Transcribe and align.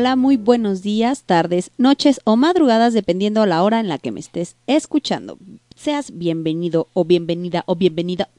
Hola, 0.00 0.16
muy 0.16 0.38
buenos 0.38 0.80
días, 0.80 1.24
tardes, 1.24 1.72
noches 1.76 2.22
o 2.24 2.34
madrugadas, 2.36 2.94
dependiendo 2.94 3.44
la 3.44 3.62
hora 3.62 3.80
en 3.80 3.88
la 3.88 3.98
que 3.98 4.12
me 4.12 4.20
estés 4.20 4.56
escuchando. 4.66 5.36
Seas 5.76 6.16
bienvenido 6.16 6.88
o 6.94 7.04
bienvenida 7.04 7.64
o 7.66 7.76
bienvenida 7.76 8.30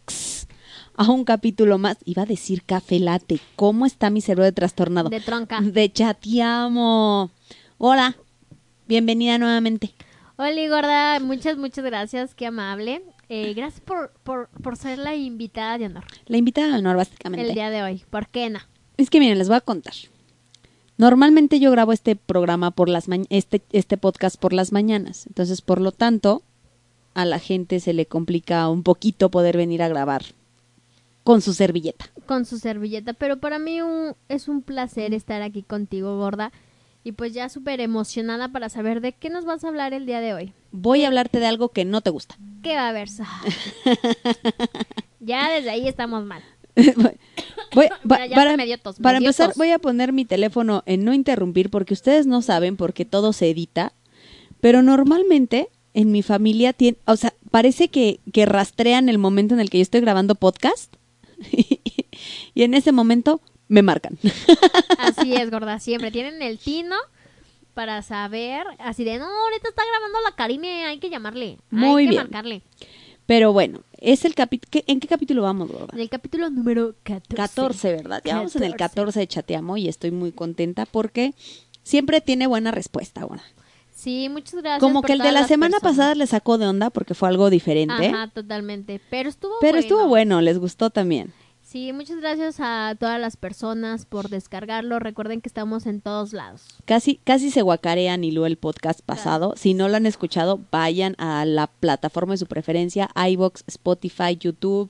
a 0.95 1.11
un 1.11 1.23
capítulo 1.23 1.77
más. 1.77 1.97
Iba 2.03 2.23
a 2.23 2.25
decir 2.25 2.63
café 2.63 2.97
late. 2.97 3.39
¿Cómo 3.55 3.85
está 3.85 4.09
mi 4.09 4.21
cerebro 4.21 4.45
de 4.45 4.53
trastornado? 4.53 5.09
De 5.09 5.19
tronca. 5.19 5.61
De 5.61 5.93
chateamo. 5.93 7.29
Hola, 7.77 8.17
bienvenida 8.87 9.37
nuevamente. 9.37 9.93
Hola, 10.37 10.67
gorda. 10.67 11.19
Muchas, 11.19 11.57
muchas 11.57 11.85
gracias. 11.85 12.33
Qué 12.33 12.47
amable. 12.47 13.03
Eh, 13.29 13.53
gracias 13.53 13.81
por, 13.81 14.13
por, 14.23 14.49
por 14.63 14.77
ser 14.77 14.97
la 14.97 15.15
invitada 15.15 15.77
de 15.77 15.85
honor 15.85 16.05
La 16.25 16.37
invitada 16.37 16.69
de 16.69 16.79
honor, 16.79 16.97
básicamente. 16.97 17.47
el 17.47 17.53
día 17.53 17.69
de 17.69 17.83
hoy. 17.83 18.03
¿Por 18.09 18.29
qué 18.29 18.49
no? 18.49 18.61
Es 18.97 19.11
que 19.11 19.19
miren, 19.19 19.37
les 19.37 19.47
voy 19.47 19.57
a 19.57 19.61
contar. 19.61 19.93
Normalmente 21.02 21.59
yo 21.59 21.71
grabo 21.71 21.94
este 21.94 22.16
programa 22.16 22.69
por 22.69 22.88
las 22.88 23.07
este 23.31 23.63
este 23.71 23.97
podcast 23.97 24.39
por 24.39 24.53
las 24.53 24.71
mañanas, 24.71 25.25
entonces 25.25 25.63
por 25.63 25.81
lo 25.81 25.91
tanto 25.91 26.44
a 27.16 27.25
la 27.25 27.39
gente 27.39 27.80
se 27.80 27.94
le 27.94 28.05
complica 28.05 28.69
un 28.69 28.83
poquito 28.83 29.31
poder 29.31 29.57
venir 29.57 29.81
a 29.81 29.88
grabar 29.88 30.22
con 31.23 31.41
su 31.41 31.55
servilleta. 31.55 32.05
Con 32.27 32.45
su 32.45 32.59
servilleta. 32.59 33.13
Pero 33.13 33.39
para 33.39 33.57
mí 33.57 33.81
un- 33.81 34.13
es 34.29 34.47
un 34.47 34.61
placer 34.61 35.16
estar 35.16 35.41
aquí 35.41 35.63
contigo, 35.63 36.19
gorda. 36.19 36.51
Y 37.03 37.13
pues 37.13 37.33
ya 37.33 37.50
súper 37.50 37.81
emocionada 37.81 38.50
para 38.50 38.69
saber 38.69 39.01
de 39.01 39.13
qué 39.13 39.31
nos 39.31 39.44
vas 39.44 39.63
a 39.63 39.69
hablar 39.69 39.95
el 39.95 40.06
día 40.06 40.19
de 40.22 40.35
hoy. 40.35 40.53
Voy 40.72 41.03
a 41.03 41.07
hablarte 41.07 41.39
de 41.39 41.47
algo 41.47 41.69
que 41.69 41.83
no 41.83 42.01
te 42.01 42.12
gusta. 42.12 42.38
¿Qué 42.62 42.75
va 42.75 42.85
a 42.85 42.89
haber? 42.89 43.09
ya 45.19 45.50
desde 45.50 45.72
ahí 45.72 45.88
estamos 45.88 46.23
mal. 46.25 46.44
Voy- 46.75 47.87
va- 48.09 48.17
Mira, 48.17 48.25
ya 48.27 48.35
para 48.35 48.51
se 48.51 48.57
me 48.57 48.65
dio 48.65 48.77
tos, 48.79 48.99
me 48.99 49.03
para 49.03 49.19
dio 49.19 49.27
empezar 49.29 49.49
tos. 49.49 49.57
voy 49.57 49.71
a 49.71 49.79
poner 49.79 50.13
mi 50.13 50.25
teléfono 50.25 50.83
en 50.85 51.03
no 51.05 51.13
interrumpir 51.13 51.69
porque 51.69 51.93
ustedes 51.93 52.27
no 52.27 52.41
saben 52.41 52.77
porque 52.77 53.05
todo 53.05 53.33
se 53.33 53.49
edita, 53.49 53.93
pero 54.59 54.81
normalmente 54.81 55.69
en 55.93 56.11
mi 56.11 56.21
familia 56.21 56.71
tiene, 56.73 56.97
o 57.05 57.15
sea, 57.17 57.33
parece 57.49 57.89
que, 57.89 58.19
que 58.31 58.45
rastrean 58.45 59.09
el 59.09 59.17
momento 59.17 59.53
en 59.53 59.59
el 59.59 59.69
que 59.69 59.79
yo 59.79 59.81
estoy 59.81 60.01
grabando 60.01 60.35
podcast 60.35 60.95
y 62.53 62.63
en 62.63 62.73
ese 62.73 62.91
momento 62.91 63.41
me 63.67 63.81
marcan. 63.81 64.17
Así 64.97 65.33
es, 65.33 65.49
gorda. 65.49 65.79
Siempre 65.79 66.11
tienen 66.11 66.41
el 66.41 66.59
tino 66.59 66.95
para 67.73 68.01
saber. 68.01 68.63
Así 68.79 69.03
de, 69.03 69.17
no, 69.17 69.25
ahorita 69.25 69.69
está 69.69 69.81
grabando 69.89 70.19
la 70.29 70.35
Karime. 70.35 70.85
Hay 70.85 70.99
que 70.99 71.09
llamarle. 71.09 71.57
Muy 71.69 72.01
hay 72.01 72.05
que 72.07 72.09
bien. 72.11 72.23
marcarle. 72.23 72.61
Pero 73.25 73.53
bueno, 73.53 73.81
es 74.01 74.25
el 74.25 74.35
capítulo 74.35 74.84
¿en 74.88 75.00
qué 75.00 75.07
capítulo 75.07 75.44
vamos, 75.44 75.72
gorda? 75.72 75.94
En 75.94 76.00
el 76.00 76.09
capítulo 76.09 76.50
número 76.50 76.95
14. 77.03 77.35
14, 77.35 77.91
¿verdad? 77.94 78.22
Ya 78.25 78.35
vamos 78.38 78.56
en 78.56 78.63
el 78.63 78.72
14. 78.72 78.95
14 78.95 79.19
de 79.19 79.28
Chateamo 79.28 79.78
y 79.78 79.88
estoy 79.88 80.12
muy 80.12 80.31
contenta 80.31 80.85
porque 80.85 81.34
siempre 81.84 82.19
tiene 82.19 82.47
buena 82.47 82.72
respuesta, 82.72 83.22
ahora. 83.22 83.44
Sí, 83.94 84.29
muchas 84.29 84.56
gracias. 84.56 84.79
Como 84.79 85.01
por 85.01 85.07
que 85.07 85.13
el 85.13 85.19
de 85.19 85.31
la 85.31 85.47
semana 85.47 85.78
personas. 85.78 85.95
pasada 85.97 86.16
le 86.16 86.25
sacó 86.25 86.57
de 86.57 86.66
onda 86.66 86.89
porque 86.89 87.13
fue 87.13 87.29
algo 87.29 87.51
diferente. 87.51 88.07
Ajá, 88.07 88.28
totalmente. 88.34 89.00
Pero 89.12 89.29
estuvo 89.29 89.53
Pero 89.62 89.73
bueno. 89.73 89.79
estuvo 89.79 90.07
bueno, 90.07 90.41
les 90.41 90.57
gustó 90.57 90.89
también. 90.89 91.33
Sí, 91.71 91.93
muchas 91.93 92.17
gracias 92.17 92.57
a 92.59 92.97
todas 92.99 93.17
las 93.17 93.37
personas 93.37 94.05
por 94.05 94.27
descargarlo. 94.27 94.99
Recuerden 94.99 95.39
que 95.39 95.47
estamos 95.47 95.85
en 95.85 96.01
todos 96.01 96.33
lados. 96.33 96.65
Casi, 96.83 97.21
casi 97.23 97.49
se 97.49 97.61
guacarean 97.61 98.25
y 98.25 98.31
lo 98.31 98.45
el 98.45 98.57
podcast 98.57 98.99
pasado. 98.99 99.53
Si 99.55 99.73
no 99.73 99.87
lo 99.87 99.95
han 99.95 100.05
escuchado, 100.05 100.59
vayan 100.69 101.15
a 101.17 101.45
la 101.45 101.67
plataforma 101.67 102.33
de 102.33 102.39
su 102.39 102.45
preferencia, 102.45 103.09
iBox, 103.15 103.63
Spotify, 103.67 104.35
YouTube, 104.37 104.89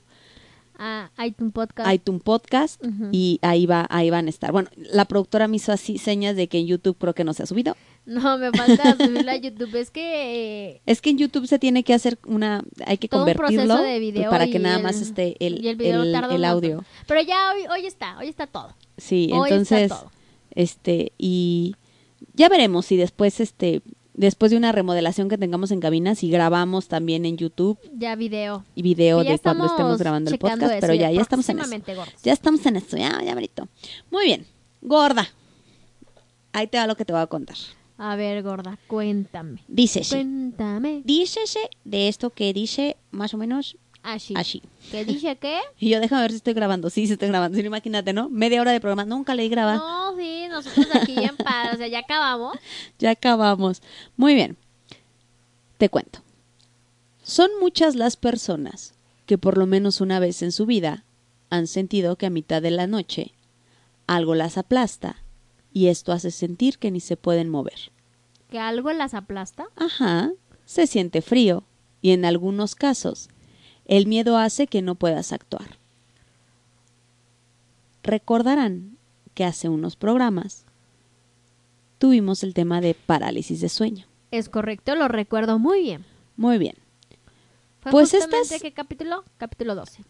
A 0.78 1.10
iTunes 1.24 1.52
Podcast. 1.52 1.92
iTunes 1.92 2.22
Podcast, 2.22 2.82
y 3.12 3.38
ahí 3.42 3.66
va, 3.66 3.86
ahí 3.90 4.10
van 4.10 4.26
a 4.26 4.30
estar. 4.30 4.52
Bueno, 4.52 4.68
la 4.76 5.04
productora 5.04 5.46
me 5.48 5.56
hizo 5.56 5.70
así 5.72 5.98
señas 5.98 6.34
de 6.36 6.48
que 6.48 6.58
en 6.58 6.66
YouTube 6.66 6.96
creo 6.98 7.14
que 7.14 7.24
no 7.24 7.34
se 7.34 7.42
ha 7.42 7.46
subido. 7.46 7.76
No, 8.04 8.36
me 8.38 8.50
falta 8.50 8.96
subirlo 8.98 9.30
a 9.30 9.36
YouTube. 9.36 9.74
Es 9.76 9.90
que 9.90 10.70
eh, 10.74 10.82
Es 10.86 11.00
que 11.00 11.10
en 11.10 11.18
YouTube 11.18 11.46
se 11.46 11.58
tiene 11.60 11.84
que 11.84 11.94
hacer 11.94 12.18
una, 12.26 12.64
hay 12.84 12.98
que 12.98 13.06
Todo 13.08 13.20
un 13.24 13.32
convertirlo 13.32 13.74
proceso 13.74 13.82
de 13.82 13.98
video 14.00 14.30
para 14.30 14.46
que 14.48 14.58
nada 14.58 14.78
el- 14.78 14.82
más 14.82 15.00
esté 15.00 15.36
el, 15.38 15.64
y 15.64 15.68
el 15.68 16.44
audio. 16.44 16.84
Pero 17.06 17.20
ya 17.22 17.52
hoy, 17.54 17.62
hoy 17.70 17.86
está, 17.86 18.18
hoy 18.18 18.28
está 18.28 18.46
todo. 18.48 18.74
Sí, 18.96 19.30
Hoy 19.32 19.50
entonces, 19.50 19.88
todo. 19.90 20.10
este, 20.50 21.12
y 21.18 21.76
ya 22.34 22.48
veremos 22.48 22.86
si 22.86 22.96
después, 22.96 23.38
este, 23.40 23.82
después 24.14 24.50
de 24.50 24.56
una 24.56 24.72
remodelación 24.72 25.28
que 25.28 25.38
tengamos 25.38 25.70
en 25.70 25.80
cabina, 25.80 26.14
si 26.14 26.30
grabamos 26.30 26.88
también 26.88 27.24
en 27.24 27.36
YouTube 27.36 27.78
Ya 27.96 28.14
video. 28.16 28.64
y 28.74 28.82
video 28.82 29.22
de 29.24 29.38
cuando 29.38 29.66
estemos 29.66 29.98
grabando 29.98 30.30
el 30.30 30.38
podcast, 30.38 30.74
pero 30.80 30.94
ya, 30.94 31.10
ya 31.10 31.20
estamos 31.20 31.48
en 31.48 31.58
eso. 31.60 31.70
gordos. 31.94 32.14
Ya 32.22 32.32
estamos 32.32 32.64
en 32.66 32.76
eso, 32.76 32.96
ya, 32.96 33.22
ya, 33.22 33.34
Marito. 33.34 33.68
Muy 34.10 34.24
bien, 34.26 34.46
gorda. 34.80 35.28
Ahí 36.52 36.66
te 36.66 36.78
va 36.78 36.86
lo 36.86 36.96
que 36.96 37.04
te 37.04 37.12
voy 37.12 37.22
a 37.22 37.26
contar. 37.26 37.56
A 37.98 38.16
ver, 38.16 38.42
gorda, 38.42 38.78
cuéntame. 38.88 39.62
Dícese, 39.68 40.16
Cuéntame. 40.16 41.02
dícese 41.04 41.60
de 41.84 42.08
esto 42.08 42.30
que 42.30 42.52
dice 42.52 42.96
más 43.10 43.32
o 43.32 43.38
menos 43.38 43.76
Así. 44.02 44.34
así. 44.36 44.62
¿Qué 44.90 45.04
dice 45.04 45.36
qué? 45.36 45.60
Y 45.78 45.90
yo 45.90 46.00
déjame 46.00 46.22
ver 46.22 46.32
si 46.32 46.38
estoy 46.38 46.54
grabando. 46.54 46.90
Sí, 46.90 47.06
sí 47.06 47.12
estoy 47.12 47.28
grabando. 47.28 47.56
No, 47.56 47.64
imagínate, 47.64 48.12
¿no? 48.12 48.28
Media 48.28 48.60
hora 48.60 48.72
de 48.72 48.80
programa. 48.80 49.04
Nunca 49.04 49.34
leí 49.34 49.48
grabar. 49.48 49.76
No, 49.76 50.16
sí, 50.16 50.46
nosotros 50.48 50.88
aquí 50.94 51.22
en 51.22 51.36
paz. 51.36 51.74
O 51.74 51.76
sea, 51.76 51.86
ya 51.86 52.00
acabamos. 52.00 52.56
Ya 52.98 53.10
acabamos. 53.10 53.82
Muy 54.16 54.34
bien. 54.34 54.56
Te 55.78 55.88
cuento. 55.88 56.20
Son 57.22 57.50
muchas 57.60 57.94
las 57.94 58.16
personas 58.16 58.94
que 59.26 59.38
por 59.38 59.56
lo 59.56 59.66
menos 59.66 60.00
una 60.00 60.18
vez 60.18 60.42
en 60.42 60.52
su 60.52 60.66
vida 60.66 61.04
han 61.50 61.66
sentido 61.66 62.16
que 62.16 62.26
a 62.26 62.30
mitad 62.30 62.60
de 62.60 62.70
la 62.70 62.86
noche 62.86 63.32
algo 64.06 64.34
las 64.34 64.58
aplasta 64.58 65.16
y 65.72 65.86
esto 65.86 66.12
hace 66.12 66.30
sentir 66.30 66.78
que 66.78 66.90
ni 66.90 67.00
se 67.00 67.16
pueden 67.16 67.48
mover. 67.48 67.92
¿Que 68.50 68.58
algo 68.58 68.92
las 68.92 69.14
aplasta? 69.14 69.66
Ajá, 69.76 70.32
se 70.64 70.86
siente 70.86 71.22
frío 71.22 71.64
y 72.00 72.10
en 72.10 72.24
algunos 72.24 72.74
casos 72.74 73.28
el 73.86 74.06
miedo 74.06 74.36
hace 74.36 74.66
que 74.66 74.82
no 74.82 74.94
puedas 74.94 75.32
actuar. 75.32 75.78
Recordarán 78.02 78.96
que 79.34 79.44
hace 79.44 79.68
unos 79.68 79.96
programas 79.96 80.64
tuvimos 81.98 82.42
el 82.42 82.54
tema 82.54 82.80
de 82.80 82.94
parálisis 82.94 83.60
de 83.60 83.68
sueño. 83.68 84.06
Es 84.30 84.48
correcto, 84.48 84.94
lo 84.94 85.08
recuerdo 85.08 85.58
muy 85.58 85.82
bien. 85.82 86.04
Muy 86.36 86.58
bien. 86.58 86.74
¿Fue 87.80 87.92
Pues 87.92 88.14
estas- 88.14 88.60
qué 88.60 88.72
capítulo? 88.72 89.24
Capítulo 89.38 89.74
12. 89.74 90.02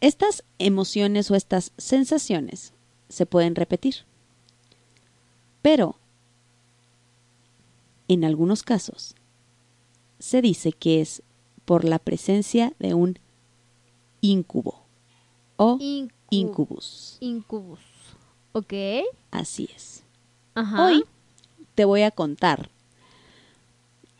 Estas 0.00 0.42
emociones 0.58 1.30
o 1.30 1.34
estas 1.36 1.72
sensaciones 1.76 2.72
se 3.08 3.26
pueden 3.26 3.54
repetir. 3.54 3.96
Pero, 5.60 5.96
en 8.08 8.24
algunos 8.24 8.62
casos, 8.64 9.14
se 10.18 10.42
dice 10.42 10.72
que 10.72 11.00
es 11.00 11.22
por 11.64 11.84
la 11.84 11.98
presencia 11.98 12.72
de 12.78 12.94
un 12.94 13.18
incubo 14.20 14.82
o 15.56 15.78
Incu- 15.78 16.10
incubus. 16.30 17.16
Incubus. 17.20 17.80
Ok. 18.52 18.72
Así 19.30 19.68
es. 19.74 20.02
Ajá. 20.54 20.84
Hoy 20.86 21.04
te 21.74 21.84
voy 21.84 22.02
a 22.02 22.10
contar 22.10 22.68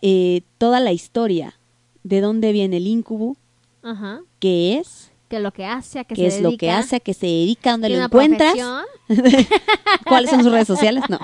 eh, 0.01 0.43
toda 0.59 0.81
la 0.81 0.93
historia 0.93 1.55
de 2.03 2.21
dónde 2.21 2.53
viene 2.53 2.79
el 2.79 2.87
incubo, 2.87 3.37
Ajá. 3.83 4.21
qué 4.41 4.79
es, 4.79 5.11
Que 5.29 5.39
lo 5.41 5.53
que 5.53 5.65
hace, 5.67 5.99
a 6.01 6.05
qué, 6.05 6.15
qué 6.15 6.31
se 6.31 6.37
es 6.39 6.43
lo 6.43 6.51
que 6.57 6.67
dedica, 6.67 6.79
hace, 6.79 6.97
a 6.97 7.01
qué 7.01 7.15
se 7.15 7.27
dedica, 7.27 7.71
dónde 7.73 7.89
lo 7.91 8.03
encuentras, 8.05 8.55
cuáles 10.07 10.31
son 10.31 10.43
sus 10.43 10.51
redes 10.53 10.67
sociales. 10.67 11.05
No. 11.09 11.19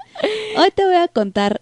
Hoy 0.58 0.70
te 0.74 0.84
voy 0.84 0.96
a 0.96 1.08
contar 1.08 1.60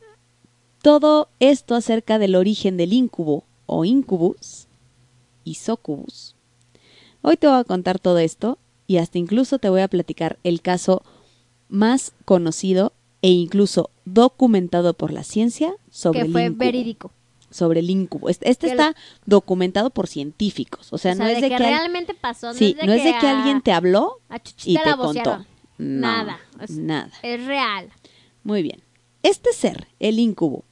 todo 0.83 1.29
esto 1.41 1.75
acerca 1.75 2.19
del 2.19 2.37
origen 2.37 2.77
del 2.77 2.93
incubo 2.93 3.45
o 3.66 3.84
incubus 3.84 4.66
y 5.44 5.55
socubus. 5.55 6.34
Hoy 7.22 7.37
te 7.37 7.46
voy 7.46 7.58
a 7.58 7.64
contar 7.64 7.99
todo 7.99 8.19
esto 8.19 8.58
y 8.87 8.99
hasta 8.99 9.19
incluso 9.19 9.58
te 9.58 9.69
voy 9.69 9.81
a 9.81 9.88
platicar 9.88 10.38
el 10.44 10.61
caso 10.61 11.02
más 11.69 12.12
conocido 12.25 12.93
e 13.22 13.31
incluso 13.31 13.90
documentado 14.05 14.93
por 14.94 15.12
la 15.12 15.25
ciencia 15.25 15.75
sobre 15.90 16.20
que 16.20 16.26
el 16.26 16.32
fue 16.32 16.44
incubo. 16.44 16.58
verídico. 16.58 17.11
Sobre 17.50 17.81
el 17.81 17.88
incubo. 17.88 18.28
Este, 18.28 18.50
este 18.50 18.66
está 18.66 18.94
documentado 19.26 19.90
por 19.90 20.08
científicos. 20.08 20.93
O 20.93 20.99
sea, 20.99 21.12
o 21.12 21.14
sea, 21.16 21.25
no 21.25 21.31
es 21.31 21.37
de 21.40 21.49
que, 21.49 21.56
que, 21.56 21.64
al- 21.64 21.70
realmente 21.70 22.12
pasó. 22.14 22.49
No 22.49 22.55
sí, 22.55 22.70
es 22.70 22.76
de 22.76 22.87
no 22.87 22.93
es 22.93 23.02
que, 23.02 23.12
de 23.12 23.19
que 23.19 23.26
a- 23.26 23.38
alguien 23.38 23.62
te 23.62 23.72
habló 23.72 24.20
y 24.64 24.75
te 24.76 24.96
contó. 24.96 25.38
No, 25.78 26.00
Nada. 26.00 26.38
Es, 26.61 26.70
nada. 26.70 27.11
es 27.22 27.44
real. 27.46 27.90
Muy 28.43 28.62
bien. 28.62 28.82
Este 29.22 29.52
ser, 29.52 29.87
el 30.00 30.19
incubo, 30.19 30.64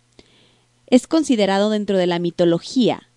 es 0.92 1.06
considerado 1.08 1.70
dentro 1.70 1.96
de 1.98 2.06
la 2.06 2.18
mitología 2.20 3.08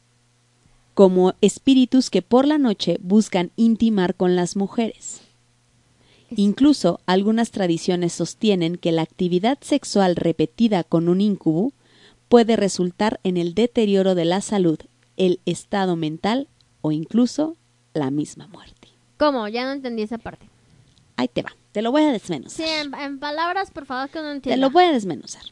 como 0.94 1.34
espíritus 1.42 2.10
que 2.10 2.22
por 2.22 2.48
la 2.48 2.58
noche 2.58 2.98
buscan 3.02 3.52
intimar 3.58 4.16
con 4.16 4.36
las 4.36 4.56
mujeres. 4.56 5.22
Es- 6.32 6.40
Incluso 6.40 7.02
algunas 7.06 7.52
tradiciones 7.52 8.14
sostienen 8.14 8.78
que 8.78 8.92
la 8.94 9.02
actividad 9.02 9.58
sexual 9.62 10.16
repetida 10.16 10.84
con 10.84 11.10
un 11.10 11.20
incubo 11.22 11.74
puede 12.30 12.56
resultar 12.56 13.20
en 13.24 13.38
el 13.38 13.54
deterioro 13.54 14.16
de 14.16 14.26
la 14.26 14.42
salud, 14.42 14.80
el 15.18 15.40
estado 15.46 15.96
mental 15.96 16.48
o 16.82 16.92
incluso 16.92 17.56
la 17.94 18.10
misma 18.10 18.48
muerte. 18.48 18.88
¿Cómo? 19.18 19.48
Ya 19.48 19.66
no 19.66 19.72
entendí 19.74 20.02
esa 20.02 20.18
parte. 20.18 20.48
Ahí 21.18 21.28
te 21.28 21.42
va, 21.44 21.56
te 21.72 21.82
lo 21.82 21.92
voy 21.92 22.04
a 22.04 22.12
desmenuzar. 22.12 22.66
Sí, 22.66 22.72
en, 22.74 22.94
en 22.96 23.20
palabras, 23.20 23.70
por 23.72 23.86
favor, 23.86 24.10
que 24.10 24.20
no 24.20 24.26
Te 24.26 24.32
entienda. 24.32 24.66
lo 24.66 24.72
voy 24.72 24.86
a 24.86 24.92
desmenuzar. 24.92 25.44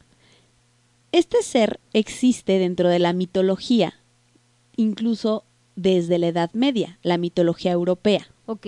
Este 1.14 1.44
ser 1.44 1.78
existe 1.92 2.58
dentro 2.58 2.88
de 2.88 2.98
la 2.98 3.12
mitología, 3.12 3.94
incluso 4.74 5.44
desde 5.76 6.18
la 6.18 6.26
Edad 6.26 6.50
Media, 6.54 6.98
la 7.04 7.18
mitología 7.18 7.70
europea. 7.70 8.26
Ok. 8.46 8.66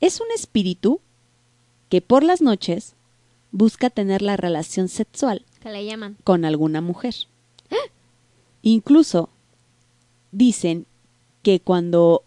Es 0.00 0.20
un 0.20 0.26
espíritu 0.34 1.00
que 1.88 2.02
por 2.02 2.22
las 2.22 2.42
noches 2.42 2.96
busca 3.50 3.88
tener 3.88 4.20
la 4.20 4.36
relación 4.36 4.88
sexual 4.88 5.46
Que 5.62 5.70
le 5.70 5.86
llaman. 5.86 6.18
con 6.22 6.44
alguna 6.44 6.82
mujer. 6.82 7.14
Incluso 8.60 9.30
dicen 10.32 10.84
que 11.42 11.60
cuando 11.60 12.24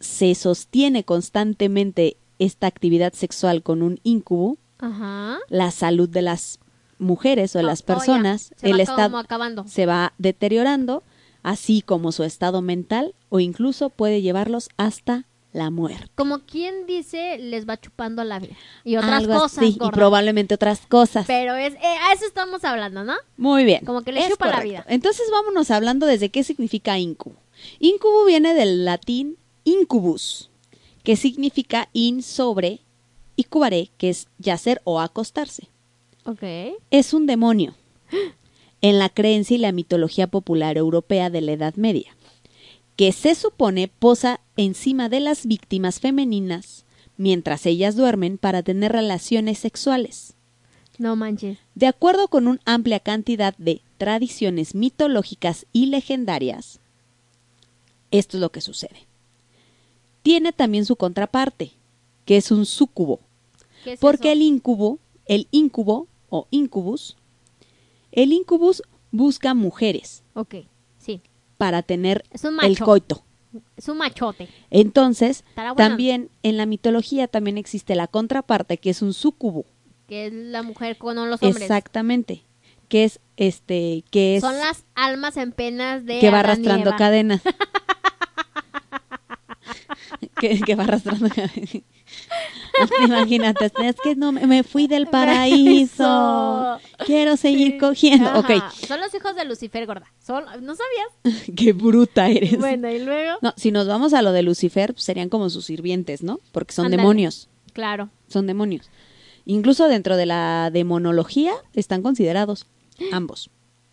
se 0.00 0.34
sostiene 0.34 1.04
constantemente 1.04 2.16
esta 2.38 2.68
actividad 2.68 3.12
sexual 3.12 3.62
con 3.62 3.82
un 3.82 4.00
incubo, 4.02 4.56
Ajá. 4.78 5.40
la 5.50 5.70
salud 5.72 6.08
de 6.08 6.22
las 6.22 6.58
mujeres 7.00 7.56
o 7.56 7.62
las 7.62 7.82
personas, 7.82 8.54
el 8.62 8.78
estado 8.78 9.18
acabando. 9.18 9.66
se 9.66 9.86
va 9.86 10.12
deteriorando, 10.18 11.02
así 11.42 11.82
como 11.82 12.12
su 12.12 12.22
estado 12.22 12.62
mental 12.62 13.14
o 13.28 13.40
incluso 13.40 13.90
puede 13.90 14.22
llevarlos 14.22 14.68
hasta 14.76 15.24
la 15.52 15.70
muerte. 15.70 16.06
Como 16.14 16.40
quien 16.40 16.86
dice, 16.86 17.38
les 17.38 17.68
va 17.68 17.80
chupando 17.80 18.22
la 18.22 18.38
vida. 18.38 18.54
Y 18.84 18.96
otras 18.96 19.22
Algo 19.22 19.34
cosas, 19.34 19.58
así, 19.58 19.78
y 19.80 19.90
probablemente 19.90 20.54
otras 20.54 20.86
cosas. 20.86 21.26
Pero 21.26 21.56
es, 21.56 21.74
eh, 21.74 21.96
a 22.08 22.12
eso 22.12 22.24
estamos 22.26 22.64
hablando, 22.64 23.02
¿no? 23.02 23.14
Muy 23.36 23.64
bien. 23.64 23.84
Como 23.84 24.02
que 24.02 24.12
le 24.12 24.20
es 24.20 24.28
chupa 24.28 24.48
la 24.48 24.62
vida. 24.62 24.84
Entonces 24.88 25.28
vámonos 25.32 25.70
hablando 25.70 26.06
desde 26.06 26.28
qué 26.28 26.44
significa 26.44 26.98
incubo. 26.98 27.36
Incubo 27.78 28.24
viene 28.26 28.54
del 28.54 28.84
latín 28.84 29.36
incubus, 29.64 30.50
que 31.02 31.16
significa 31.16 31.88
in 31.92 32.22
sobre 32.22 32.80
y 33.36 33.44
cubare, 33.44 33.90
que 33.96 34.10
es 34.10 34.28
yacer 34.38 34.80
o 34.84 35.00
acostarse. 35.00 35.69
Es 36.90 37.14
un 37.14 37.26
demonio 37.26 37.74
en 38.80 38.98
la 38.98 39.08
creencia 39.08 39.56
y 39.56 39.58
la 39.58 39.72
mitología 39.72 40.26
popular 40.26 40.76
europea 40.78 41.30
de 41.30 41.40
la 41.40 41.52
Edad 41.52 41.74
Media, 41.74 42.16
que 42.96 43.12
se 43.12 43.34
supone 43.34 43.88
posa 43.88 44.40
encima 44.56 45.08
de 45.08 45.20
las 45.20 45.46
víctimas 45.46 46.00
femeninas 46.00 46.84
mientras 47.16 47.66
ellas 47.66 47.96
duermen 47.96 48.38
para 48.38 48.62
tener 48.62 48.92
relaciones 48.92 49.58
sexuales. 49.58 50.34
No 50.98 51.16
manches. 51.16 51.58
De 51.74 51.86
acuerdo 51.86 52.28
con 52.28 52.46
una 52.46 52.60
amplia 52.64 53.00
cantidad 53.00 53.54
de 53.58 53.82
tradiciones 53.98 54.74
mitológicas 54.74 55.66
y 55.72 55.86
legendarias, 55.86 56.80
esto 58.10 58.36
es 58.36 58.40
lo 58.40 58.50
que 58.52 58.60
sucede. 58.60 59.06
Tiene 60.22 60.52
también 60.52 60.84
su 60.84 60.96
contraparte, 60.96 61.72
que 62.24 62.36
es 62.36 62.50
un 62.50 62.66
súcubo, 62.66 63.20
¿Qué 63.84 63.94
es 63.94 64.00
porque 64.00 64.28
eso? 64.28 64.36
el 64.36 64.42
incubo, 64.42 64.98
el 65.26 65.48
incubo 65.50 66.06
o 66.30 66.46
incubus, 66.50 67.16
el 68.12 68.32
incubus 68.32 68.82
busca 69.10 69.54
mujeres 69.54 70.22
Ok, 70.34 70.56
sí. 70.98 71.20
para 71.58 71.82
tener 71.82 72.24
el 72.62 72.78
coito. 72.78 73.24
Es 73.76 73.88
un 73.88 73.98
machote. 73.98 74.48
Entonces, 74.70 75.44
también 75.76 76.30
en 76.44 76.56
la 76.56 76.66
mitología 76.66 77.26
también 77.26 77.58
existe 77.58 77.96
la 77.96 78.06
contraparte 78.06 78.78
que 78.78 78.90
es 78.90 79.02
un 79.02 79.12
sucubo. 79.12 79.64
Que 80.06 80.26
es 80.26 80.32
la 80.32 80.62
mujer 80.62 80.98
con 80.98 81.16
los 81.16 81.42
hombres. 81.42 81.62
Exactamente. 81.62 82.44
Que 82.88 83.04
es 83.04 83.20
este 83.36 84.04
que 84.10 84.36
es 84.36 84.42
Son 84.42 84.56
las 84.56 84.84
almas 84.94 85.36
en 85.36 85.52
penas 85.52 86.04
de 86.04 86.20
que 86.20 86.30
va 86.30 86.40
arrastrando 86.40 86.94
cadenas. 86.96 87.42
que, 90.40 90.60
que 90.60 90.74
va 90.74 90.84
arrastrando. 90.84 91.28
Imagínate, 93.04 93.72
es 93.82 93.96
que 94.02 94.16
no 94.16 94.32
me 94.32 94.62
fui 94.62 94.86
del 94.86 95.06
paraíso. 95.06 96.78
Quiero 97.06 97.36
seguir 97.36 97.72
Sí. 97.72 97.78
cogiendo. 97.78 98.28
Ajá. 98.30 98.70
Son 98.86 99.00
los 99.00 99.14
hijos 99.14 99.36
de 99.36 99.44
Lucifer, 99.44 99.86
gorda. 99.86 100.10
Son, 100.24 100.44
¿No 100.62 100.74
sabías? 100.74 101.44
qué 101.56 101.72
bruta 101.72 102.28
eres. 102.28 102.58
Bueno, 102.58 102.90
y 102.90 102.98
luego. 102.98 103.38
No, 103.42 103.52
si 103.56 103.70
nos 103.70 103.86
vamos 103.86 104.12
a 104.14 104.22
lo 104.22 104.32
de 104.32 104.42
Lucifer, 104.42 104.94
serían 104.96 105.28
como 105.28 105.50
sus 105.50 105.66
sirvientes, 105.66 106.22
¿no? 106.22 106.40
Porque 106.52 106.72
son 106.74 106.90
demonios, 106.90 107.48
Claro. 107.72 108.08
son 108.28 108.46
demonios. 108.46 108.90
Incluso 109.46 109.88
dentro 109.88 110.16
de 110.16 110.26
la 110.26 110.70
demonología 110.72 111.52
están 111.74 112.02
considerados 112.02 112.66
ambos 113.12 113.50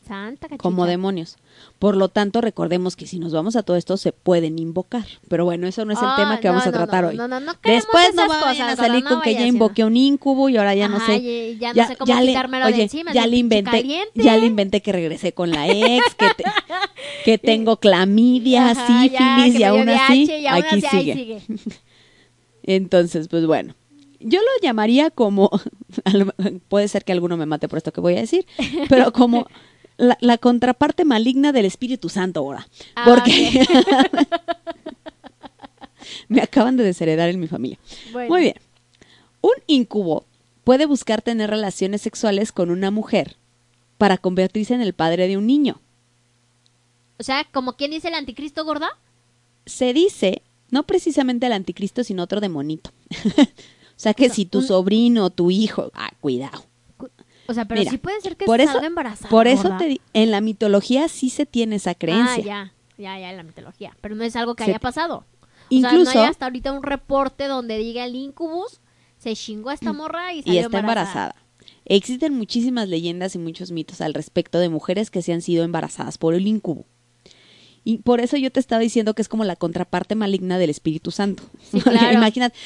Santa 0.07 0.47
como 0.57 0.85
demonios. 0.85 1.37
Por 1.79 1.95
lo 1.95 2.09
tanto, 2.09 2.41
recordemos 2.41 2.95
que 2.95 3.05
si 3.07 3.19
nos 3.19 3.31
vamos 3.33 3.55
a 3.55 3.63
todo 3.63 3.77
esto 3.77 3.97
se 3.97 4.11
pueden 4.11 4.57
invocar. 4.59 5.05
Pero 5.27 5.45
bueno, 5.45 5.67
eso 5.67 5.85
no 5.85 5.93
es 5.93 5.99
el 5.99 6.05
Ah, 6.07 6.15
tema 6.17 6.39
que 6.39 6.47
no, 6.47 6.53
vamos 6.53 6.67
a 6.67 6.71
no, 6.71 6.77
tratar 6.77 7.03
no, 7.03 7.09
hoy. 7.09 7.17
no, 7.17 7.27
no, 7.27 7.39
no 7.39 7.59
queremos 7.61 7.83
Después 7.85 8.15
no 8.15 8.27
vayan 8.27 8.67
cosas, 8.67 8.79
a 8.79 8.87
salir 8.87 9.03
con 9.03 9.21
que 9.21 9.33
ya 9.33 9.45
invoqué 9.45 9.83
un 9.83 9.97
incubo 9.97 10.49
y 10.49 10.57
ahora 10.57 10.75
ya 10.75 10.87
no 10.87 10.97
Ajá, 10.97 11.05
sé. 11.07 11.57
ya 11.59 12.21
le- 12.21 12.33
de 12.33 12.63
oye, 12.65 12.83
encima, 12.83 13.11
Ya 13.13 13.27
le 13.27 13.37
inventé, 13.37 13.71
caliente. 13.71 14.11
ya 14.15 14.37
le 14.37 14.45
inventé 14.45 14.81
que 14.81 14.91
regresé 14.91 15.33
con 15.33 15.51
la 15.51 15.67
ex, 15.67 16.15
que, 16.15 16.27
te- 16.37 16.43
que 17.25 17.37
tengo 17.37 17.77
clamidia, 17.77 18.71
Ajá, 18.71 18.87
sífilis 18.87 19.59
y 19.59 19.63
aún 19.63 19.89
así 19.89 20.23
VIH, 20.25 20.39
y 20.39 20.47
aún 20.47 20.63
aquí 20.63 20.85
así 20.85 21.11
sigue. 21.13 21.41
Entonces, 22.63 23.27
pues 23.27 23.45
bueno, 23.45 23.75
yo 24.19 24.39
lo 24.39 24.47
llamaría 24.61 25.09
como, 25.09 25.49
puede 26.69 26.87
ser 26.87 27.03
que 27.05 27.11
alguno 27.13 27.37
me 27.37 27.45
mate 27.45 27.67
por 27.67 27.77
esto 27.77 27.93
que 27.93 28.01
voy 28.01 28.15
a 28.15 28.21
decir, 28.21 28.45
pero 28.89 29.11
como 29.13 29.47
la, 29.97 30.17
la 30.21 30.37
contraparte 30.37 31.05
maligna 31.05 31.51
del 31.51 31.65
Espíritu 31.65 32.09
Santo 32.09 32.39
ahora. 32.39 32.67
Ah, 32.95 33.03
Porque 33.05 33.65
me 36.29 36.41
acaban 36.41 36.77
de 36.77 36.83
desheredar 36.83 37.29
en 37.29 37.39
mi 37.39 37.47
familia. 37.47 37.79
Bueno. 38.11 38.29
Muy 38.29 38.41
bien. 38.41 38.55
Un 39.41 39.53
incubo 39.67 40.25
puede 40.63 40.85
buscar 40.85 41.21
tener 41.21 41.49
relaciones 41.49 42.01
sexuales 42.01 42.51
con 42.51 42.69
una 42.71 42.91
mujer 42.91 43.35
para 43.97 44.17
convertirse 44.17 44.73
en 44.73 44.81
el 44.81 44.93
padre 44.93 45.27
de 45.27 45.37
un 45.37 45.47
niño. 45.47 45.79
O 47.19 47.23
sea, 47.23 47.45
como 47.51 47.73
quien 47.73 47.91
dice 47.91 48.09
el 48.09 48.13
anticristo, 48.15 48.63
gorda. 48.63 48.89
se 49.65 49.93
dice, 49.93 50.41
no 50.69 50.83
precisamente 50.83 51.47
el 51.47 51.53
anticristo, 51.53 52.03
sino 52.03 52.23
otro 52.23 52.41
demonito. 52.41 52.91
o 53.37 53.43
sea 53.95 54.13
que 54.13 54.25
O 54.25 54.27
sea, 54.27 54.35
si 54.35 54.45
tu 54.45 54.59
un- 54.59 54.67
sobrino 54.67 55.25
o 55.25 55.29
tu 55.29 55.49
hijo, 55.49 55.91
ah, 55.95 56.11
cuidado. 56.21 56.63
O 57.47 57.53
sea, 57.53 57.65
pero 57.65 57.79
Mira, 57.79 57.91
sí 57.91 57.97
puede 57.97 58.19
ser 58.21 58.35
que 58.37 58.45
por 58.45 58.59
eso, 58.61 58.73
salga 58.73 58.87
embarazada. 58.87 59.29
por 59.29 59.47
eso 59.47 59.75
te 59.77 60.01
en 60.13 60.31
la 60.31 60.41
mitología 60.41 61.07
sí 61.07 61.29
se 61.29 61.45
tiene 61.45 61.77
esa 61.77 61.95
creencia. 61.95 62.35
Ah, 62.35 62.71
ya, 62.97 63.13
ya, 63.15 63.19
ya, 63.19 63.29
en 63.31 63.37
la 63.37 63.43
mitología. 63.43 63.95
Pero 64.01 64.15
no 64.15 64.23
es 64.23 64.35
algo 64.35 64.55
que 64.55 64.65
Se- 64.65 64.71
haya 64.71 64.79
pasado. 64.79 65.25
Incluso 65.69 66.01
o 66.01 66.05
sea, 66.05 66.13
no 66.13 66.21
hay 66.21 66.29
hasta 66.29 66.45
ahorita 66.45 66.71
un 66.71 66.83
reporte 66.83 67.45
donde 67.47 67.77
diga 67.77 68.05
el 68.05 68.15
incubus 68.15 68.79
se 69.17 69.35
chingó 69.35 69.69
a 69.69 69.73
esta 69.73 69.91
morra 69.93 70.33
y, 70.33 70.39
y 70.39 70.43
salió 70.43 70.61
está 70.61 70.79
embarazada. 70.79 71.35
Existen 71.85 72.33
muchísimas 72.33 72.87
leyendas 72.87 73.35
y 73.35 73.39
muchos 73.39 73.71
mitos 73.71 74.01
al 74.01 74.13
respecto 74.13 74.59
de 74.59 74.69
mujeres 74.69 75.09
que 75.09 75.21
se 75.21 75.33
han 75.33 75.41
sido 75.41 75.63
embarazadas 75.63 76.17
por 76.17 76.33
el 76.35 76.47
incubo. 76.47 76.85
Y 77.83 77.99
por 77.99 78.19
eso 78.19 78.35
yo 78.35 78.51
te 78.51 78.59
estaba 78.59 78.81
diciendo 78.81 79.13
que 79.13 79.21
es 79.21 79.29
como 79.29 79.45
la 79.45 79.55
contraparte 79.55 80.13
maligna 80.15 80.57
del 80.57 80.69
Espíritu 80.69 81.11
Santo. 81.11 81.43
Sí, 81.71 81.79
claro. 81.79 82.11
Imagínate, 82.17 82.57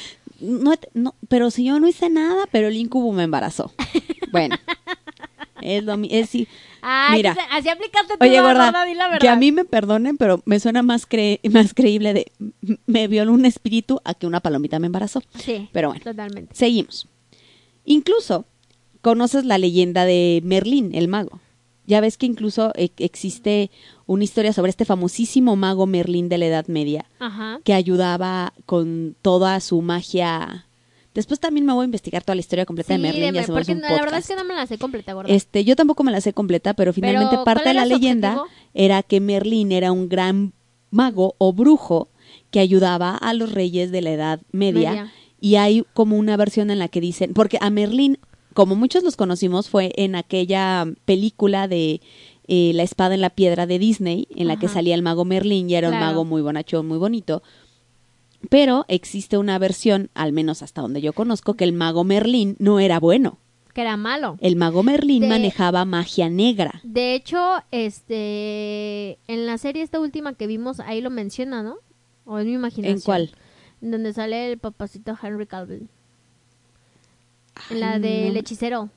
no, 0.42 0.74
no, 0.94 1.14
pero 1.28 1.50
si 1.50 1.64
yo 1.64 1.80
no 1.80 1.88
hice 1.88 2.10
nada, 2.10 2.44
pero 2.50 2.68
el 2.68 2.76
incubo 2.76 3.12
me 3.12 3.22
embarazó. 3.24 3.72
Bueno, 4.32 4.56
es 5.60 5.84
lo 5.84 5.96
mismo. 5.96 6.16
Es, 6.16 6.30
sí. 6.30 6.48
Ay, 6.80 7.18
Mira. 7.18 7.36
así 7.52 7.68
aplicaste 7.68 8.14
tú, 8.18 8.24
Oye, 8.24 8.34
la 8.34 8.42
gorda, 8.42 8.84
di 8.84 8.94
la 8.94 9.06
verdad. 9.06 9.20
que 9.20 9.28
a 9.28 9.36
mí 9.36 9.52
me 9.52 9.64
perdonen, 9.64 10.16
pero 10.16 10.42
me 10.46 10.58
suena 10.58 10.82
más, 10.82 11.08
cre- 11.08 11.38
más 11.50 11.74
creíble 11.74 12.12
de 12.12 12.32
me 12.86 13.06
violó 13.08 13.32
un 13.32 13.44
espíritu 13.44 14.00
a 14.04 14.14
que 14.14 14.26
una 14.26 14.40
palomita 14.40 14.78
me 14.80 14.86
embarazó. 14.86 15.22
Sí, 15.38 15.68
Pero 15.72 15.88
bueno. 15.90 16.02
totalmente. 16.02 16.54
Seguimos. 16.56 17.06
Incluso, 17.84 18.46
conoces 19.00 19.44
la 19.44 19.58
leyenda 19.58 20.04
de 20.04 20.40
Merlín, 20.44 20.90
el 20.94 21.08
mago. 21.08 21.40
Ya 21.86 22.00
ves 22.00 22.16
que 22.16 22.26
incluso 22.26 22.72
e- 22.76 22.92
existe 22.98 23.70
una 24.06 24.24
historia 24.24 24.52
sobre 24.52 24.70
este 24.70 24.84
famosísimo 24.84 25.56
mago 25.56 25.86
Merlín 25.86 26.28
de 26.28 26.38
la 26.38 26.46
Edad 26.46 26.66
Media 26.68 27.06
Ajá. 27.18 27.60
que 27.64 27.74
ayudaba 27.74 28.52
con 28.66 29.16
toda 29.22 29.58
su 29.60 29.82
magia. 29.82 30.66
Después 31.14 31.40
también 31.40 31.66
me 31.66 31.72
voy 31.72 31.82
a 31.82 31.86
investigar 31.86 32.22
toda 32.22 32.36
la 32.36 32.40
historia 32.40 32.64
completa 32.64 32.88
Sí, 32.88 32.92
de 32.94 32.98
Merlín 33.00 33.22
y 33.22 33.26
deme, 33.26 33.38
hacemos 33.40 33.60
porque 33.60 33.74
no, 33.74 33.88
la 33.88 34.00
verdad 34.00 34.18
es 34.20 34.28
que 34.28 34.36
no 34.36 34.44
me 34.44 34.54
la 34.54 34.66
sé 34.66 34.78
completa, 34.78 35.12
gorda. 35.12 35.32
Este, 35.32 35.64
yo 35.64 35.76
tampoco 35.76 36.04
me 36.04 36.12
la 36.12 36.20
sé 36.20 36.32
completa, 36.32 36.72
pero 36.74 36.92
finalmente 36.92 37.30
Pero, 37.32 37.44
parte 37.44 37.64
¿cuál 37.64 37.74
de 37.74 37.80
la 37.80 37.86
leyenda 37.86 38.28
objetivo? 38.42 38.60
era 38.74 39.02
que 39.02 39.20
Merlín 39.20 39.72
era 39.72 39.92
un 39.92 40.08
gran 40.08 40.52
mago 40.90 41.34
o 41.38 41.52
brujo 41.52 42.08
que 42.50 42.60
ayudaba 42.60 43.16
a 43.16 43.34
los 43.34 43.52
reyes 43.52 43.90
de 43.90 44.00
la 44.02 44.10
Edad 44.12 44.40
Media. 44.52 44.90
Media. 44.90 45.12
Y 45.40 45.56
hay 45.56 45.84
como 45.94 46.16
una 46.16 46.36
versión 46.36 46.70
en 46.70 46.78
la 46.78 46.88
que 46.88 47.00
dicen, 47.00 47.34
porque 47.34 47.58
a 47.60 47.68
Merlín, 47.70 48.18
como 48.54 48.74
muchos 48.76 49.02
los 49.04 49.16
conocimos, 49.16 49.68
fue 49.68 49.92
en 49.96 50.14
aquella 50.14 50.86
película 51.04 51.68
de 51.68 52.00
eh, 52.48 52.72
La 52.74 52.82
espada 52.82 53.14
en 53.14 53.20
la 53.20 53.30
piedra 53.30 53.66
de 53.66 53.78
Disney, 53.78 54.26
en 54.34 54.48
la 54.48 54.58
que 54.58 54.68
salía 54.68 54.94
el 54.94 55.02
mago 55.02 55.24
Merlín 55.24 55.70
y 55.70 55.74
era 55.74 55.88
un 55.90 55.98
mago 55.98 56.24
muy 56.24 56.42
bonachón, 56.42 56.86
muy 56.88 56.98
bonito. 56.98 57.42
Pero 58.50 58.84
existe 58.88 59.38
una 59.38 59.58
versión, 59.58 60.10
al 60.14 60.32
menos 60.32 60.62
hasta 60.62 60.82
donde 60.82 61.00
yo 61.00 61.12
conozco, 61.12 61.54
que 61.54 61.64
el 61.64 61.72
mago 61.72 62.02
Merlín 62.04 62.56
no 62.58 62.80
era 62.80 62.98
bueno. 62.98 63.38
Que 63.72 63.82
era 63.82 63.96
malo. 63.96 64.36
El 64.40 64.56
mago 64.56 64.82
Merlín 64.82 65.20
De- 65.22 65.28
manejaba 65.28 65.84
magia 65.84 66.28
negra. 66.28 66.80
De 66.82 67.14
hecho, 67.14 67.38
este, 67.70 69.18
en 69.28 69.46
la 69.46 69.56
serie 69.58 69.82
esta 69.82 70.00
última 70.00 70.34
que 70.34 70.46
vimos, 70.46 70.80
ahí 70.80 71.00
lo 71.00 71.10
menciona, 71.10 71.62
¿no? 71.62 71.76
O 72.24 72.38
es 72.38 72.46
mi 72.46 72.52
imaginación. 72.52 72.96
¿En 72.98 73.02
cuál? 73.02 73.30
Donde 73.80 74.12
sale 74.12 74.50
el 74.52 74.58
papacito 74.58 75.16
Henry 75.22 75.46
Cavill. 75.46 75.88
La 77.70 77.98
del 77.98 78.34
no. 78.34 78.40
hechicero. 78.40 78.90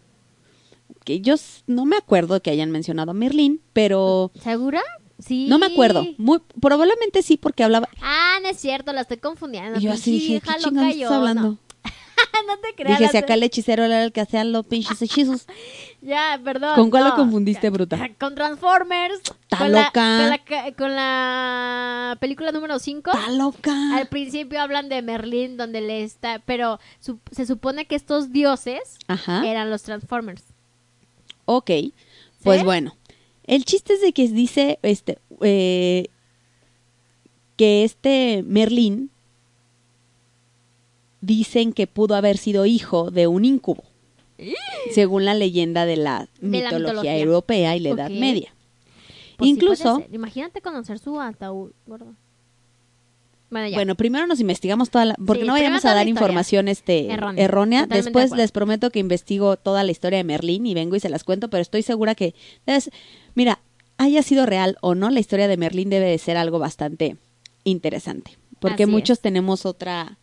Que 1.04 1.22
yo 1.22 1.36
no 1.68 1.86
me 1.86 1.98
acuerdo 1.98 2.42
que 2.42 2.50
hayan 2.50 2.72
mencionado 2.72 3.12
a 3.12 3.14
Merlín, 3.14 3.62
pero 3.74 4.32
¿Segura? 4.42 4.82
Sí. 5.20 5.48
no 5.48 5.60
me 5.60 5.68
acuerdo. 5.68 6.06
Muy, 6.18 6.40
probablemente 6.60 7.22
sí, 7.22 7.38
porque 7.38 7.64
hablaba. 7.64 7.88
Ah, 8.02 8.40
no 8.42 8.50
es 8.50 8.58
cierto, 8.58 8.92
la 8.92 9.02
estoy 9.02 9.18
confundiendo. 9.18 9.80
Y 9.80 9.84
yo 9.84 9.92
Pinche 9.92 10.02
así 10.02 10.12
dije, 10.12 10.42
¿qué 10.42 10.48
yo, 10.62 10.70
estás 10.70 11.12
hablando? 11.12 11.42
No, 11.42 11.58
no 12.48 12.58
te 12.60 12.74
creas. 12.76 13.00
Dije, 13.00 13.12
si 13.12 13.18
acá 13.18 13.34
el 13.36 13.44
hechicero 13.44 13.84
era 13.84 14.04
el 14.04 14.12
que 14.12 14.22
hacía 14.22 14.44
los 14.44 14.66
pinches 14.66 15.02
hechizos. 15.02 15.46
Ya, 16.02 16.40
perdón. 16.44 16.76
¿Con 16.76 16.92
cuál 16.92 17.04
no. 17.06 17.10
lo 17.10 17.16
confundiste, 17.16 17.68
bruta? 17.72 17.98
Con 18.20 18.36
Transformers. 18.36 19.16
Está 19.22 19.58
con 19.58 19.72
la- 19.72 19.86
loca. 19.86 20.18
con, 20.20 20.30
la, 20.30 20.38
ca- 20.46 20.72
con 20.78 20.96
la 20.96 22.18
película 22.20 22.52
número 22.52 22.78
5. 22.78 23.10
¡Está 23.12 23.32
loca! 23.32 23.98
Al 23.98 24.08
principio 24.08 24.62
hablan 24.62 24.88
de 24.88 25.02
Merlín, 25.02 25.58
donde 25.58 25.82
le 25.82 26.04
está. 26.04 26.38
Pero 26.46 26.80
su- 27.00 27.18
se 27.32 27.48
supone 27.48 27.86
que 27.88 27.96
estos 27.96 28.32
dioses 28.32 29.00
Ajá. 29.08 29.48
eran 29.48 29.72
los 29.72 29.82
Transformers. 29.82 30.44
Ok. 31.46 31.72
Pues 32.44 32.64
bueno. 32.64 32.96
El 33.48 33.66
chiste 33.66 33.94
es 33.94 34.02
de 34.02 34.14
que 34.14 34.28
dice 34.28 34.78
este 34.84 35.18
eh, 35.42 36.08
que 37.58 37.84
este 37.84 38.44
Merlín 38.46 39.10
dicen 41.26 41.74
que 41.74 41.88
pudo 41.88 42.16
haber 42.16 42.38
sido 42.38 42.66
hijo 42.66 43.12
de 43.12 43.28
un 43.28 43.46
incubo, 43.46 43.84
según 44.94 45.26
la 45.26 45.34
leyenda 45.34 45.86
de 45.86 45.98
la, 45.98 46.28
De 46.40 46.62
la 46.62 46.72
mitología, 46.72 47.18
europea 47.18 47.76
y 47.76 47.80
la 47.80 47.90
Edad. 47.90 48.10
Media. 48.10 48.54
Pues 49.38 49.50
Incluso. 49.50 50.04
Imagínate 50.12 50.62
conocer 50.62 51.00
su 51.00 51.20
ataúd, 51.20 51.72
gordo. 51.86 52.14
Bueno, 53.50 53.68
ya. 53.70 53.76
bueno, 53.78 53.96
primero 53.96 54.26
nos 54.28 54.40
investigamos 54.40 54.90
toda 54.90 55.06
la, 55.06 55.16
porque 55.16 55.42
Sí, 55.44 55.48
no 55.48 55.54
vayamos 55.54 55.86
a 55.86 55.94
dar 55.94 56.08
información 56.08 56.68
este 56.68 57.12
Errónea. 57.12 57.44
errónea. 57.44 57.82
Totalmente 57.84 57.96
de 58.12 58.22
Después 58.22 58.38
les 58.40 58.52
prometo 58.52 58.90
que 58.90 59.00
investigo 59.00 59.56
toda 59.56 59.84
la 59.84 59.92
historia 59.92 60.18
de 60.18 60.24
Merlín 60.24 60.66
y 60.66 60.74
vengo 60.74 60.96
y 60.96 61.00
se 61.00 61.10
las 61.10 61.24
cuento, 61.24 61.50
pero 61.50 61.62
estoy 61.62 61.84
segura 61.84 62.16
que 62.16 62.34
mira, 63.36 63.60
haya 63.98 64.24
sido 64.24 64.46
real 64.46 64.78
o 64.82 64.96
no, 64.96 65.10
la 65.10 65.20
historia 65.20 65.48
de 65.48 65.58
Merlín 65.58 65.90
debe 65.90 66.08
de 66.10 66.18
ser 66.18 66.38
algo 66.38 66.60
bastante 66.60 67.18
interesante, 67.64 68.32
porque 68.60 68.84
Así 68.84 68.92
muchos 68.92 69.20
es. 69.20 69.22
tenemos 69.22 69.66
otra 69.66 70.18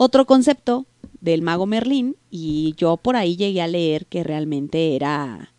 otro 0.00 0.26
concepto 0.26 0.86
del 1.20 1.42
mago 1.42 1.66
Merlín 1.66 2.14
y 2.30 2.72
yo 2.76 2.96
por 2.98 3.16
ahí 3.16 3.34
llegué 3.36 3.60
a 3.62 3.66
leer 3.66 4.06
que 4.06 4.22
realmente 4.22 4.94
era 4.94 5.52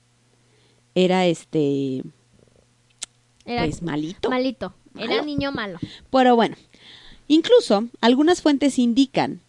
era 0.96 1.28
este 1.28 2.04
Era 3.46 3.64
pues 3.66 3.82
malito. 3.82 4.30
malito. 4.30 4.74
Era 4.96 5.08
Malo. 5.16 5.26
niño 5.26 5.52
malo. 5.52 5.78
Pero 6.10 6.38
bueno, 6.38 6.56
incluso 7.28 7.90
algunas 8.00 8.42
fuentes 8.42 8.80
indican 8.80 9.42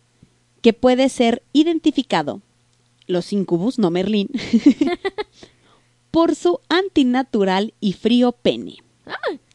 que 0.61 0.73
puede 0.73 1.09
ser 1.09 1.45
identificado, 1.53 2.43
los 3.07 3.33
incubus, 3.33 3.79
no 3.79 3.91
Merlín, 3.91 4.29
por 6.11 6.35
su 6.35 6.59
antinatural 6.69 7.75
y 7.79 7.93
frío 7.93 8.33
pene. 8.33 8.79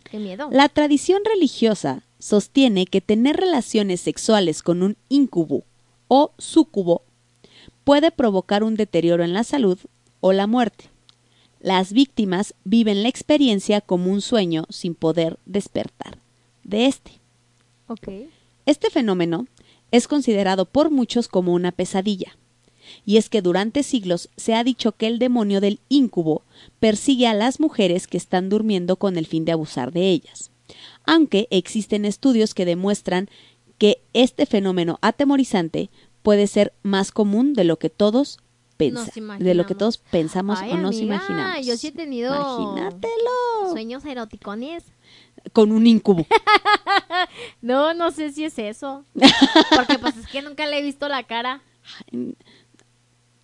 Qué 0.10 0.18
miedo. 0.18 0.48
La 0.52 0.70
tradición 0.70 1.22
religiosa 1.26 2.04
sostiene 2.26 2.88
que 2.88 3.02
tener 3.02 3.36
relaciones 3.36 4.02
sexuales 4.02 4.64
con 4.64 4.82
un 4.82 4.98
incubo 5.10 5.64
o 6.08 6.32
súcubo 6.40 7.04
puede 7.84 8.10
provocar 8.10 8.64
un 8.64 8.74
deterioro 8.74 9.24
en 9.24 9.32
la 9.32 9.44
salud 9.44 9.78
o 10.22 10.34
la 10.34 10.48
muerte. 10.48 10.86
Las 11.60 11.94
víctimas 11.94 12.56
viven 12.64 13.04
la 13.04 13.10
experiencia 13.10 13.80
como 13.80 14.12
un 14.12 14.22
sueño 14.22 14.66
sin 14.70 14.96
poder 14.96 15.38
despertar 15.46 16.18
de 16.64 16.88
este. 16.88 17.12
Este 18.66 18.90
fenómeno 18.90 19.46
es 19.92 20.08
considerado 20.08 20.66
por 20.66 20.90
muchos 20.90 21.28
como 21.28 21.54
una 21.54 21.72
pesadilla. 21.72 22.36
Y 23.06 23.18
es 23.18 23.30
que 23.30 23.44
durante 23.44 23.84
siglos 23.84 24.30
se 24.36 24.56
ha 24.56 24.64
dicho 24.64 24.94
que 24.94 25.06
el 25.06 25.20
demonio 25.20 25.62
del 25.62 25.80
incubo 25.90 26.42
persigue 26.80 27.28
a 27.28 27.36
las 27.36 27.60
mujeres 27.60 28.08
que 28.08 28.18
están 28.18 28.50
durmiendo 28.50 28.96
con 28.96 29.16
el 29.16 29.28
fin 29.28 29.46
de 29.46 29.52
abusar 29.52 29.92
de 29.92 30.10
ellas. 30.10 30.50
Aunque 31.06 31.48
existen 31.52 32.06
estudios 32.06 32.54
que 32.54 32.66
demuestran 32.66 33.30
que 33.78 34.02
este 34.14 34.46
fenómeno 34.46 34.98
atemorizante 35.02 35.90
puede 36.24 36.48
ser 36.48 36.74
más 36.82 37.12
común 37.12 37.54
de 37.54 37.66
lo 37.66 37.78
que 37.78 37.90
todos 37.90 38.40
de 38.78 39.54
lo 39.54 39.66
que 39.66 39.74
todos 39.74 39.98
pensamos 39.98 40.60
Ay, 40.60 40.72
o 40.74 40.78
nos 40.78 40.98
amiga, 40.98 41.16
imaginamos. 41.16 41.66
yo 41.66 41.78
sí 41.78 41.88
he 41.88 41.92
tenido 41.94 42.36
Imagínatelo. 42.36 43.72
Sueños 43.72 44.04
eroticones. 44.04 44.84
Con 45.54 45.72
un 45.72 45.88
incubo. 45.88 46.26
No, 47.62 47.94
no 47.94 48.12
sé 48.12 48.32
si 48.32 48.46
es 48.46 48.60
eso. 48.60 49.04
Porque 49.76 49.98
pues 50.00 50.16
es 50.18 50.28
que 50.28 50.42
nunca 50.42 50.66
le 50.68 50.80
he 50.80 50.82
visto 50.82 51.08
la 51.08 51.24
cara. 51.24 51.62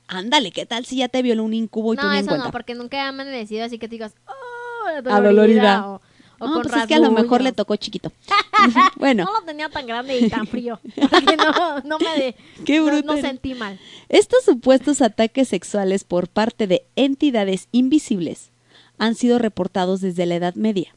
Ándale, 0.07 0.51
¿qué 0.51 0.65
tal 0.65 0.85
si 0.85 0.97
ya 0.97 1.07
te 1.07 1.21
violó 1.21 1.43
un 1.43 1.53
incubo 1.53 1.93
y 1.93 1.97
tú 1.97 2.03
No, 2.03 2.11
ni 2.11 2.19
en 2.19 2.25
eso 2.25 2.37
no, 2.37 2.51
porque 2.51 2.75
nunca 2.75 2.97
me 2.97 3.01
han 3.01 3.07
amanecido 3.09 3.65
así 3.65 3.79
que 3.79 3.87
te 3.87 3.95
digas, 3.95 4.13
oh, 4.27 5.01
dolorida. 5.01 5.87
O, 5.87 6.01
o 6.41 6.47
no, 6.47 6.53
con 6.55 6.63
pues 6.63 6.75
es 6.75 6.87
que 6.87 6.95
a 6.95 6.99
lo 6.99 7.11
mejor 7.11 7.41
le 7.41 7.51
tocó 7.51 7.75
chiquito. 7.75 8.11
bueno, 8.97 9.23
No 9.25 9.31
lo 9.39 9.45
tenía 9.45 9.69
tan 9.69 9.87
grande 9.87 10.19
y 10.19 10.29
tan 10.29 10.47
frío. 10.47 10.79
Porque 11.09 11.37
no, 11.37 11.79
no 11.81 11.99
me 11.99 12.21
de, 12.21 12.35
Qué 12.65 12.79
no- 12.79 13.17
sentí 13.17 13.53
mal. 13.53 13.79
estos 14.09 14.43
supuestos 14.43 15.01
ataques 15.01 15.47
sexuales 15.47 16.03
por 16.03 16.27
parte 16.27 16.67
de 16.67 16.83
entidades 16.95 17.67
invisibles 17.71 18.49
han 18.97 19.15
sido 19.15 19.39
reportados 19.39 20.01
desde 20.01 20.25
la 20.25 20.35
Edad 20.35 20.55
Media. 20.55 20.93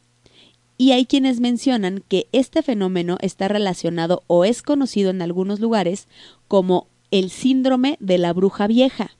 Y 0.76 0.90
hay 0.92 1.06
quienes 1.06 1.38
mencionan 1.40 2.02
que 2.08 2.26
este 2.32 2.62
fenómeno 2.62 3.16
está 3.20 3.46
relacionado 3.48 4.24
o 4.26 4.44
es 4.44 4.60
conocido 4.62 5.10
en 5.10 5.22
algunos 5.22 5.60
lugares 5.60 6.08
como 6.48 6.88
el 7.12 7.30
síndrome 7.30 7.96
de 8.00 8.18
la 8.18 8.32
bruja 8.32 8.66
vieja. 8.66 9.12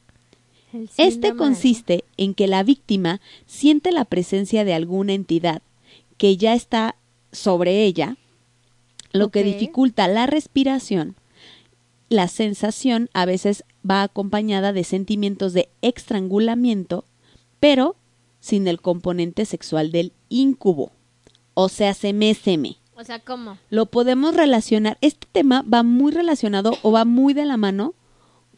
Este 0.97 1.37
consiste 1.37 2.02
en 2.16 2.35
que 2.35 2.49
la 2.49 2.64
víctima 2.64 3.21
siente 3.47 3.93
la 3.93 4.04
presencia 4.04 4.64
de 4.64 4.75
alguna 4.75 5.12
entidad 5.12 5.62
que 6.16 6.37
ya 6.37 6.54
está 6.54 6.97
sobre 7.33 7.85
ella, 7.85 8.16
lo 9.12 9.28
que 9.30 9.42
dificulta 9.44 10.09
la 10.09 10.26
respiración. 10.26 11.16
La 12.09 12.28
sensación 12.28 13.09
a 13.12 13.25
veces 13.26 13.64
va 13.88 14.02
acompañada 14.02 14.73
de 14.73 14.85
sentimientos 14.85 15.52
de 15.52 15.68
estrangulamiento, 15.83 17.04
pero 17.61 17.97
sin 18.40 18.68
el 18.68 18.80
componente 18.80 19.44
sexual 19.47 19.90
del 19.90 20.12
incubo. 20.28 20.92
O 21.54 21.68
sea, 21.68 21.94
se 21.94 22.12
me 22.12 22.35
se 22.35 22.56
me. 22.59 22.68
de- 22.71 22.76
O 22.97 23.04
sea, 23.04 23.18
¿cómo? 23.21 23.59
Lo 23.71 23.87
podemos 23.87 24.37
relacionar. 24.37 24.99
Este 25.00 25.26
tema 25.33 25.62
va 25.62 25.83
muy 25.83 26.12
relacionado 26.12 26.76
o 26.83 26.92
va 26.92 27.04
muy 27.04 27.35
de 27.35 27.44
la 27.44 27.56
mano 27.56 27.94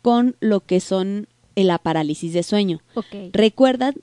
con 0.02 0.36
lo 0.40 0.60
que 0.60 0.80
son 0.80 1.28
la 1.54 1.78
parálisis 1.78 2.32
de 2.34 2.42
sueño. 2.42 2.80
Ok. 2.94 3.06
Recuerdan 3.32 3.94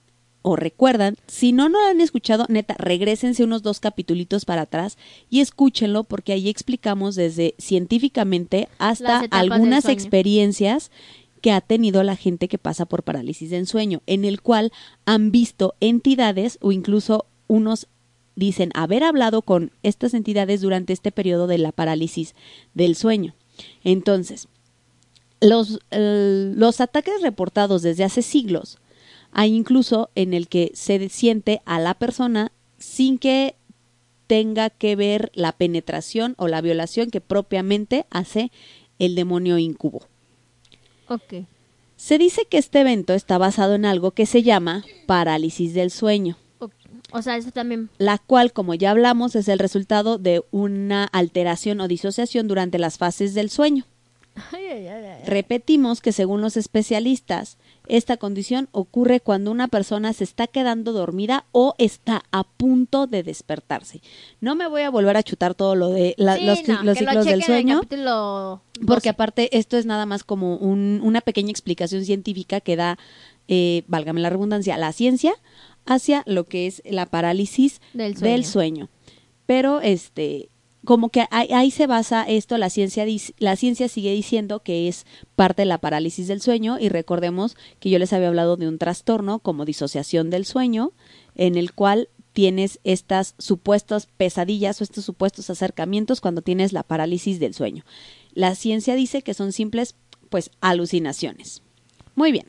o 0.43 0.55
recuerdan, 0.57 1.15
si 1.25 1.53
no, 1.53 1.69
no 1.69 1.81
lo 1.81 1.87
han 1.87 2.01
escuchado, 2.01 2.45
neta, 2.49 2.75
regresense 2.77 3.43
unos 3.43 3.63
dos 3.63 3.79
capitulitos 3.79 4.45
para 4.45 4.63
atrás 4.63 4.97
y 5.29 5.39
escúchenlo 5.39 6.03
porque 6.03 6.33
ahí 6.33 6.49
explicamos 6.49 7.15
desde 7.15 7.55
científicamente 7.57 8.67
hasta 8.77 9.25
algunas 9.31 9.85
experiencias 9.85 10.91
que 11.41 11.51
ha 11.51 11.61
tenido 11.61 12.03
la 12.03 12.17
gente 12.17 12.47
que 12.47 12.57
pasa 12.57 12.85
por 12.85 13.03
parálisis 13.03 13.49
del 13.49 13.67
sueño, 13.67 14.01
en 14.05 14.25
el 14.25 14.41
cual 14.41 14.71
han 15.05 15.31
visto 15.31 15.75
entidades 15.79 16.57
o 16.61 16.71
incluso 16.71 17.25
unos 17.47 17.87
dicen 18.35 18.71
haber 18.75 19.03
hablado 19.03 19.41
con 19.43 19.71
estas 19.81 20.13
entidades 20.13 20.61
durante 20.61 20.93
este 20.93 21.11
periodo 21.11 21.47
de 21.47 21.57
la 21.57 21.71
parálisis 21.71 22.35
del 22.73 22.95
sueño. 22.95 23.33
Entonces, 23.83 24.47
los, 25.41 25.79
eh, 25.91 26.53
los 26.55 26.81
ataques 26.81 27.21
reportados 27.21 27.81
desde 27.81 28.03
hace 28.03 28.21
siglos, 28.21 28.79
hay 29.33 29.53
incluso 29.53 30.09
en 30.15 30.33
el 30.33 30.47
que 30.47 30.71
se 30.73 31.09
siente 31.09 31.61
a 31.65 31.79
la 31.79 31.95
persona 31.95 32.51
sin 32.77 33.17
que 33.17 33.55
tenga 34.27 34.69
que 34.69 34.95
ver 34.95 35.31
la 35.33 35.51
penetración 35.51 36.35
o 36.37 36.47
la 36.47 36.61
violación 36.61 37.09
que 37.09 37.21
propiamente 37.21 38.05
hace 38.09 38.51
el 38.99 39.15
demonio 39.15 39.57
incubo. 39.57 40.03
Ok. 41.07 41.45
Se 41.95 42.17
dice 42.17 42.45
que 42.49 42.57
este 42.57 42.81
evento 42.81 43.13
está 43.13 43.37
basado 43.37 43.75
en 43.75 43.85
algo 43.85 44.11
que 44.11 44.25
se 44.25 44.43
llama 44.43 44.83
parálisis 45.05 45.73
del 45.73 45.91
sueño, 45.91 46.37
ok. 46.59 46.73
O 47.11 47.21
sea, 47.21 47.37
eso 47.37 47.51
también. 47.51 47.89
la 47.97 48.17
cual, 48.17 48.51
como 48.53 48.73
ya 48.73 48.91
hablamos, 48.91 49.35
es 49.35 49.47
el 49.47 49.59
resultado 49.59 50.17
de 50.17 50.43
una 50.51 51.05
alteración 51.05 51.79
o 51.81 51.87
disociación 51.87 52.47
durante 52.47 52.79
las 52.79 52.97
fases 52.97 53.33
del 53.33 53.49
sueño. 53.49 53.85
Ay, 54.51 54.65
ay, 54.65 54.87
ay, 54.87 55.05
ay. 55.05 55.23
Repetimos 55.25 56.01
que 56.01 56.11
según 56.11 56.41
los 56.41 56.57
especialistas, 56.57 57.57
esta 57.87 58.17
condición 58.17 58.69
ocurre 58.71 59.19
cuando 59.19 59.51
una 59.51 59.67
persona 59.67 60.13
se 60.13 60.23
está 60.23 60.47
quedando 60.47 60.93
dormida 60.93 61.45
o 61.51 61.75
está 61.77 62.23
a 62.31 62.43
punto 62.43 63.07
de 63.07 63.23
despertarse. 63.23 64.01
No 64.41 64.55
me 64.55 64.67
voy 64.67 64.83
a 64.83 64.89
volver 64.89 65.17
a 65.17 65.23
chutar 65.23 65.53
todo 65.55 65.75
lo 65.75 65.89
de 65.89 66.15
la- 66.17 66.37
Sí, 66.37 66.45
los, 66.45 66.67
no, 66.67 66.83
los 66.83 66.97
que 66.97 67.03
lo 67.03 67.09
ciclos 67.11 67.25
del 67.25 67.43
sueño. 67.43 67.81
Porque 68.85 69.09
12. 69.09 69.09
aparte 69.09 69.57
esto 69.57 69.77
es 69.77 69.85
nada 69.85 70.05
más 70.05 70.23
como 70.23 70.55
un- 70.55 71.01
una 71.03 71.21
pequeña 71.21 71.51
explicación 71.51 72.05
científica 72.05 72.61
que 72.61 72.75
da, 72.75 72.97
eh, 73.47 73.83
válgame 73.87 74.21
la 74.21 74.29
redundancia, 74.29 74.77
la 74.77 74.91
ciencia 74.93 75.33
hacia 75.85 76.23
lo 76.25 76.45
que 76.45 76.67
es 76.67 76.81
la 76.85 77.05
parálisis 77.05 77.81
Del 77.93 78.45
sueño. 78.45 78.89
Pero 79.45 79.81
este, 79.81 80.49
como 80.85 81.09
que 81.09 81.25
ahí, 81.31 81.47
ahí 81.53 81.71
se 81.71 81.87
basa 81.87 82.23
esto, 82.23 82.57
la 82.57 82.69
ciencia, 82.69 83.05
la 83.37 83.55
ciencia 83.55 83.87
sigue 83.87 84.11
diciendo 84.11 84.61
que 84.61 84.87
es 84.87 85.05
parte 85.35 85.61
de 85.61 85.67
la 85.67 85.79
parálisis 85.79 86.27
del 86.27 86.41
sueño 86.41 86.77
y 86.79 86.89
recordemos 86.89 87.55
que 87.79 87.89
yo 87.89 87.99
les 87.99 88.13
había 88.13 88.27
hablado 88.27 88.57
de 88.57 88.67
un 88.67 88.77
trastorno 88.77 89.39
como 89.39 89.65
disociación 89.65 90.29
del 90.29 90.45
sueño 90.45 90.91
en 91.35 91.55
el 91.55 91.73
cual 91.73 92.09
tienes 92.33 92.79
estas 92.83 93.35
supuestas 93.37 94.07
pesadillas 94.17 94.81
o 94.81 94.83
estos 94.83 95.05
supuestos 95.05 95.49
acercamientos 95.49 96.19
cuando 96.19 96.41
tienes 96.41 96.73
la 96.73 96.83
parálisis 96.83 97.39
del 97.39 97.53
sueño. 97.53 97.85
La 98.33 98.55
ciencia 98.55 98.95
dice 98.95 99.21
que 99.21 99.35
son 99.35 99.53
simples, 99.53 99.95
pues, 100.29 100.49
alucinaciones. 100.59 101.61
Muy 102.15 102.31
bien. 102.31 102.47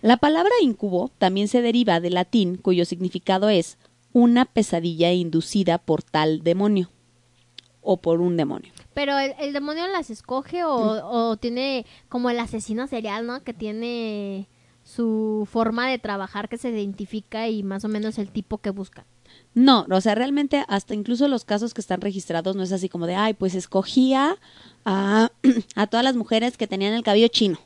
La 0.00 0.16
palabra 0.16 0.52
incubo 0.62 1.10
también 1.18 1.48
se 1.48 1.60
deriva 1.60 2.00
del 2.00 2.14
latín, 2.14 2.56
cuyo 2.56 2.84
significado 2.84 3.48
es 3.48 3.76
una 4.12 4.44
pesadilla 4.44 5.12
inducida 5.12 5.78
por 5.78 6.02
tal 6.02 6.42
demonio 6.42 6.90
o 7.82 7.96
por 7.98 8.20
un 8.20 8.36
demonio. 8.36 8.72
Pero 8.94 9.18
el, 9.18 9.34
el 9.38 9.52
demonio 9.52 9.86
las 9.88 10.10
escoge 10.10 10.64
o, 10.64 10.72
o 10.72 11.36
tiene 11.36 11.86
como 12.08 12.30
el 12.30 12.38
asesino 12.40 12.86
serial, 12.86 13.26
¿no? 13.26 13.42
Que 13.44 13.54
tiene 13.54 14.48
su 14.82 15.46
forma 15.50 15.88
de 15.88 15.98
trabajar 15.98 16.48
que 16.48 16.58
se 16.58 16.70
identifica 16.70 17.48
y 17.48 17.62
más 17.62 17.84
o 17.84 17.88
menos 17.88 18.18
el 18.18 18.30
tipo 18.30 18.58
que 18.58 18.70
busca. 18.70 19.04
No, 19.54 19.86
o 19.90 20.00
sea, 20.00 20.14
realmente 20.14 20.64
hasta 20.68 20.94
incluso 20.94 21.28
los 21.28 21.44
casos 21.44 21.74
que 21.74 21.80
están 21.82 22.00
registrados 22.00 22.56
no 22.56 22.62
es 22.62 22.72
así 22.72 22.88
como 22.88 23.06
de, 23.06 23.14
ay, 23.14 23.34
pues 23.34 23.54
escogía 23.54 24.36
a, 24.84 25.30
a 25.76 25.86
todas 25.86 26.04
las 26.04 26.16
mujeres 26.16 26.56
que 26.56 26.66
tenían 26.66 26.94
el 26.94 27.02
cabello 27.02 27.28
chino 27.28 27.58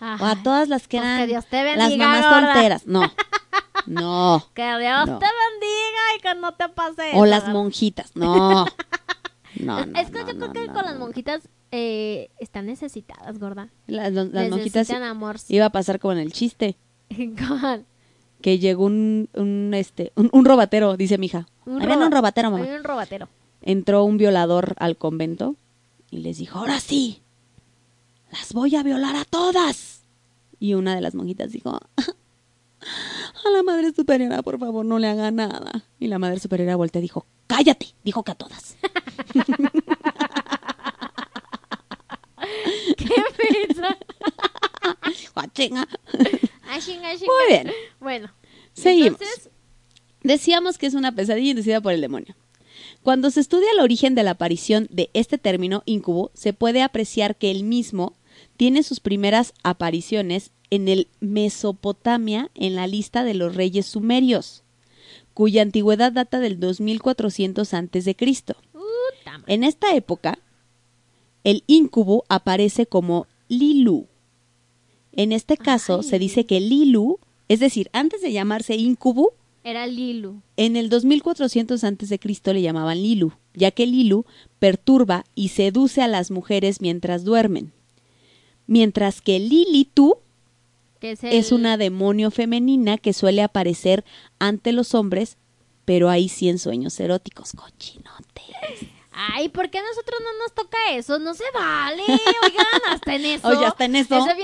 o 0.00 0.24
a 0.24 0.42
todas 0.42 0.68
las 0.68 0.88
que 0.88 0.96
Pues 0.98 1.08
que 1.08 1.14
eran 1.14 1.28
Dios 1.28 1.46
te 1.46 1.76
las 1.76 1.96
mamás 1.96 2.22
gorda. 2.24 2.52
solteras. 2.54 2.86
No, 2.86 3.02
no. 3.86 4.44
Que 4.54 4.62
Dios 4.78 5.06
No. 5.06 5.18
te 5.18 5.26
que 6.22 6.34
no 6.40 6.52
te 6.54 6.68
pase 6.68 7.10
O 7.14 7.26
las 7.26 7.48
monjitas. 7.48 8.14
No. 8.16 8.66
No, 9.58 9.84
no, 9.84 9.98
es 10.00 10.10
que 10.12 10.20
no, 10.20 10.28
yo 10.30 10.36
creo 10.36 10.46
no, 10.46 10.52
que 10.52 10.66
no, 10.68 10.72
con 10.72 10.82
no. 10.84 10.90
las 10.90 10.98
monjitas 10.98 11.48
eh, 11.72 12.30
están 12.38 12.66
necesitadas, 12.66 13.36
gorda. 13.40 13.68
Las, 13.88 14.12
las- 14.12 14.28
las 14.32 14.48
monjitas 14.48 14.88
Necesitan 14.88 15.02
amor. 15.02 15.36
iba 15.48 15.66
a 15.66 15.70
pasar 15.70 15.98
como 15.98 16.12
en 16.12 16.18
el 16.18 16.32
chiste. 16.32 16.76
Que 18.40 18.58
llegó 18.58 18.84
un, 18.86 19.28
un 19.34 19.72
este 19.74 20.12
un, 20.14 20.30
un 20.32 20.44
robatero, 20.44 20.96
dice 20.96 21.18
mi 21.18 21.26
hija. 21.26 21.46
un 21.66 21.80
roba- 21.82 22.06
un 22.06 22.12
robatero, 22.12 22.50
mamá. 22.50 22.64
Hay 22.64 22.70
un 22.70 22.84
robatero. 22.84 23.28
Entró 23.60 24.04
un 24.04 24.16
violador 24.16 24.74
al 24.78 24.96
convento 24.96 25.56
y 26.10 26.18
les 26.18 26.38
dijo, 26.38 26.58
ahora 26.60 26.80
sí, 26.80 27.20
las 28.32 28.54
voy 28.54 28.76
a 28.76 28.82
violar 28.82 29.16
a 29.16 29.24
todas. 29.24 30.04
Y 30.58 30.74
una 30.74 30.94
de 30.94 31.00
las 31.02 31.14
monjitas 31.14 31.50
dijo, 31.52 31.80
a 33.50 33.56
la 33.56 33.62
madre 33.62 33.92
superiora, 33.92 34.42
por 34.42 34.58
favor, 34.58 34.84
no 34.84 34.98
le 34.98 35.08
haga 35.08 35.30
nada. 35.30 35.84
Y 35.98 36.08
la 36.08 36.18
madre 36.18 36.40
superiora 36.40 36.76
volteó 36.76 37.00
y 37.00 37.02
dijo, 37.02 37.26
cállate, 37.46 37.94
dijo 38.02 38.22
que 38.22 38.32
a 38.32 38.34
todas. 38.34 38.76
¡Qué 42.96 43.14
chinga. 45.52 45.86
Muy 46.80 47.46
bien. 47.48 47.70
Bueno. 48.00 48.32
Seguimos. 48.72 49.20
Entonces, 49.20 49.50
Decíamos 50.22 50.76
que 50.76 50.86
es 50.86 50.94
una 50.94 51.14
pesadilla 51.14 51.50
inducida 51.50 51.80
por 51.80 51.92
el 51.92 52.00
demonio. 52.00 52.36
Cuando 53.02 53.30
se 53.30 53.40
estudia 53.40 53.70
el 53.72 53.80
origen 53.80 54.14
de 54.14 54.22
la 54.22 54.32
aparición 54.32 54.86
de 54.90 55.10
este 55.14 55.38
término 55.38 55.82
incubo, 55.86 56.30
se 56.34 56.52
puede 56.52 56.82
apreciar 56.82 57.36
que 57.36 57.50
el 57.50 57.64
mismo 57.64 58.14
tiene 58.56 58.82
sus 58.82 59.00
primeras 59.00 59.54
apariciones 59.62 60.52
en 60.70 60.88
el 60.88 61.08
Mesopotamia 61.20 62.50
en 62.54 62.74
la 62.76 62.86
lista 62.86 63.24
de 63.24 63.34
los 63.34 63.54
reyes 63.54 63.86
sumerios, 63.86 64.62
cuya 65.34 65.62
antigüedad 65.62 66.12
data 66.12 66.38
del 66.40 66.60
2400 66.60 67.74
antes 67.74 68.04
de 68.04 68.14
Cristo. 68.16 68.54
puta 68.72 69.38
madre. 69.38 69.54
En 69.54 69.64
esta 69.64 69.94
época, 69.94 70.38
el 71.44 71.64
incubo 71.66 72.24
aparece 72.28 72.86
como 72.86 73.26
Lilu. 73.48 74.06
En 75.12 75.32
este 75.32 75.56
caso, 75.56 75.98
Ay. 76.02 76.08
se 76.08 76.18
dice 76.18 76.46
que 76.46 76.60
Lilu, 76.60 77.18
es 77.48 77.60
decir, 77.60 77.90
antes 77.92 78.22
de 78.22 78.32
llamarse 78.32 78.76
incubo, 78.76 79.32
Era 79.64 79.86
Lilu. 79.86 80.40
en 80.56 80.76
el 80.76 80.88
2400 80.88 81.82
antes 81.84 82.08
de 82.08 82.18
Cristo 82.18 82.52
le 82.52 82.62
llamaban 82.62 83.02
Lilu, 83.02 83.32
ya 83.54 83.70
que 83.72 83.86
Lilu 83.86 84.24
perturba 84.58 85.24
y 85.34 85.48
seduce 85.48 86.00
a 86.02 86.08
las 86.08 86.30
mujeres 86.30 86.80
mientras 86.80 87.24
duermen. 87.24 87.72
Mientras 88.66 89.20
que 89.20 89.40
Lilitu 89.40 90.18
es, 91.02 91.24
el- 91.24 91.32
es 91.32 91.52
una 91.52 91.76
demonio 91.76 92.30
femenina 92.30 92.98
que 92.98 93.12
suele 93.12 93.42
aparecer 93.42 94.04
ante 94.38 94.72
los 94.72 94.94
hombres, 94.94 95.36
pero 95.84 96.08
ahí 96.10 96.28
sí 96.28 96.48
en 96.48 96.58
sueños 96.58 96.98
eróticos. 97.00 97.52
Cochinote. 97.52 98.42
Ay, 99.12 99.48
¿por 99.48 99.70
qué 99.70 99.78
a 99.78 99.82
nosotros 99.82 100.20
no 100.22 100.42
nos 100.44 100.54
toca 100.54 100.78
eso? 100.92 101.18
No 101.18 101.34
se 101.34 101.44
vale. 101.52 102.02
Oigan, 102.02 102.66
hasta 102.90 103.14
en 103.16 103.24
eso. 103.26 103.48
Oye, 103.48 103.66
hasta 103.66 103.84
en 103.84 103.96
eso. 103.96 104.16
Eso 104.16 104.36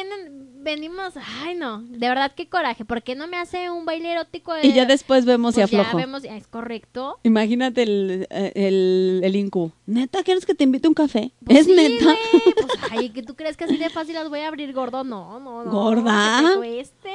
venimos. 0.67 1.15
Ay, 1.43 1.55
no. 1.55 1.81
De 1.81 2.09
verdad, 2.09 2.33
qué 2.37 2.49
coraje. 2.49 2.85
¿Por 2.85 3.03
qué 3.03 3.15
no 3.15 3.27
me 3.29 3.39
hace 3.39 3.71
un 3.71 3.87
baile 3.87 4.13
erótico? 4.13 4.53
Y 4.63 4.73
ya 4.75 4.85
de 4.85 4.93
después 4.93 5.25
vemos 5.25 5.55
si 5.55 5.61
pues 5.63 5.71
ya 5.71 5.81
aflojo. 5.81 5.97
vemos, 5.97 6.25
es 6.25 6.47
correcto. 6.49 7.19
Imagínate 7.23 7.85
el, 7.85 8.27
eh, 8.31 8.53
el, 8.55 9.21
el 9.25 9.37
incubo. 9.37 9.73
¿Neta 9.87 10.23
quieres 10.23 10.45
que 10.45 10.55
te 10.55 10.65
invite 10.65 10.89
un 10.89 10.95
café? 10.95 11.33
Pues 11.45 11.61
¿Es 11.61 11.67
sí, 11.67 11.73
neta? 11.73 12.15
Pues, 12.33 12.69
ay, 12.91 13.11
que 13.11 13.23
tú 13.23 13.35
crees 13.37 13.57
que 13.57 13.65
así 13.65 13.77
de 13.77 13.89
fácil 13.89 14.15
las 14.15 14.29
voy 14.29 14.41
a 14.41 14.49
abrir 14.49 14.73
gordo. 14.73 15.05
No, 15.05 15.39
no, 15.41 15.65
no. 15.65 15.71
¿Gorda? 15.71 16.41
que 16.43 16.49
te 16.49 16.57
cueste. 16.57 17.11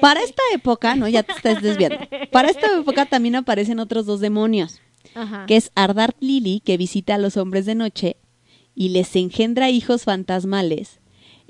Para 0.00 0.20
esta 0.20 0.42
época, 0.52 0.96
no, 0.96 1.08
ya 1.08 1.22
te 1.22 1.32
estás 1.32 1.62
desviando. 1.62 1.98
Para 2.32 2.48
esta 2.50 2.66
época 2.78 3.06
también 3.06 3.36
aparecen 3.36 3.78
otros 3.78 4.04
dos 4.04 4.18
demonios, 4.18 4.80
Ajá. 5.14 5.46
que 5.46 5.56
es 5.56 5.70
Ardart 5.76 6.16
Lili, 6.20 6.60
que 6.64 6.76
visita 6.76 7.14
a 7.14 7.18
los 7.18 7.36
hombres 7.36 7.64
de 7.66 7.76
noche 7.76 8.16
y 8.74 8.88
les 8.88 9.14
engendra 9.14 9.70
hijos 9.70 10.02
fantasmales, 10.04 10.98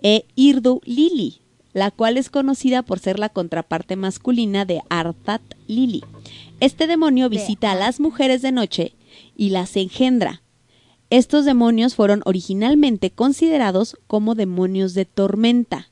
e 0.03 0.27
Irdu 0.35 0.81
Lili, 0.85 1.41
la 1.73 1.91
cual 1.91 2.17
es 2.17 2.31
conocida 2.31 2.83
por 2.83 2.99
ser 2.99 3.19
la 3.19 3.29
contraparte 3.29 3.97
masculina 3.97 4.65
de 4.65 4.83
Ardat 4.89 5.43
Lili. 5.67 6.03
Este 6.61 6.87
demonio 6.87 7.29
De 7.29 7.37
visita 7.37 7.73
a 7.73 7.75
las 7.75 8.01
mujeres 8.01 8.43
de 8.43 8.53
noche 8.53 8.95
y 9.37 9.51
las 9.51 9.77
engendra. 9.77 10.43
Estos 11.11 11.45
demonios 11.45 11.95
fueron 11.95 12.23
originalmente 12.25 13.11
considerados 13.11 13.99
como 14.07 14.35
demonios 14.35 14.95
de 14.95 15.05
tormenta, 15.05 15.89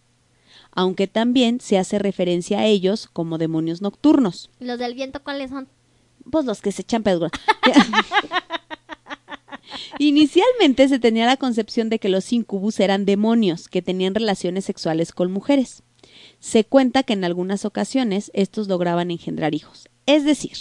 aunque 0.72 1.06
también 1.06 1.60
se 1.60 1.78
hace 1.78 1.98
referencia 1.98 2.60
a 2.60 2.66
ellos 2.66 3.08
como 3.12 3.36
demonios 3.36 3.82
nocturnos. 3.82 4.50
¿Los 4.60 4.78
del 4.78 4.94
viento 4.94 5.22
cuáles 5.22 5.50
son? 5.50 5.68
Pues 6.30 6.44
los 6.44 6.60
que 6.62 6.72
se 6.72 6.82
echan 6.82 7.02
pedos. 7.02 7.30
Inicialmente 9.98 10.88
se 10.88 10.98
tenía 10.98 11.26
la 11.26 11.36
concepción 11.36 11.88
de 11.88 11.98
que 11.98 12.08
los 12.08 12.32
incubus 12.32 12.80
eran 12.80 13.04
demonios 13.04 13.68
que 13.68 13.82
tenían 13.82 14.14
relaciones 14.14 14.64
sexuales 14.64 15.12
con 15.12 15.30
mujeres. 15.32 15.82
se 16.40 16.64
cuenta 16.64 17.02
que 17.02 17.12
en 17.12 17.24
algunas 17.24 17.64
ocasiones 17.64 18.30
estos 18.34 18.66
lograban 18.68 19.10
engendrar 19.10 19.54
hijos. 19.54 19.88
Es 20.06 20.24
decir, 20.24 20.56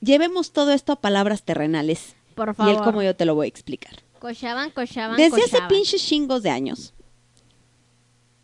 llevemos 0.00 0.52
todo 0.52 0.72
esto 0.72 0.92
a 0.92 1.00
palabras 1.00 1.42
terrenales. 1.42 2.14
Por 2.34 2.50
Y 2.50 2.54
favor. 2.54 2.74
él 2.74 2.80
como 2.82 3.02
yo 3.02 3.16
te 3.16 3.24
lo 3.24 3.34
voy 3.34 3.46
a 3.46 3.48
explicar. 3.48 4.02
Cochaban, 4.18 4.70
cochaban, 4.70 5.16
Desde 5.16 5.42
hace 5.42 5.58
pinches 5.68 6.04
chingos 6.06 6.42
de 6.42 6.50
años. 6.50 6.92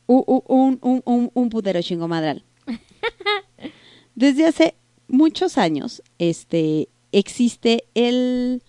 u- 0.06 0.24
u- 0.26 0.44
un, 0.48 0.78
un, 0.82 1.02
un, 1.04 1.30
un 1.34 1.48
putero 1.50 1.80
chingo 1.82 2.08
madral. 2.08 2.42
Desde 4.14 4.46
hace 4.46 4.74
muchos 5.06 5.58
años, 5.58 6.02
este, 6.18 6.88
existe 7.12 7.84
el, 7.94 8.62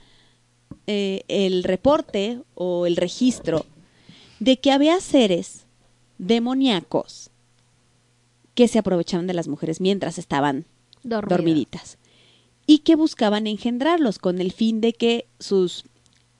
eh, 0.92 1.22
el 1.28 1.64
reporte 1.64 2.42
o 2.56 2.88
el 2.88 2.96
registro 2.96 3.68
de 4.40 4.58
que 4.60 4.72
había 4.72 5.00
seres 5.02 5.68
demoníacos 6.18 7.30
que 8.56 8.68
se 8.68 8.80
aprovechaban 8.80 9.28
de 9.28 9.36
las 9.36 9.48
mujeres 9.48 9.82
mientras 9.82 10.18
estaban 10.18 10.66
dormiditas 11.04 12.00
y 12.66 12.80
que 12.80 12.96
buscaban 12.96 13.46
engendrarlos 13.46 14.18
con 14.18 14.42
el 14.42 14.52
fin 14.52 14.82
de 14.82 14.94
que 14.94 15.28
sus 15.40 15.86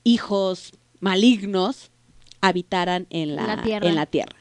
hijos 0.02 0.72
malignos 0.98 1.92
habitaran 2.40 3.06
en 3.10 3.36
la, 3.36 3.46
La 3.46 3.62
tierra. 3.62 3.88
en 3.88 3.94
la 3.94 4.06
tierra. 4.06 4.34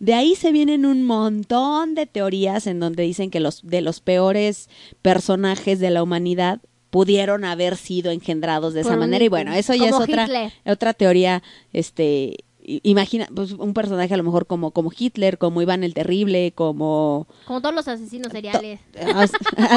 De 0.00 0.14
ahí 0.14 0.34
se 0.34 0.50
vienen 0.50 0.84
un 0.86 1.04
montón 1.04 1.94
de 1.94 2.06
teorías 2.06 2.66
en 2.66 2.80
donde 2.80 3.04
dicen 3.04 3.30
que 3.30 3.38
los 3.38 3.62
de 3.62 3.80
los 3.80 4.00
peores 4.00 4.68
personajes 5.02 5.78
de 5.78 5.90
la 5.90 6.02
humanidad 6.02 6.60
pudieron 6.92 7.46
haber 7.46 7.78
sido 7.78 8.10
engendrados 8.10 8.74
de 8.74 8.80
esa 8.82 8.90
Por 8.90 8.98
un 8.98 9.00
manera 9.00 9.24
y 9.24 9.28
bueno, 9.28 9.54
eso 9.54 9.72
ya 9.74 9.88
es 9.88 9.94
otra 9.94 10.28
otra 10.66 10.92
teoría 10.92 11.42
este 11.72 12.44
imagina 12.64 13.26
pues 13.34 13.52
un 13.52 13.72
personaje 13.72 14.12
a 14.12 14.16
lo 14.18 14.22
mejor 14.22 14.46
como 14.46 14.72
como 14.72 14.92
Hitler, 14.96 15.38
como 15.38 15.62
Iván 15.62 15.84
el 15.84 15.94
Terrible, 15.94 16.52
como 16.52 17.26
Como 17.46 17.62
todos 17.62 17.74
los 17.74 17.88
asesinos 17.88 18.30
seriales. 18.30 18.78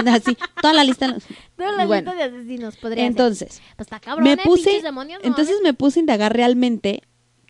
así, 0.08 0.38
toda 0.62 0.74
la 0.74 0.84
lista 0.84 1.16
Toda 1.56 1.72
la 1.72 1.86
bueno, 1.86 2.12
lista 2.12 2.28
de 2.28 2.36
asesinos 2.38 2.76
podría 2.76 3.04
ser. 3.04 3.12
entonces 3.12 3.62
Pues 3.78 3.86
está 3.86 4.02
cabrón, 4.02 4.26
me 4.26 4.34
¿eh? 4.34 4.38
puse 4.44 4.66
Pinches 4.66 4.84
demonios, 4.84 5.22
no 5.24 5.28
entonces 5.30 5.56
me 5.64 5.74
puse 5.74 6.00
a 6.00 6.02
indagar 6.02 6.36
realmente 6.36 7.02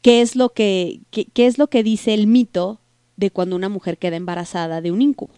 qué 0.04 0.21
es 0.21 0.36
lo 0.36 0.54
que 0.54 0.99
qué, 1.10 1.25
qué 1.25 1.47
es 1.47 1.58
lo 1.58 1.71
que 1.71 1.82
dice 1.82 2.13
el 2.13 2.28
mito 2.28 2.82
de 3.17 3.32
cuando 3.32 3.56
una 3.56 3.69
mujer 3.69 3.97
queda 3.97 4.15
embarazada 4.15 4.82
de 4.82 4.91
un 4.91 5.01
incubo. 5.01 5.34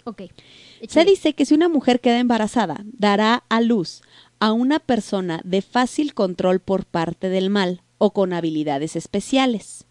Se 0.88 1.06
dice 1.06 1.34
que 1.34 1.46
si 1.46 1.54
una 1.54 1.70
mujer 1.70 2.00
queda 2.00 2.20
embarazada, 2.20 2.84
dará 2.86 3.44
a 3.50 3.62
luz 3.62 4.02
a 4.40 4.52
una 4.52 4.80
persona 4.80 5.42
de 5.44 5.62
fácil 5.62 6.14
control 6.14 6.60
por 6.60 6.86
parte 6.86 7.30
del 7.30 7.50
mal 7.50 7.82
o 7.98 8.12
con 8.12 8.34
habilidades 8.34 8.96
especiales. 8.96 9.86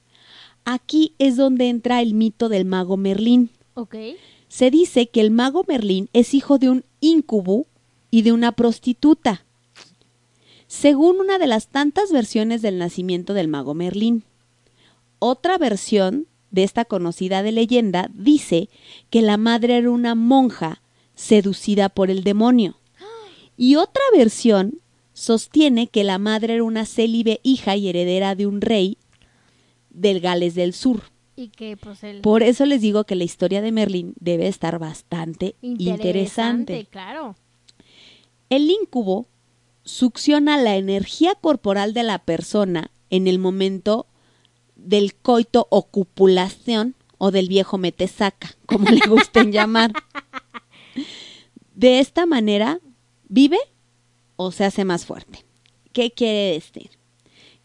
Aquí 0.65 1.15
es 1.19 1.37
donde 1.37 1.69
entra 1.69 2.01
el 2.01 2.15
mito 2.15 2.49
del 2.49 2.65
mago 2.65 2.97
Merlín. 2.97 3.51
Se 4.49 4.71
dice 4.71 5.09
que 5.09 5.21
el 5.21 5.31
mago 5.31 5.65
Merlín 5.67 6.09
es 6.13 6.35
hijo 6.35 6.59
de 6.59 6.71
un 6.71 6.85
incubo 7.01 7.67
y 8.11 8.23
de 8.23 8.33
una 8.33 8.53
prostituta. 8.53 9.45
Según 10.67 11.21
una 11.21 11.39
de 11.39 11.47
las 11.47 11.69
tantas 11.69 12.11
versiones 12.11 12.63
del 12.63 12.79
nacimiento 12.79 13.35
del 13.35 13.49
mago 13.49 13.75
Merlín. 13.75 14.25
Otra 15.19 15.59
versión 15.59 16.27
de 16.57 16.65
esta 16.65 16.87
conocida 16.87 17.43
de 17.43 17.53
leyenda 17.53 18.11
dice 18.15 18.71
que 19.11 19.21
la 19.21 19.37
madre 19.37 19.77
era 19.77 19.91
una 19.91 20.15
monja 20.15 20.83
seducida 21.15 21.91
por 21.91 22.11
el 22.11 22.25
demonio. 22.25 22.81
Y 23.59 23.77
otra 23.77 24.03
versión 24.13 24.81
sostiene 25.13 25.87
que 25.87 26.03
la 26.03 26.19
madre 26.19 26.55
era 26.55 26.65
una 26.65 26.87
célibe 26.87 27.41
hija 27.43 27.77
y 27.77 27.89
heredera 27.89 28.35
de 28.35 28.47
un 28.47 28.63
rey 28.63 28.97
del 29.91 30.21
Gales 30.21 30.55
del 30.55 30.73
Sur. 30.73 31.03
Y 31.37 31.49
que 31.49 31.77
pues 31.77 32.03
el 32.03 32.23
Por 32.23 32.43
eso 32.43 32.65
les 32.65 32.81
digo 32.81 33.05
que 33.05 33.17
la 33.17 33.25
historia 33.25 33.61
de 33.61 33.71
Merlín 33.71 34.15
debe 34.19 34.49
estar 34.49 34.79
bastante 34.79 35.57
interesante. 35.61 36.09
interesante, 36.09 36.87
claro. 36.87 37.37
El 38.49 38.71
incubo 38.71 39.27
succiona 39.85 40.57
la 40.57 40.77
energía 40.77 41.35
corporal 41.35 41.93
de 41.93 42.03
la 42.03 42.19
persona 42.19 42.91
en 43.11 43.27
el 43.27 43.39
momento 43.39 44.07
del 44.87 45.15
coito 45.15 45.67
o 45.71 45.83
cupulación 45.83 46.95
o 47.19 47.31
del 47.31 47.49
viejo 47.49 47.77
metesaca, 47.77 48.55
como 48.67 48.89
le 48.89 49.07
gusten 49.07 49.53
llamar. 49.53 49.93
De 51.75 51.99
esta 51.99 52.25
manera, 52.25 52.81
vive 53.29 53.59
o 54.37 54.53
se 54.53 54.65
hace 54.65 54.85
más 54.85 55.05
fuerte. 55.05 55.45
¿Qué 55.93 56.13
quiere 56.13 56.53
decir? 56.53 56.91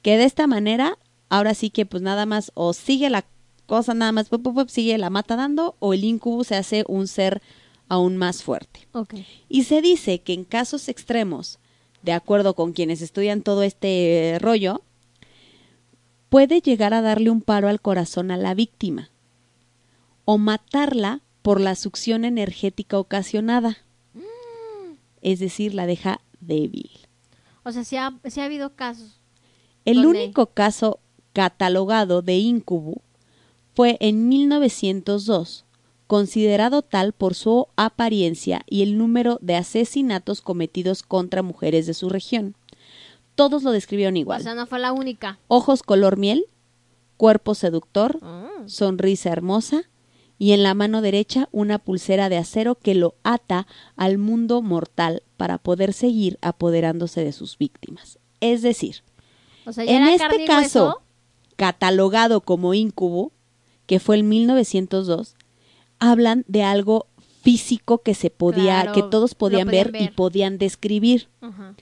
Que 0.01 0.17
de 0.17 0.25
esta 0.25 0.47
manera, 0.47 0.97
ahora 1.29 1.53
sí 1.53 1.69
que 1.69 1.85
pues 1.85 2.01
nada 2.01 2.25
más 2.25 2.51
o 2.55 2.73
sigue 2.73 3.09
la 3.09 3.25
cosa, 3.67 3.93
nada 3.93 4.11
más 4.11 4.29
sigue 4.67 4.97
la 4.97 5.09
mata 5.09 5.35
dando 5.35 5.75
o 5.79 5.93
el 5.93 6.03
incubo 6.03 6.43
se 6.43 6.55
hace 6.55 6.83
un 6.87 7.07
ser 7.07 7.41
aún 7.87 8.17
más 8.17 8.41
fuerte. 8.41 8.87
Ok. 8.93 9.15
Y 9.47 9.63
se 9.63 9.81
dice 9.81 10.21
que 10.21 10.33
en 10.33 10.43
casos 10.43 10.89
extremos, 10.89 11.59
de 12.01 12.13
acuerdo 12.13 12.55
con 12.55 12.73
quienes 12.73 13.01
estudian 13.01 13.43
todo 13.43 13.63
este 13.63 14.37
rollo, 14.39 14.81
puede 16.31 16.61
llegar 16.61 16.93
a 16.93 17.01
darle 17.01 17.29
un 17.29 17.41
paro 17.41 17.67
al 17.67 17.81
corazón 17.81 18.31
a 18.31 18.37
la 18.37 18.53
víctima 18.53 19.09
o 20.23 20.37
matarla 20.37 21.19
por 21.41 21.59
la 21.59 21.75
succión 21.75 22.23
energética 22.23 22.97
ocasionada. 22.97 23.79
Es 25.21 25.39
decir, 25.39 25.73
la 25.73 25.85
deja 25.85 26.21
débil. 26.39 26.89
O 27.63 27.73
sea, 27.73 27.83
sí 27.83 27.97
ha, 27.97 28.17
sí 28.29 28.39
ha 28.39 28.45
habido 28.45 28.77
casos. 28.77 29.19
El 29.83 30.05
único 30.05 30.45
caso 30.45 30.99
catalogado 31.33 32.21
de 32.21 32.37
incubo 32.37 33.01
fue 33.75 33.97
en 33.99 34.29
1902, 34.29 35.65
considerado 36.07 36.81
tal 36.81 37.11
por 37.11 37.35
su 37.35 37.67
apariencia 37.75 38.63
y 38.69 38.83
el 38.83 38.97
número 38.97 39.37
de 39.41 39.57
asesinatos 39.57 40.39
cometidos 40.39 41.03
contra 41.03 41.41
mujeres 41.41 41.87
de 41.87 41.93
su 41.93 42.07
región. 42.07 42.55
Todos 43.41 43.63
lo 43.63 43.71
describieron 43.71 44.17
igual. 44.17 44.39
O 44.41 44.43
sea, 44.43 44.53
no 44.53 44.67
fue 44.67 44.77
la 44.77 44.91
única. 44.91 45.39
Ojos 45.47 45.81
color 45.81 46.15
miel, 46.17 46.45
cuerpo 47.17 47.55
seductor, 47.55 48.19
Mm. 48.23 48.67
sonrisa 48.69 49.29
hermosa 49.31 49.89
y 50.37 50.51
en 50.51 50.61
la 50.61 50.75
mano 50.75 51.01
derecha 51.01 51.49
una 51.51 51.79
pulsera 51.79 52.29
de 52.29 52.37
acero 52.37 52.75
que 52.75 52.93
lo 52.93 53.15
ata 53.23 53.65
al 53.95 54.19
mundo 54.19 54.61
mortal 54.61 55.23
para 55.37 55.57
poder 55.57 55.93
seguir 55.93 56.37
apoderándose 56.41 57.23
de 57.23 57.31
sus 57.31 57.57
víctimas. 57.57 58.19
Es 58.41 58.61
decir, 58.61 59.01
O 59.65 59.73
sea, 59.73 59.85
ya 59.85 59.91
en 59.97 60.03
este 60.07 60.45
caso, 60.45 61.01
catalogado 61.55 62.41
como 62.41 62.75
incubo, 62.75 63.31
que 63.87 63.99
fue 63.99 64.17
en 64.19 64.29
1902, 64.29 65.35
hablan 65.99 66.45
de 66.47 66.61
algo 66.63 67.07
físico 67.41 68.03
que 68.03 68.13
se 68.13 68.29
podía, 68.29 68.81
Claro, 68.83 68.93
que 68.93 69.01
todos 69.03 69.33
podían, 69.33 69.67
podían 69.67 69.91
ver, 69.91 70.01
y 70.01 70.07
podían 70.09 70.57
describir. 70.59 71.27
Ajá. 71.41 71.73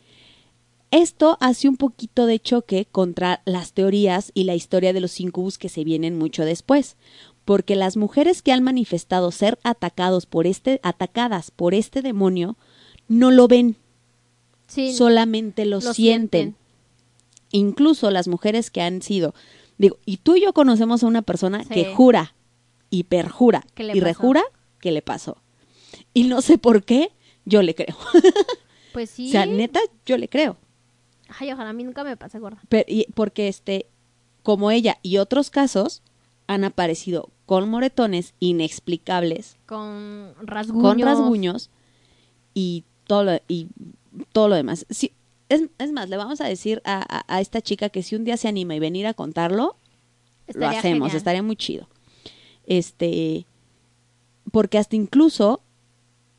Esto 0.92 1.38
hace 1.40 1.70
un 1.70 1.78
poquito 1.78 2.26
de 2.26 2.40
choque 2.40 2.88
contra 2.92 3.42
las 3.46 3.74
teorías 3.74 4.32
y 4.34 4.46
la 4.46 4.56
historia 4.56 4.92
de 4.92 5.00
los 5.02 5.20
incubus 5.20 5.58
que 5.60 5.70
se 5.70 5.84
vienen 5.84 6.18
mucho 6.18 6.46
después, 6.46 6.98
porque 7.46 7.76
las 7.76 7.96
mujeres 7.96 8.42
que 8.42 8.52
han 8.52 8.64
manifestado 8.64 9.32
ser 9.32 9.60
atacados 9.64 10.26
por 10.26 10.48
este, 10.48 10.80
atacadas 10.82 11.52
por 11.52 11.74
este 11.76 12.02
demonio, 12.02 12.58
no 13.08 13.30
lo 13.32 13.48
ven, 13.48 13.76
Sí. 14.68 14.94
solamente 14.94 15.66
lo, 15.66 15.80
lo 15.80 15.94
sienten. 15.94 16.56
sienten. 16.56 16.56
Incluso 17.52 18.12
las 18.12 18.28
mujeres 18.28 18.70
que 18.72 18.82
han 18.82 19.02
sido, 19.02 19.34
digo, 19.78 19.98
y 20.06 20.18
tú 20.18 20.36
y 20.36 20.42
yo 20.42 20.54
conocemos 20.54 21.04
a 21.04 21.08
una 21.08 21.22
persona 21.24 21.64
Sí. 21.64 21.70
que 21.70 21.86
jura 21.96 22.36
y 22.92 23.04
perjura 23.04 23.64
¿Qué 23.76 23.84
le 23.84 23.94
y 23.94 23.96
pasó? 24.00 24.06
rejura 24.06 24.44
que 24.80 24.92
le 24.92 25.02
pasó. 25.04 25.38
Y 26.14 26.24
no 26.26 26.42
sé 26.42 26.58
por 26.58 26.84
qué, 26.84 27.12
yo 27.46 27.62
le 27.62 27.74
creo. 27.76 27.96
Pues 28.94 29.10
sí. 29.12 29.28
O 29.30 29.32
sea, 29.32 29.46
neta, 29.46 29.80
yo 30.06 30.18
le 30.18 30.28
creo. 30.30 30.58
Ay, 31.40 31.52
ojalá 31.52 31.70
a 31.70 31.74
mí 31.74 31.84
nunca 31.84 32.04
me 32.04 32.18
pase 32.18 32.40
gorda. 32.40 32.60
Pero- 32.70 32.86
y- 32.88 33.08
porque 33.14 33.48
este, 33.48 33.86
como 34.44 34.72
ella 34.72 34.98
y 35.04 35.18
otros 35.18 35.50
casos 35.50 36.02
han 36.48 36.64
aparecido 36.64 37.30
con 37.46 37.70
moretones 37.70 38.34
inexplicables, 38.40 39.58
Con 39.66 40.34
rasguños. 40.42 40.84
con 40.84 41.00
rasguños 41.02 41.70
y 42.54 42.84
todo 43.06 43.24
lo, 43.24 43.40
y 43.48 43.68
todo 44.32 44.48
lo 44.48 44.56
demás. 44.56 44.86
Sí, 44.90 45.12
es, 45.50 45.64
es 45.78 45.92
más, 45.92 46.10
le 46.10 46.18
vamos 46.18 46.42
a 46.42 46.46
decir 46.48 46.82
a, 46.86 46.98
a- 47.18 47.26
a 47.28 47.42
esta 47.42 47.62
chica 47.62 47.90
que 47.90 48.02
si 48.04 48.16
un 48.16 48.24
día 48.24 48.38
se 48.38 48.48
anima 48.48 48.76
y 48.76 48.80
venir 48.80 49.06
a 49.08 49.14
contarlo, 49.14 49.76
lo 50.54 50.68
hacemos, 50.68 50.82
genial. 51.10 51.16
estaría 51.18 51.44
muy 51.44 51.56
chido. 51.56 51.88
Este, 52.66 53.46
porque 54.52 54.78
hasta 54.78 54.96
incluso 54.96 55.62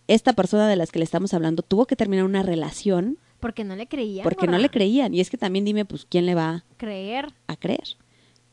esta 0.09 0.33
persona 0.33 0.69
de 0.69 0.77
las 0.77 0.91
que 0.91 0.99
le 0.99 1.05
estamos 1.05 1.33
hablando 1.35 1.63
tuvo 1.63 1.87
que 1.87 1.97
terminar 1.97 2.25
una 2.25 2.43
relación 2.43 3.19
Porque 3.41 3.65
no 3.65 3.75
le 3.77 3.87
creía. 3.89 4.23
porque 4.23 4.47
no 4.47 4.59
le 4.59 4.69
creían. 4.69 5.15
Y 5.15 5.21
es 5.21 5.31
que 5.31 5.39
también 5.39 5.65
dime, 5.65 5.85
pues, 5.85 6.07
¿quién 6.09 6.27
le 6.27 6.35
va 6.35 6.65
Creer. 6.77 7.33
a 7.47 7.57
creer? 7.57 7.97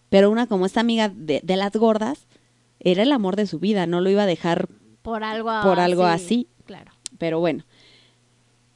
Pero 0.10 0.32
una 0.32 0.48
como 0.48 0.66
esta 0.66 0.80
amiga 0.80 1.10
de, 1.10 1.42
de 1.44 1.56
las 1.58 1.74
gordas, 1.74 2.28
era 2.80 3.04
el 3.04 3.12
amor 3.12 3.36
de 3.36 3.48
su 3.48 3.60
vida, 3.60 3.86
no 3.88 4.00
lo 4.02 4.10
iba 4.10 4.24
a 4.24 4.28
dejar, 4.28 4.70
Por 5.02 5.24
algo 5.24 5.50
Por 5.64 5.80
algo 5.80 6.04
así. 6.06 6.48
Claro. 6.66 6.92
pero 7.18 7.40
bueno. 7.40 7.64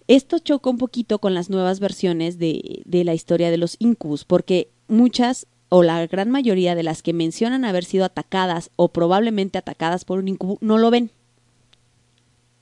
Esto 0.07 0.39
choca 0.39 0.69
un 0.69 0.77
poquito 0.77 1.19
con 1.19 1.33
las 1.33 1.49
nuevas 1.49 1.79
versiones 1.79 2.37
de, 2.37 2.81
de 2.85 3.03
la 3.05 3.13
historia 3.13 3.49
de 3.49 3.57
los 3.57 3.77
incubus, 3.79 4.25
porque 4.25 4.69
muchas 4.87 5.47
o 5.69 5.83
la 5.83 6.05
gran 6.07 6.29
mayoría 6.29 6.75
de 6.75 6.83
las 6.83 7.01
que 7.01 7.13
mencionan 7.13 7.63
haber 7.63 7.85
sido 7.85 8.03
atacadas 8.03 8.71
o 8.75 8.89
probablemente 8.91 9.57
atacadas 9.57 10.03
por 10.03 10.19
un 10.19 10.27
incubo 10.27 10.57
no 10.59 10.77
lo 10.77 10.91
ven. 10.91 11.11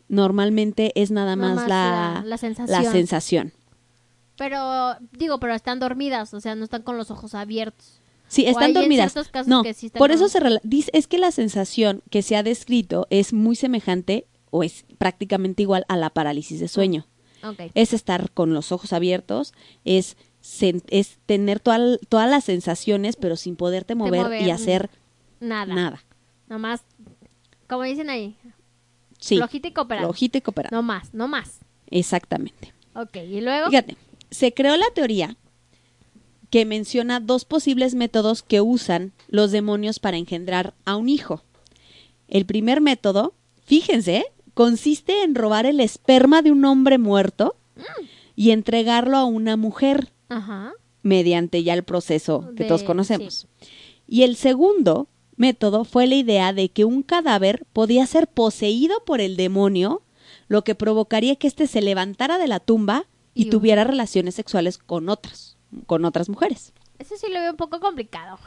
Normalmente 0.10 0.92
es 0.96 1.12
nada 1.12 1.36
Nada 1.36 1.56
más, 1.56 1.68
la, 1.70 2.22
la- 2.22 2.24
la 2.26 2.38
sensación. 2.38 2.84
la 2.84 2.92
sensación. 2.92 3.54
Pero, 4.38 4.96
digo, 5.12 5.40
pero 5.40 5.54
están 5.54 5.80
dormidas, 5.80 6.34
o 6.34 6.40
sea, 6.42 6.56
no 6.56 6.64
están 6.64 6.82
con 6.84 6.98
los 6.98 7.12
ojos 7.12 7.36
abiertos. 7.36 8.02
Sí, 8.28 8.46
están 8.46 8.74
dormidas. 8.74 9.14
no, 9.48 9.64
que 9.64 9.74
sí 9.74 9.88
están 9.88 9.98
por 10.00 10.12
eso 10.12 10.28
se 10.30 10.40
rela- 10.40 10.62
dice, 10.64 10.92
es 10.94 11.08
que 11.08 11.18
la 11.18 11.32
sensación 11.32 12.04
que 12.10 12.22
se 12.22 12.36
ha 12.36 12.44
descrito 12.44 13.08
es 13.10 13.34
muy 13.34 13.56
semejante 13.56 14.28
o 14.52 14.64
es 14.64 14.86
prácticamente 14.98 15.64
igual 15.64 15.84
a 15.88 15.98
la 15.98 16.10
parálisis 16.10 16.60
de 16.60 16.68
sueño. 16.68 17.06
Es 17.74 17.94
estar 17.94 18.32
con 18.32 18.54
los 18.54 18.72
ojos 18.72 18.92
abiertos, 18.94 19.54
es, 19.86 20.18
es 20.90 21.18
tener 21.26 21.60
toda- 21.60 21.98
todas 22.10 22.30
las 22.30 22.44
sensaciones 22.44 23.16
pero 23.16 23.36
sin 23.36 23.56
poderte 23.56 23.96
mover, 23.96 24.24
mover, 24.24 24.42
y 24.42 24.52
hacer 24.52 24.90
Nada. 25.40 25.74
nada. 25.74 26.04
Nada 26.48 26.60
más, 26.60 26.82
como 27.68 27.84
dicen 27.84 28.10
ahí, 28.10 28.38
Sí, 29.20 29.38
flojita 29.38 29.68
y 29.68 29.72
flojita 30.04 30.38
y. 30.42 30.70
No 30.72 30.82
más, 30.82 31.14
no 31.14 31.28
más. 31.28 31.60
Exactamente. 31.92 32.74
Ok, 32.96 33.18
y 33.18 33.42
luego. 33.42 33.70
Fíjate, 33.70 33.98
se 34.32 34.54
creó 34.54 34.76
la 34.78 34.90
teoría 34.94 35.36
que 36.50 36.66
menciona 36.66 37.20
dos 37.20 37.46
posibles 37.46 37.94
métodos 37.96 38.42
que 38.42 38.62
usan 38.62 39.12
los 39.28 39.52
demonios 39.52 40.00
para 40.00 40.18
engendrar 40.18 40.74
a 40.86 40.96
un 40.96 41.08
hijo. 41.10 41.44
El 42.28 42.46
primer 42.46 42.82
método, 42.82 43.34
fíjense, 43.66 44.26
consiste 44.56 45.24
en 45.24 45.36
robar 45.36 45.66
el 45.66 45.80
esperma 45.80 46.42
de 46.42 46.52
un 46.52 46.66
hombre 46.66 46.98
muerto 46.98 47.56
y 48.36 48.52
entregarlo 48.52 49.18
a 49.18 49.26
una 49.26 49.58
mujer 49.58 50.12
Ajá. 50.30 50.74
mediante 51.04 51.64
ya 51.64 51.74
el 51.74 51.84
proceso 51.84 52.50
que 52.56 52.64
De- 52.64 52.68
todos 52.68 52.84
conocemos. 52.84 53.48
Y 54.08 54.24
el 54.24 54.36
segundo 54.36 55.08
método 55.40 55.86
fue 55.86 56.06
la 56.06 56.16
idea 56.16 56.54
de 56.54 56.70
que 56.70 56.86
un 56.86 57.02
cadáver 57.02 57.66
podía 57.74 58.06
ser 58.06 58.28
poseído 58.28 59.04
por 59.06 59.22
el 59.22 59.38
demonio, 59.38 60.04
lo 60.48 60.64
que 60.64 60.76
provocaría 60.76 61.36
que 61.38 61.48
éste 61.48 61.66
se 61.68 61.82
levantara 61.82 62.38
de 62.38 62.48
la 62.48 62.60
tumba 62.60 63.06
y, 63.34 63.44
Y- 63.48 63.50
tuviera 63.50 63.84
relaciones 63.84 64.36
sexuales 64.36 64.78
con 64.78 65.10
otras, 65.10 65.58
con 65.88 66.04
otras 66.06 66.30
mujeres. 66.30 66.74
Eso 67.00 67.16
sí 67.18 67.28
lo 67.32 67.40
veo 67.40 67.52
un 67.52 67.58
poco 67.58 67.80
complicado. 67.80 68.38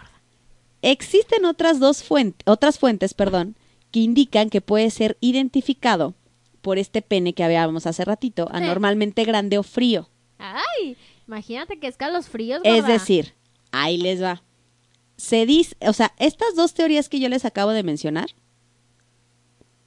Existen 0.83 1.45
otras 1.45 1.81
dos 1.81 2.03
fuentes, 2.03 2.43
otras 2.47 2.79
fuentes, 2.79 3.15
perdón, 3.15 3.57
que 3.91 4.01
indican 4.01 4.51
que 4.51 4.61
puede 4.61 4.91
ser 4.91 5.17
identificado 5.21 6.15
por 6.61 6.79
este 6.79 7.03
pene 7.03 7.33
que 7.35 7.45
hablábamos 7.45 7.87
hace 7.87 8.05
ratito, 8.05 8.49
anormalmente 8.53 9.25
grande 9.25 9.59
o 9.59 9.63
frío. 9.63 10.09
Ay, 10.39 10.97
imagínate 11.27 11.79
que 11.79 11.87
escalos 11.87 12.29
fríos, 12.29 12.61
Es 12.65 12.87
decir, 12.87 13.35
ahí 13.71 13.97
les 13.97 14.23
va. 14.23 14.43
Se 15.23 15.47
dice, 15.47 15.77
o 15.87 15.93
sea, 15.93 16.13
estas 16.19 16.57
dos 16.57 16.75
teorías 16.75 17.09
que 17.09 17.21
yo 17.21 17.29
les 17.29 17.45
acabo 17.45 17.71
de 17.71 17.85
mencionar, 17.85 18.31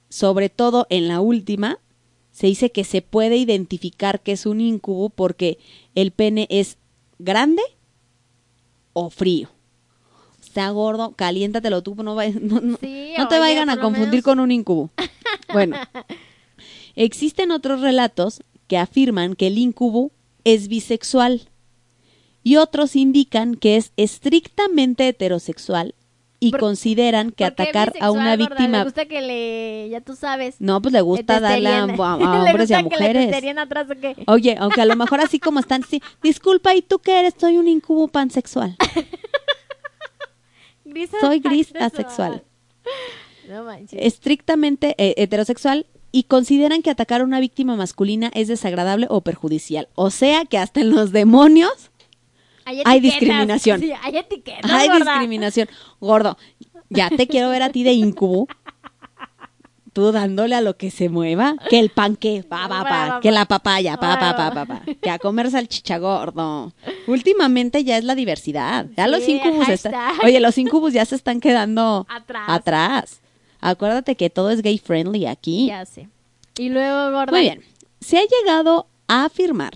sobre 0.08 0.48
todo 0.48 0.86
en 0.88 1.08
la 1.08 1.20
última, 1.20 1.78
se 2.32 2.46
dice 2.46 2.72
que 2.72 2.84
se 2.84 3.02
puede 3.02 3.36
identificar 3.36 4.20
que 4.20 4.32
es 4.32 4.46
un 4.46 4.62
incubo 4.62 5.10
porque 5.10 5.58
el 5.94 6.10
pene 6.10 6.46
es 6.48 6.78
grande 7.18 7.60
o 8.94 9.10
frío. 9.10 9.50
Está 10.42 10.70
gordo, 10.70 11.12
caliéntatelo 11.12 11.82
tú, 11.82 11.94
no, 11.96 12.14
vayas- 12.14 12.36
no, 12.40 12.62
no- 12.62 12.78
Sí, 12.78 13.12
no 13.18 13.28
te 13.28 13.34
oye, 13.34 13.40
vayan 13.40 13.68
a 13.68 13.78
confundir 13.78 14.10
menos- 14.12 14.24
con 14.24 14.40
un 14.40 14.50
incubo. 14.50 14.90
Bueno, 15.52 15.76
existen 16.96 17.50
otros 17.50 17.82
relatos 17.82 18.40
que 18.68 18.78
afirman 18.78 19.36
que 19.36 19.46
el 19.48 19.58
incubo 19.58 20.12
es 20.44 20.66
bisexual 20.68 21.50
y 22.46 22.58
otros 22.58 22.94
indican 22.94 23.56
que 23.56 23.76
es 23.76 23.90
estrictamente 23.96 25.08
heterosexual 25.08 25.96
y 26.38 26.52
¿Por- 26.52 26.60
consideran 26.60 27.32
que 27.32 27.44
¿Por 27.44 27.54
qué 27.56 27.62
atacar 27.62 27.92
a 27.98 28.12
una 28.12 28.36
gorda? 28.36 28.54
víctima 28.54 28.78
Le 28.78 28.84
gusta 28.84 29.06
que 29.06 29.20
le, 29.20 29.88
ya 29.90 30.00
tú 30.00 30.14
sabes. 30.14 30.54
no 30.60 30.80
pues 30.80 30.92
le 30.92 31.00
gusta 31.00 31.36
le 31.36 31.40
darle 31.40 31.68
a, 31.70 31.82
a- 31.82 31.86
hombres 32.44 32.70
y 32.70 32.74
a 32.74 32.82
mujeres 32.82 33.34
atrás 33.58 33.88
o 33.90 34.00
qué. 34.00 34.14
oye 34.28 34.54
aunque 34.60 34.80
a 34.80 34.84
lo 34.84 34.94
mejor 34.94 35.20
así 35.22 35.40
como 35.40 35.58
están 35.58 35.82
sí, 35.82 36.00
disculpa 36.22 36.72
y 36.76 36.82
tú 36.82 37.00
qué 37.00 37.18
eres 37.18 37.34
soy 37.36 37.56
un 37.56 37.66
incubo 37.66 38.06
pansexual 38.06 38.76
Gris 40.84 41.10
soy 41.20 41.40
gris 41.40 41.72
asexual. 41.74 42.34
asexual 42.34 42.42
No 43.48 43.64
manches. 43.64 43.98
estrictamente 44.00 44.94
eh, 44.98 45.14
heterosexual 45.16 45.86
y 46.12 46.24
consideran 46.24 46.82
que 46.82 46.90
atacar 46.90 47.22
a 47.22 47.24
una 47.24 47.40
víctima 47.40 47.74
masculina 47.76 48.30
es 48.34 48.46
desagradable 48.48 49.06
o 49.10 49.20
perjudicial. 49.20 49.88
O 49.96 50.10
sea 50.10 50.44
que 50.46 50.56
hasta 50.58 50.80
en 50.80 50.90
los 50.90 51.12
demonios 51.12 51.90
hay 52.84 53.00
discriminación. 53.00 53.80
Sí, 53.80 53.92
hay 54.02 54.16
etiquetas, 54.18 54.70
hay 54.70 54.88
gorda. 54.88 55.12
discriminación. 55.12 55.68
Gordo, 56.00 56.36
ya 56.90 57.08
te 57.10 57.26
quiero 57.26 57.48
ver 57.50 57.62
a 57.62 57.70
ti 57.70 57.82
de 57.82 57.92
incubo. 57.92 58.48
Tú 59.92 60.12
dándole 60.12 60.54
a 60.54 60.60
lo 60.60 60.76
que 60.76 60.90
se 60.90 61.08
mueva. 61.08 61.56
Que 61.70 61.78
el 61.78 61.88
pan 61.88 62.16
que, 62.16 62.42
pa, 62.42 62.68
pa, 62.68 62.84
pa, 62.84 63.20
que 63.22 63.30
la 63.30 63.46
papaya, 63.46 63.96
pa, 63.96 64.18
pa, 64.20 64.36
pa, 64.36 64.52
pa, 64.52 64.66
pa. 64.66 64.82
Que 65.00 65.08
a 65.08 65.18
comer 65.18 65.50
salchicha 65.50 65.96
gordo. 65.96 66.74
Últimamente 67.06 67.82
ya 67.82 67.96
es 67.96 68.04
la 68.04 68.14
diversidad. 68.14 68.86
Ya 68.94 69.06
los 69.08 69.22
Sí, 69.22 69.32
incubos 69.42 69.68
están. 69.70 69.94
Oye, 70.22 70.38
los 70.40 70.58
incubos 70.58 70.92
ya 70.92 71.06
se 71.06 71.14
están 71.14 71.40
quedando 71.40 72.06
Atrás. 72.10 72.44
atrás. 72.46 73.20
Acuérdate 73.62 74.16
que 74.16 74.28
todo 74.28 74.50
es 74.50 74.60
gay 74.60 74.76
friendly 74.76 75.24
aquí. 75.24 75.68
Ya 75.68 75.86
sé. 75.86 76.08
Y 76.58 76.68
luego, 76.68 77.12
gorda. 77.12 77.32
Muy 77.32 77.40
bien. 77.40 77.62
Se 78.00 78.18
ha 78.18 78.22
llegado 78.26 78.86
a 79.08 79.24
afirmar 79.24 79.72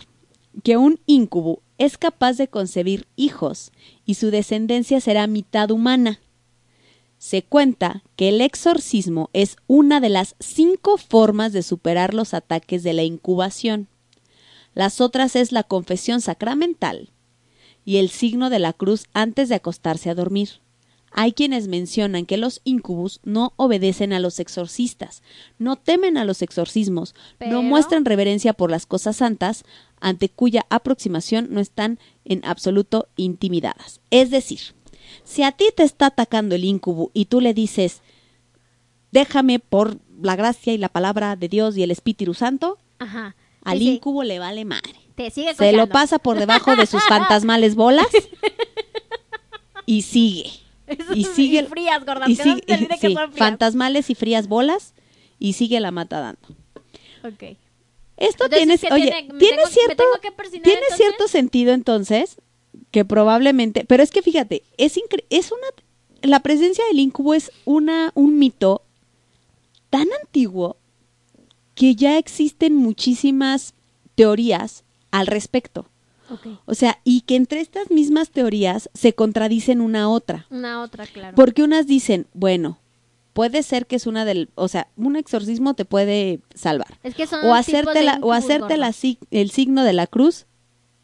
que 0.63 0.77
un 0.77 1.01
incubo 1.07 1.63
es 1.81 1.97
capaz 1.97 2.35
de 2.37 2.47
concebir 2.47 3.09
hijos 3.17 3.73
y 4.05 4.15
su 4.15 4.31
descendencia 4.31 5.01
será 5.01 5.27
mitad 5.27 5.71
humana. 5.71 6.21
Se 7.17 7.43
cuenta 7.43 8.03
que 8.17 8.29
el 8.29 8.43
exorcismo 8.43 9.31
es 9.33 9.57
una 9.67 9.99
de 9.99 10.11
las 10.11 10.37
cinco 10.41 10.99
formas 10.99 11.55
de 11.55 11.63
superar 11.63 12.13
los 12.13 12.35
ataques 12.35 12.83
de 12.83 12.93
la 12.93 13.03
incubación. 13.03 13.89
Las 14.75 15.01
otras 15.01 15.37
es 15.37 15.53
la 15.53 15.63
confesión 15.63 16.21
sacramental 16.21 17.11
y 17.87 17.97
el 17.97 18.11
signo 18.11 18.51
de 18.51 18.59
la 18.59 18.75
cruz 18.75 19.07
antes 19.15 19.49
de 19.49 19.55
acostarse 19.55 20.11
a 20.11 20.15
dormir. 20.15 20.61
Hay 21.13 21.33
quienes 21.33 21.67
mencionan 21.67 22.25
que 22.25 22.37
los 22.37 22.61
incubus 22.63 23.19
no 23.25 23.53
obedecen 23.57 24.13
a 24.13 24.21
los 24.21 24.39
exorcistas, 24.39 25.23
no 25.59 25.75
temen 25.77 26.17
a 26.17 26.25
los 26.25 26.41
exorcismos, 26.41 27.15
Pero- 27.39 27.51
no 27.51 27.63
muestran 27.63 28.05
reverencia 28.05 28.53
por 28.53 28.71
las 28.71 28.87
cosas 28.87 29.17
santas, 29.17 29.65
ante 30.01 30.29
cuya 30.29 30.67
aproximación 30.71 31.49
no 31.51 31.61
están 31.61 31.99
en 32.25 32.45
absoluto 32.45 33.09
intimidadas. 33.17 34.01
Es 34.11 34.31
decir, 34.31 34.61
si 35.25 35.43
a 35.43 35.53
ti 35.53 35.67
te 35.77 35.83
está 35.83 36.07
atacando 36.07 36.55
el 36.55 36.65
incubo 36.65 37.11
y 37.15 37.27
tú 37.27 37.41
le 37.41 37.53
dices, 37.55 38.01
déjame 39.13 39.59
por 39.59 39.99
la 40.23 40.37
gracia 40.37 40.73
y 40.73 40.79
la 40.79 40.89
palabra 40.89 41.37
de 41.37 41.49
Dios 41.49 41.77
y 41.77 41.83
el 41.83 41.91
Espíritu 41.91 42.35
Santo, 42.35 42.79
Ajá. 42.99 43.35
al 43.65 43.79
sí. 43.79 43.91
incubo 43.95 44.23
le 44.25 44.39
vale 44.39 44.65
madre. 44.65 44.95
Te 45.15 45.31
sigue 45.31 45.55
Se 45.55 45.73
lo 45.73 45.87
pasa 45.89 46.19
por 46.19 46.39
debajo 46.39 46.77
de 46.77 46.87
sus 46.87 47.03
fantasmales 47.05 47.75
bolas 47.75 48.07
y 49.87 50.03
sigue. 50.03 50.51
Y 51.15 51.25
sigue 51.25 51.65
frías, 51.65 52.05
gorda. 52.05 52.29
y 52.29 52.35
no 52.35 52.43
sigue- 52.43 52.63
que 52.63 52.77
son 52.79 53.33
frías. 53.33 53.37
fantasmales 53.37 54.11
y 54.11 54.15
frías 54.15 54.49
bolas 54.49 54.95
y 55.39 55.53
sigue 55.53 55.79
la 55.81 55.91
mata 55.91 56.21
dando. 56.21 56.41
Ok. 57.25 57.57
Esto 58.21 58.45
Entonces, 58.45 58.59
tiene, 58.59 58.79
¿qué 58.79 58.95
oye, 58.95 59.03
tiene? 59.11 59.33
¿Me 59.33 59.39
tiene 59.41 59.57
tengo- 59.57 59.67
me 59.69 59.73
cierto, 59.73 60.05
que 60.23 60.97
cierto 60.97 61.27
sentido 61.29 61.73
entonces 61.73 62.37
que 62.93 63.05
probablemente, 63.05 63.85
pero 63.85 64.03
es 64.03 64.11
que 64.13 64.23
fíjate, 64.23 64.63
es 64.77 64.97
incre- 64.97 65.25
es 65.31 65.51
una, 65.51 65.67
la 66.23 66.41
presencia 66.41 66.85
del 66.87 67.01
incubo 67.01 67.35
es 67.35 67.51
una, 67.65 68.13
un 68.15 68.39
mito 68.39 68.83
tan 69.91 70.07
antiguo 70.23 70.77
que 71.75 71.95
ya 71.97 72.19
existen 72.19 72.77
muchísimas 72.77 73.75
teorías 74.15 74.85
al 75.11 75.27
respecto. 75.27 75.87
O 76.65 76.75
sea, 76.75 77.01
y 77.03 77.23
que 77.23 77.35
entre 77.35 77.61
estas 77.61 77.91
mismas 77.91 78.31
teorías 78.31 78.89
se 78.95 79.15
contradicen 79.15 79.81
una 79.81 80.03
a 80.03 80.09
otra. 80.09 80.47
Una 80.51 80.81
otra, 80.83 81.05
claro. 81.07 81.35
Porque 81.35 81.65
unas 81.65 81.89
dicen, 81.89 82.29
bueno, 82.35 82.79
puede 83.33 83.63
ser 83.63 83.87
que 83.87 83.97
es 83.97 84.07
una 84.07 84.25
del, 84.25 84.51
o 84.55 84.69
sea, 84.69 84.89
un 84.97 85.17
exorcismo 85.17 85.75
te 85.75 85.85
puede 85.85 86.41
salvar. 86.55 86.99
Es 87.03 87.15
que 87.15 87.27
son 87.27 87.45
O 87.45 87.55
hacerte 87.55 88.03
la, 88.03 88.19
o 88.23 88.33
hacerte 88.33 88.77
la, 88.77 88.93
el 89.31 89.51
signo 89.51 89.85
de 89.85 89.93
la 89.93 90.07
cruz 90.07 90.47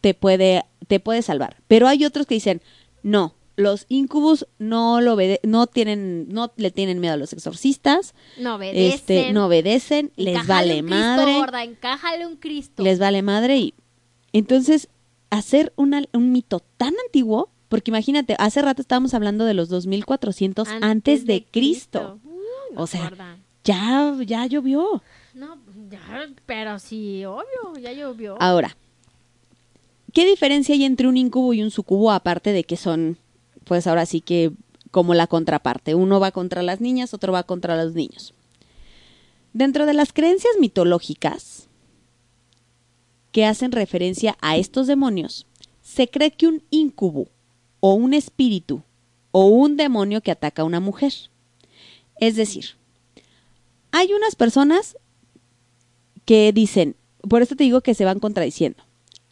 te 0.00 0.14
puede, 0.14 0.64
te 0.86 1.00
puede 1.00 1.22
salvar. 1.22 1.56
Pero 1.68 1.88
hay 1.88 2.04
otros 2.04 2.26
que 2.26 2.34
dicen, 2.34 2.62
no, 3.02 3.34
los 3.56 3.86
incubus 3.88 4.46
no 4.58 5.00
lo 5.00 5.16
no 5.44 5.66
tienen, 5.66 6.28
no 6.28 6.52
le 6.56 6.70
tienen 6.70 7.00
miedo 7.00 7.14
a 7.14 7.16
los 7.16 7.32
exorcistas, 7.32 8.14
No 8.38 8.56
obedecen. 8.56 8.92
este, 8.92 9.32
no 9.32 9.46
obedecen, 9.46 10.12
les 10.16 10.34
Encájale 10.34 10.74
vale 10.74 10.80
un 10.82 10.86
Cristo, 10.88 11.04
madre, 11.04 11.38
gorda, 11.38 11.64
encájale 11.64 12.26
un 12.26 12.36
Cristo. 12.36 12.82
les 12.82 12.98
vale 12.98 13.22
madre 13.22 13.56
y 13.56 13.74
entonces 14.32 14.88
hacer 15.30 15.72
una, 15.76 16.02
un 16.12 16.32
mito 16.32 16.62
tan 16.76 16.94
antiguo, 17.06 17.50
porque 17.68 17.90
imagínate, 17.90 18.36
hace 18.38 18.62
rato 18.62 18.82
estábamos 18.82 19.14
hablando 19.14 19.44
de 19.44 19.54
los 19.54 19.68
2400 19.68 20.68
antes, 20.80 21.26
de 21.26 21.44
Cristo. 21.44 22.20
Uy, 22.24 22.32
O 22.76 22.86
sea. 22.86 23.10
Ya, 23.64 24.14
ya 24.24 24.46
llovió. 24.46 25.02
No, 25.34 25.58
ya, 25.90 26.28
pero 26.46 26.78
sí, 26.78 27.24
obvio, 27.24 27.76
ya 27.80 27.92
llovió. 27.92 28.36
Ahora, 28.40 28.76
¿qué 30.12 30.24
diferencia 30.24 30.74
hay 30.74 30.84
entre 30.84 31.08
un 31.08 31.16
incubo 31.16 31.52
y 31.52 31.62
un 31.62 31.72
sucubo 31.72 32.12
aparte 32.12 32.52
de 32.52 32.62
que 32.62 32.76
son 32.76 33.18
pues 33.66 33.86
ahora 33.88 34.06
sí 34.06 34.20
que 34.20 34.52
como 34.90 35.12
la 35.12 35.26
contraparte. 35.26 35.94
Uno 35.94 36.20
va 36.20 36.30
contra 36.30 36.62
las 36.62 36.80
niñas, 36.80 37.12
otro 37.12 37.32
va 37.32 37.42
contra 37.42 37.76
los 37.76 37.94
niños. 37.94 38.32
Dentro 39.52 39.84
de 39.84 39.92
las 39.92 40.12
creencias 40.12 40.54
mitológicas 40.60 41.68
que 43.32 43.44
hacen 43.44 43.72
referencia 43.72 44.38
a 44.40 44.56
estos 44.56 44.86
demonios, 44.86 45.46
se 45.82 46.08
cree 46.08 46.30
que 46.30 46.46
un 46.46 46.62
incubo 46.70 47.28
o 47.88 47.94
un 47.94 48.14
espíritu 48.14 48.82
o 49.30 49.46
un 49.46 49.76
demonio 49.76 50.20
que 50.20 50.32
ataca 50.32 50.62
a 50.62 50.64
una 50.64 50.80
mujer. 50.80 51.12
Es 52.18 52.34
decir, 52.34 52.70
hay 53.92 54.12
unas 54.12 54.34
personas 54.34 54.96
que 56.24 56.52
dicen, 56.52 56.96
por 57.28 57.42
esto 57.42 57.54
te 57.54 57.62
digo 57.62 57.82
que 57.82 57.94
se 57.94 58.04
van 58.04 58.18
contradiciendo, 58.18 58.82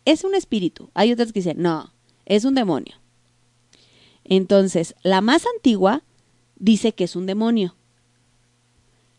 es 0.05 0.23
un 0.23 0.37
espíritu. 0.37 0.89
Hay 0.95 1.11
otras 1.11 1.33
que 1.33 1.41
dicen, 1.41 1.61
no, 1.61 1.93
es 2.27 2.45
un 2.45 2.55
demonio. 2.55 2.95
Entonces, 4.23 4.95
la 5.03 5.21
más 5.21 5.47
antigua 5.57 6.05
dice 6.55 6.93
que 6.93 7.05
es 7.05 7.17
un 7.17 7.27
demonio. 7.27 7.75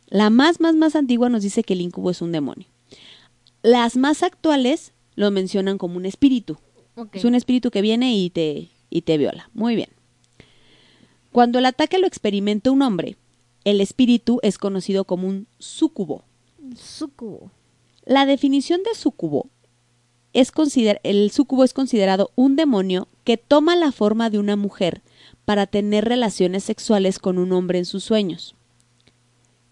La 0.07 0.29
más, 0.29 0.61
más, 0.61 0.75
más 0.75 0.95
antigua 0.95 1.27
nos 1.27 1.43
dice 1.43 1.63
que 1.63 1.73
el 1.73 1.81
incubo 1.81 2.09
es 2.09 2.21
un 2.21 2.31
demonio. 2.31 2.67
Las 3.63 3.97
más 3.97 4.23
actuales 4.23 4.93
lo 5.15 5.29
mencionan 5.29 5.77
como 5.77 5.97
un 5.97 6.05
espíritu. 6.05 6.57
Es 7.11 7.25
un 7.25 7.35
espíritu 7.35 7.71
que 7.71 7.81
viene 7.81 8.15
y 8.15 8.29
te, 8.29 8.69
y 8.95 9.01
te 9.01 9.17
viola. 9.17 9.49
Muy 9.53 9.75
bien. 9.75 9.89
Cuando 11.33 11.59
el 11.59 11.65
ataque 11.65 11.99
lo 11.99 12.07
experimenta 12.07 12.71
un 12.71 12.81
hombre, 12.81 13.17
el 13.65 13.81
espíritu 13.81 14.39
es 14.41 14.57
conocido 14.57 15.03
como 15.03 15.27
un 15.27 15.47
súcubo. 15.59 16.23
Sucubo. 16.77 17.51
La 18.05 18.25
definición 18.25 18.83
de 18.83 18.95
súcubo 18.95 19.49
es 20.31 20.53
consider 20.53 21.01
el 21.03 21.29
súcubo 21.31 21.65
es 21.65 21.73
considerado 21.73 22.31
un 22.35 22.55
demonio 22.55 23.09
que 23.25 23.35
toma 23.35 23.75
la 23.75 23.91
forma 23.91 24.29
de 24.29 24.39
una 24.39 24.55
mujer 24.55 25.01
para 25.43 25.67
tener 25.67 26.05
relaciones 26.05 26.63
sexuales 26.63 27.19
con 27.19 27.37
un 27.37 27.51
hombre 27.51 27.79
en 27.79 27.85
sus 27.85 28.05
sueños. 28.05 28.55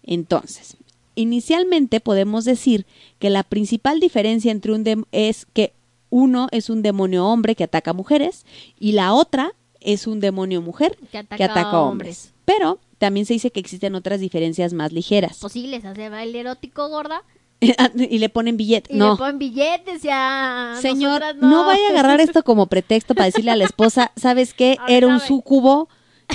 Entonces, 0.02 0.76
inicialmente 1.14 2.00
podemos 2.00 2.44
decir 2.44 2.84
que 3.18 3.30
la 3.30 3.42
principal 3.42 4.00
diferencia 4.00 4.52
entre 4.52 4.72
un 4.72 5.06
es 5.12 5.46
que 5.46 5.72
uno 6.14 6.46
es 6.52 6.70
un 6.70 6.80
demonio 6.82 7.26
hombre 7.26 7.56
que 7.56 7.64
ataca 7.64 7.92
mujeres 7.92 8.46
y 8.78 8.92
la 8.92 9.12
otra 9.12 9.52
es 9.80 10.06
un 10.06 10.20
demonio 10.20 10.62
mujer 10.62 10.96
Que 11.10 11.18
ataca, 11.18 11.36
que 11.36 11.42
ataca 11.42 11.70
a 11.70 11.80
hombres. 11.80 12.32
Pero 12.44 12.78
también 12.98 13.26
se 13.26 13.32
dice 13.32 13.50
que 13.50 13.58
existen 13.58 13.96
otras 13.96 14.20
diferencias 14.20 14.72
más 14.74 14.92
ligeras. 14.92 15.38
Posibles, 15.40 15.84
hace 15.84 16.08
baile 16.10 16.38
erótico 16.38 16.88
gorda. 16.88 17.24
y 17.60 18.18
le 18.18 18.28
ponen 18.28 18.56
billete. 18.56 18.94
Y 18.94 18.96
no. 18.96 19.12
le 19.12 19.16
ponen 19.16 19.38
billetes 19.40 20.02
ya. 20.02 20.76
Señor, 20.80 21.20
nosotras 21.20 21.36
no. 21.36 21.64
vaya 21.64 21.88
a 21.88 21.90
agarrar 21.90 22.20
esto 22.20 22.42
como 22.44 22.66
pretexto 22.66 23.16
para 23.16 23.26
decirle 23.26 23.50
a 23.50 23.56
la 23.56 23.64
esposa, 23.64 24.12
¿sabes 24.14 24.54
qué? 24.54 24.76
A 24.78 24.86
Era 24.92 25.08
un 25.08 25.18
sucubo, 25.18 25.88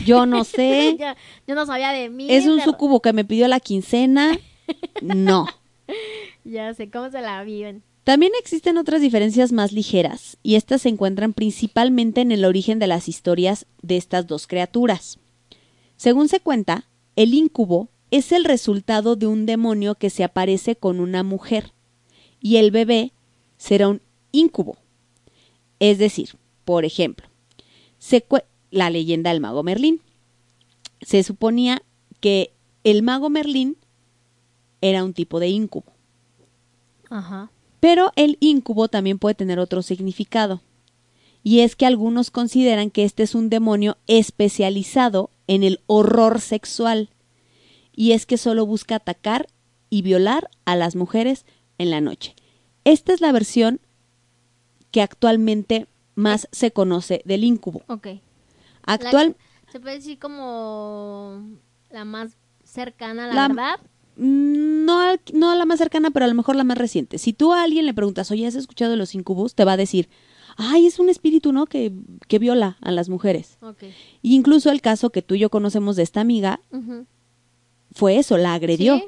yo 0.04 0.26
no 0.26 0.44
sé. 0.58 0.98
Yo 1.48 1.56
no 1.56 1.66
sabía 1.66 1.92
de 1.94 2.10
mí. 2.10 2.28
es 2.30 2.48
un 2.48 2.58
pero- 2.60 2.72
sucubo 2.72 3.02
que 3.02 3.14
me 3.14 3.24
pidió 3.24 3.48
la 3.48 3.62
quincena. 3.62 4.38
No. 5.02 5.48
Ya 6.44 6.74
sé 6.74 6.90
cómo 6.92 7.10
se 7.12 7.22
la 7.22 7.42
viven. 7.44 7.82
También 8.10 8.32
existen 8.40 8.80
otras 8.80 9.02
diferencias 9.02 9.52
más 9.52 9.72
ligeras, 9.72 10.40
y 10.42 10.56
estas 10.56 10.82
se 10.82 10.90
encuentran 10.90 11.32
principalmente 11.32 12.22
en 12.22 12.32
el 12.32 12.44
origen 12.44 12.80
de 12.80 12.88
las 12.88 13.08
historias 13.08 13.68
de 13.84 13.98
estas 13.98 14.26
dos 14.26 14.48
criaturas. 14.48 15.20
Según 15.96 16.28
se 16.28 16.40
cuenta, 16.40 16.90
el 17.16 17.36
incubo 17.36 17.90
es 18.10 18.32
el 18.32 18.46
resultado 18.46 19.16
de 19.16 19.28
un 19.28 19.46
demonio 19.46 19.94
que 19.94 20.10
se 20.10 20.24
aparece 20.24 20.76
con 20.76 21.00
una 21.00 21.22
mujer, 21.22 21.72
y 22.42 22.56
el 22.56 22.72
bebé 22.72 23.14
será 23.58 23.90
un 23.90 24.02
incubo. 24.32 24.80
Es 25.78 26.00
decir, 26.00 26.30
por 26.66 26.86
ejemplo, 26.86 27.28
la 28.72 28.90
leyenda 28.90 29.30
del 29.30 29.40
mago 29.40 29.62
Merlín. 29.62 30.02
Se 31.04 31.22
suponía 31.22 31.84
que 32.22 32.56
el 32.84 33.04
mago 33.04 33.30
Merlín 33.30 33.78
era 34.82 35.04
un 35.04 35.14
tipo 35.14 35.40
de 35.40 35.50
incubo. 35.50 35.94
Ajá. 37.12 37.52
Pero 37.80 38.12
el 38.16 38.38
incubo 38.40 38.88
también 38.88 39.20
puede 39.20 39.36
tener 39.36 39.60
otro 39.60 39.82
significado. 39.82 40.62
Y 41.44 41.62
es 41.62 41.76
que 41.76 41.86
algunos 41.86 42.32
consideran 42.32 42.92
que 42.92 43.06
este 43.06 43.24
es 43.24 43.34
un 43.36 43.50
demonio 43.50 43.98
especializado 44.08 45.30
en 45.48 45.64
el 45.64 45.80
horror 45.88 46.42
sexual. 46.42 47.10
Y 47.96 48.12
es 48.12 48.26
que 48.26 48.38
solo 48.38 48.66
busca 48.66 48.96
atacar 48.96 49.48
y 49.90 50.02
violar 50.02 50.50
a 50.66 50.76
las 50.76 50.96
mujeres 50.96 51.46
en 51.78 51.90
la 51.92 52.02
noche. 52.02 52.36
Esta 52.84 53.14
es 53.14 53.22
la 53.22 53.32
versión 53.32 53.80
que 54.92 55.02
actualmente 55.02 55.88
más 56.16 56.48
se 56.52 56.72
conoce 56.72 57.22
del 57.26 57.44
incubo. 57.44 57.84
Ok. 57.88 58.08
Actual, 58.84 59.36
La- 59.38 59.72
se 59.72 59.80
puede 59.80 59.96
decir 59.96 60.20
como 60.20 61.44
la 61.92 62.04
más 62.06 62.36
cercana 62.64 63.26
a 63.26 63.28
la, 63.28 63.34
La- 63.34 63.48
verdad. 63.48 63.80
Mm, 64.20 64.86
No, 64.86 65.16
no 65.34 65.56
la 65.56 65.66
más 65.66 65.78
cercana, 65.80 66.10
pero 66.12 66.26
a 66.26 66.28
lo 66.28 66.34
mejor 66.36 66.56
la 66.56 66.64
más 66.64 66.78
reciente. 66.78 67.18
Si 67.20 67.32
tú 67.34 67.54
a 67.54 67.64
alguien 67.64 67.86
le 67.86 67.94
preguntas, 67.94 68.32
oye, 68.32 68.46
¿has 68.48 68.56
escuchado 68.56 68.92
de 68.92 68.98
los 68.98 69.14
incubus? 69.16 69.54
Te 69.56 69.64
va 69.66 69.74
a 69.74 69.78
decir, 69.78 70.10
ay, 70.58 70.88
es 70.88 70.98
un 71.00 71.10
espíritu, 71.10 71.52
¿no? 71.54 71.68
Que, 71.68 71.92
que 72.28 72.40
viola 72.40 72.78
a 72.82 72.92
las 72.92 73.08
mujeres. 73.10 73.58
Y 74.22 74.36
incluso 74.36 74.72
el 74.72 74.82
caso 74.82 75.10
que 75.12 75.22
tú 75.22 75.36
y 75.36 75.40
yo 75.40 75.50
conocemos 75.50 75.96
de 75.96 76.04
esta 76.04 76.22
amiga 76.22 76.60
fue 77.94 78.18
eso, 78.18 78.38
la 78.38 78.54
agredió. 78.54 78.98
Sí. 78.98 79.04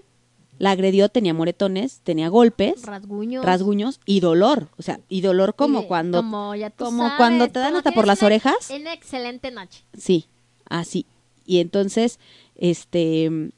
La 0.60 0.72
agredió, 0.72 1.10
tenía 1.10 1.34
moretones, 1.34 2.02
tenía 2.04 2.30
golpes, 2.30 2.84
Rasguños. 2.84 3.44
rasguños 3.44 4.00
y 4.06 4.20
dolor. 4.20 4.68
O 4.78 4.84
sea, 4.84 5.00
y 5.10 5.22
dolor 5.22 5.56
como 5.56 5.88
cuando... 5.88 6.20
Como, 6.20 6.54
ya 6.54 6.70
tú 6.70 6.86
como 6.86 7.02
sabes, 7.04 7.18
cuando 7.18 7.48
te 7.48 7.58
dan 7.58 7.76
hasta 7.76 7.92
por 7.94 8.06
las 8.06 8.20
una- 8.20 8.28
orejas. 8.28 8.70
Una 8.70 8.94
excelente 8.94 9.50
noche. 9.50 9.84
Sí, 9.98 10.26
así. 10.70 11.08
Y 11.48 11.62
entonces, 11.62 12.20
este, 12.56 13.50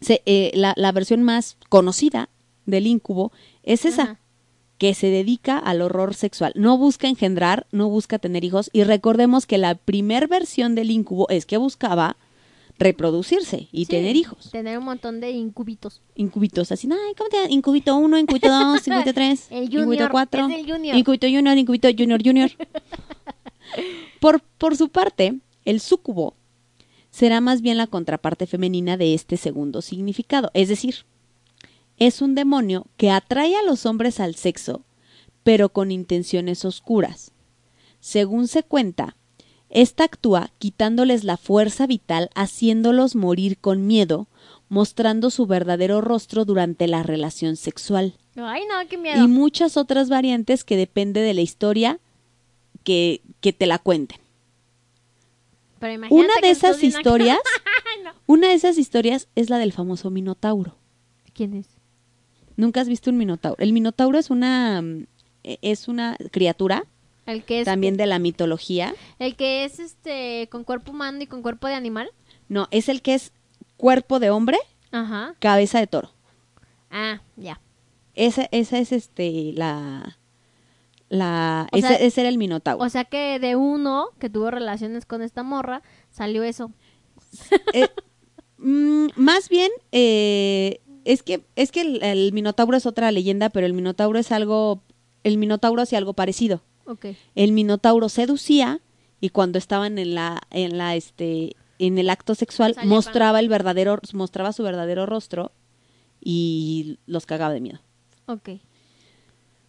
se- 0.00 0.22
eh, 0.26 0.50
la, 0.54 0.74
la 0.76 0.92
versión 0.92 1.22
más 1.22 1.56
conocida 1.68 2.28
del 2.66 2.86
incubo 2.86 3.32
es 3.62 3.84
esa, 3.84 4.02
Ajá. 4.02 4.20
que 4.78 4.92
se 4.94 5.08
dedica 5.08 5.58
al 5.58 5.80
horror 5.82 6.14
sexual. 6.14 6.52
No 6.54 6.76
busca 6.78 7.08
engendrar, 7.08 7.66
no 7.72 7.88
busca 7.88 8.18
tener 8.18 8.44
hijos. 8.44 8.68
Y 8.72 8.84
recordemos 8.84 9.46
que 9.46 9.58
la 9.58 9.74
primer 9.74 10.28
versión 10.28 10.74
del 10.74 10.90
incubo 10.90 11.28
es 11.30 11.46
que 11.46 11.56
buscaba 11.56 12.16
reproducirse 12.78 13.68
y 13.72 13.86
Sí, 13.86 13.90
tener 13.90 14.16
hijos. 14.16 14.50
Tener 14.50 14.76
un 14.78 14.84
montón 14.84 15.18
de 15.20 15.30
incubitos. 15.30 16.02
Incubitos, 16.14 16.70
así, 16.72 16.86
ay, 16.92 17.14
¿cómo 17.16 17.30
te 17.30 17.36
llamas? 17.38 17.52
Incubito 17.52 17.96
1, 17.96 18.18
incubito 18.18 18.48
2, 18.48 18.86
incubito 18.88 19.14
3, 19.14 19.46
El 19.50 19.62
incubito 19.64 19.84
junior, 19.86 20.10
4, 20.10 20.46
es 20.48 20.54
el 20.58 20.70
junior. 20.72 20.96
incubito 20.96 21.26
junior, 21.26 21.56
incubito 21.56 21.88
junior 21.96 22.22
junior. 22.22 22.50
Por, 24.20 24.40
por 24.58 24.76
su 24.76 24.88
parte, 24.88 25.38
el 25.64 25.80
súcubo 25.80 26.34
será 27.16 27.40
más 27.40 27.62
bien 27.62 27.78
la 27.78 27.86
contraparte 27.86 28.46
femenina 28.46 28.98
de 28.98 29.14
este 29.14 29.38
segundo 29.38 29.80
significado. 29.80 30.50
Es 30.52 30.68
decir, 30.68 31.06
es 31.96 32.20
un 32.20 32.34
demonio 32.34 32.88
que 32.98 33.10
atrae 33.10 33.56
a 33.56 33.62
los 33.62 33.86
hombres 33.86 34.20
al 34.20 34.34
sexo, 34.34 34.82
pero 35.42 35.70
con 35.70 35.90
intenciones 35.90 36.66
oscuras. 36.66 37.32
Según 38.00 38.48
se 38.48 38.64
cuenta, 38.64 39.16
esta 39.70 40.04
actúa 40.04 40.50
quitándoles 40.58 41.24
la 41.24 41.38
fuerza 41.38 41.86
vital, 41.86 42.28
haciéndolos 42.34 43.16
morir 43.16 43.56
con 43.56 43.86
miedo, 43.86 44.26
mostrando 44.68 45.30
su 45.30 45.46
verdadero 45.46 46.02
rostro 46.02 46.44
durante 46.44 46.86
la 46.86 47.02
relación 47.02 47.56
sexual. 47.56 48.12
Ay, 48.36 48.64
no, 48.68 48.86
qué 48.90 48.98
miedo. 48.98 49.24
Y 49.24 49.26
muchas 49.26 49.78
otras 49.78 50.10
variantes 50.10 50.64
que 50.64 50.76
depende 50.76 51.22
de 51.22 51.32
la 51.32 51.40
historia 51.40 51.98
que, 52.84 53.22
que 53.40 53.54
te 53.54 53.64
la 53.64 53.78
cuenten. 53.78 54.25
Pero 55.78 55.92
imagínate 55.92 56.24
Una 56.24 56.34
de 56.40 56.50
esas 56.50 56.82
historias, 56.82 57.38
no. 58.04 58.10
una 58.26 58.48
de 58.48 58.54
esas 58.54 58.78
historias 58.78 59.28
es 59.34 59.50
la 59.50 59.58
del 59.58 59.72
famoso 59.72 60.10
Minotauro. 60.10 60.76
¿Quién 61.34 61.54
es? 61.54 61.66
¿Nunca 62.56 62.80
has 62.80 62.88
visto 62.88 63.10
un 63.10 63.18
Minotauro? 63.18 63.56
El 63.62 63.72
Minotauro 63.72 64.18
es 64.18 64.30
una 64.30 64.80
mm, 64.80 65.06
e- 65.44 65.58
es 65.62 65.88
una 65.88 66.16
criatura 66.30 66.84
El 67.26 67.44
que 67.44 67.60
es 67.60 67.64
también 67.66 67.96
de 67.98 68.06
la 68.06 68.18
mitología. 68.18 68.94
el 69.18 69.36
que 69.36 69.64
es 69.64 69.78
este 69.78 70.48
con 70.50 70.64
cuerpo 70.64 70.92
humano 70.92 71.22
y 71.22 71.26
con 71.26 71.42
cuerpo 71.42 71.66
de 71.66 71.74
animal. 71.74 72.08
No, 72.48 72.68
es 72.70 72.88
el 72.88 73.02
que 73.02 73.14
es 73.14 73.32
cuerpo 73.76 74.18
de 74.20 74.30
hombre, 74.30 74.58
Ajá. 74.92 75.34
cabeza 75.40 75.78
de 75.80 75.86
toro. 75.86 76.12
Ah, 76.90 77.20
ya. 77.36 77.60
Esa, 78.14 78.48
esa 78.52 78.78
es 78.78 78.92
este 78.92 79.52
la 79.54 80.16
la 81.08 81.68
ese, 81.72 81.88
sea- 81.88 81.96
ese 81.98 82.20
era 82.22 82.28
el 82.30 82.38
Minotauro. 82.38 82.84
O 82.84 82.88
sea 82.88 83.04
que 83.04 83.38
de 83.38 83.56
uno 83.56 84.08
que 84.18 84.28
tuvo 84.30 84.50
relaciones 84.50 85.06
con 85.06 85.22
esta 85.22 85.42
morra 85.42 85.82
salió 86.10 86.42
eso. 86.42 86.72
Eh, 87.72 87.88
mm, 88.58 89.06
más 89.16 89.48
bien, 89.48 89.70
eh, 89.92 90.80
es 91.04 91.22
que, 91.22 91.44
es 91.56 91.70
que 91.72 91.82
el, 91.82 92.02
el 92.02 92.32
Minotauro 92.32 92.76
es 92.76 92.86
otra 92.86 93.10
leyenda, 93.12 93.50
pero 93.50 93.66
el 93.66 93.72
Minotauro 93.72 94.18
es 94.18 94.32
algo, 94.32 94.82
el 95.24 95.38
Minotauro 95.38 95.82
hacía 95.82 95.98
algo 95.98 96.14
parecido. 96.14 96.62
El 97.34 97.50
Minotauro 97.52 98.08
seducía 98.08 98.80
y 99.20 99.30
cuando 99.30 99.58
estaban 99.58 99.98
en 99.98 100.14
la, 100.14 100.40
en 100.50 100.78
la, 100.78 100.94
este, 100.94 101.56
en 101.80 101.98
el 101.98 102.10
acto 102.10 102.34
sexual, 102.36 102.74
Salía 102.74 102.88
mostraba 102.90 103.40
el 103.40 103.48
verdadero, 103.48 103.98
mostraba 104.12 104.52
su 104.52 104.62
verdadero 104.62 105.04
rostro 105.04 105.50
y 106.20 106.98
los 107.06 107.26
cagaba 107.26 107.52
de 107.54 107.60
miedo. 107.60 107.80
Ok. 108.26 108.50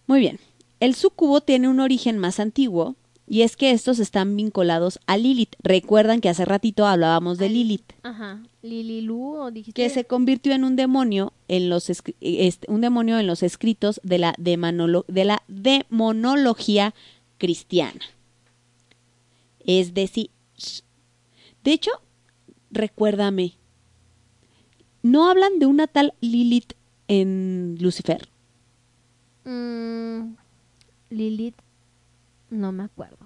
Muy 0.06 0.20
bien. 0.20 0.40
El 0.80 0.96
súcubo 0.96 1.42
tiene 1.42 1.68
un 1.68 1.80
origen 1.80 2.18
más 2.18 2.40
antiguo 2.40 2.96
Y 3.30 3.42
es 3.42 3.58
que 3.58 3.72
estos 3.72 4.00
están 4.00 4.36
vinculados 4.38 5.00
a 5.06 5.18
Lilith. 5.18 5.56
Recuerdan 5.62 6.22
que 6.22 6.30
hace 6.30 6.46
ratito 6.46 6.86
hablábamos 6.86 7.38
de 7.38 7.50
Lilith, 7.50 7.92
Ajá. 8.04 8.42
Lililu, 8.62 9.36
o 9.36 9.52
dijiste. 9.52 9.82
que 9.82 9.90
se 9.90 10.06
convirtió 10.06 10.54
en 10.54 10.64
un 10.64 10.76
demonio 10.78 11.34
en 11.50 11.68
los 11.70 11.90
este, 11.90 12.72
un 12.72 12.80
demonio 12.82 13.20
en 13.20 13.28
los 13.28 13.44
escritos 13.44 14.00
de 14.04 14.18
la 14.18 14.34
demonolo- 14.36 15.04
de 15.10 15.26
la 15.26 15.44
demonología 15.50 16.94
cristiana. 17.38 18.00
Es 19.66 19.94
decir, 19.94 20.30
de 21.66 21.74
hecho, 21.74 21.92
recuérdame, 22.72 23.56
¿no 25.04 25.30
hablan 25.30 25.60
de 25.60 25.66
una 25.66 25.88
tal 25.88 26.14
Lilith 26.22 26.74
en 27.10 27.78
Lucifer? 27.82 28.30
Mm, 29.44 30.36
Lilith. 31.10 31.56
No 32.50 32.72
me 32.72 32.84
acuerdo. 32.84 33.18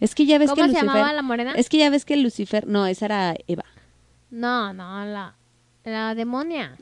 Es 0.00 0.14
que 0.14 0.26
ya 0.26 0.38
ves 0.38 0.50
¿Cómo 0.50 0.56
que 0.56 0.62
se 0.62 0.68
Lucifer 0.74 0.86
llamaba 0.88 1.12
la 1.12 1.22
morena? 1.22 1.52
Es 1.54 1.68
que 1.68 1.78
ya 1.78 1.90
ves 1.90 2.04
que 2.04 2.16
Lucifer, 2.16 2.66
no, 2.66 2.86
esa 2.86 3.06
era 3.06 3.34
Eva. 3.46 3.64
No, 4.30 4.72
no, 4.72 5.04
la, 5.04 5.36
la 5.84 6.14
demonia. 6.14 6.76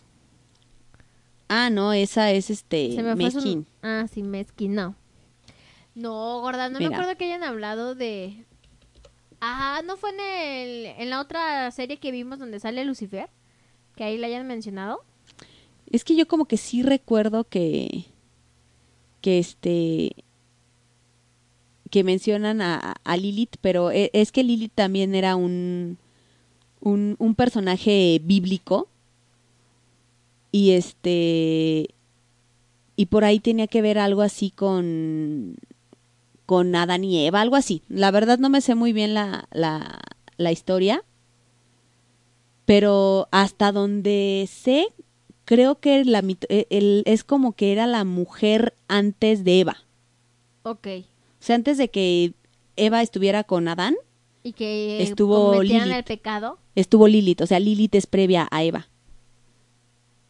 Ah, 1.48 1.70
no, 1.70 1.92
esa 1.92 2.30
es 2.32 2.50
este 2.50 2.92
Se 2.94 3.02
me 3.02 3.14
fue 3.16 3.30
su- 3.30 3.36
Mezquín. 3.38 3.66
Ah, 3.82 4.06
sí, 4.12 4.22
Mezquín, 4.22 4.74
no. 4.74 4.96
No, 5.94 6.40
gorda, 6.40 6.68
no 6.68 6.78
Mira. 6.78 6.90
me 6.90 6.96
acuerdo 6.96 7.16
que 7.16 7.24
hayan 7.24 7.42
hablado 7.44 7.94
de... 7.94 8.44
Ajá, 9.40 9.82
¿no 9.82 9.96
fue 9.96 10.10
en, 10.10 10.20
el, 10.20 10.86
en 10.98 11.10
la 11.10 11.20
otra 11.20 11.70
serie 11.70 11.98
que 11.98 12.10
vimos 12.10 12.38
donde 12.38 12.58
sale 12.60 12.84
Lucifer? 12.84 13.28
Que 13.94 14.04
ahí 14.04 14.18
la 14.18 14.26
hayan 14.26 14.46
mencionado. 14.46 15.04
Es 15.90 16.04
que 16.04 16.16
yo 16.16 16.26
como 16.26 16.46
que 16.46 16.56
sí 16.56 16.82
recuerdo 16.82 17.44
que 17.44 18.06
que 19.22 19.38
este 19.38 20.24
que 21.96 22.04
mencionan 22.04 22.60
a, 22.60 22.94
Lilith, 23.16 23.56
pero 23.62 23.90
e- 23.90 24.10
es 24.12 24.30
que 24.30 24.44
Lilith 24.44 24.72
también 24.74 25.14
era 25.14 25.34
un, 25.34 25.96
un 26.78 27.16
un 27.18 27.34
personaje 27.34 28.20
bíblico 28.22 28.86
y 30.52 30.72
este 30.72 31.88
y 32.96 33.06
por 33.06 33.24
ahí 33.24 33.40
tenía 33.40 33.66
que 33.66 33.80
ver 33.80 33.98
algo 33.98 34.20
así 34.20 34.50
con 34.50 35.56
con 36.44 36.74
Adán 36.74 37.02
y 37.02 37.26
Eva, 37.26 37.40
algo 37.40 37.56
así. 37.56 37.80
La 37.88 38.10
verdad 38.10 38.38
no 38.38 38.50
me 38.50 38.60
sé 38.60 38.74
muy 38.74 38.92
bien 38.92 39.14
la, 39.14 39.48
la, 39.50 39.98
la 40.36 40.52
historia, 40.52 41.02
pero 42.66 43.26
hasta 43.30 43.72
donde 43.72 44.46
sé, 44.52 44.88
creo 45.46 45.80
que 45.80 46.04
la, 46.04 46.22
eh, 46.50 46.66
el- 46.68 47.04
es 47.06 47.24
como 47.24 47.52
que 47.52 47.72
era 47.72 47.86
la 47.86 48.04
mujer 48.04 48.74
antes 48.86 49.44
de 49.44 49.60
Eva. 49.60 49.78
Ok. 50.62 50.88
O 51.46 51.48
sea, 51.48 51.54
antes 51.54 51.78
de 51.78 51.88
que 51.90 52.34
Eva 52.74 53.02
estuviera 53.02 53.44
con 53.44 53.68
Adán, 53.68 53.94
Y 54.42 54.52
que 54.52 55.00
Estuvo 55.00 55.52
cometieran 55.52 55.86
Lilith. 55.88 55.98
el 55.98 56.04
pecado. 56.04 56.58
estuvo 56.74 57.06
Lilith. 57.06 57.40
O 57.42 57.46
sea, 57.46 57.60
Lilith 57.60 57.94
es 57.94 58.08
previa 58.08 58.48
a 58.50 58.64
Eva. 58.64 58.88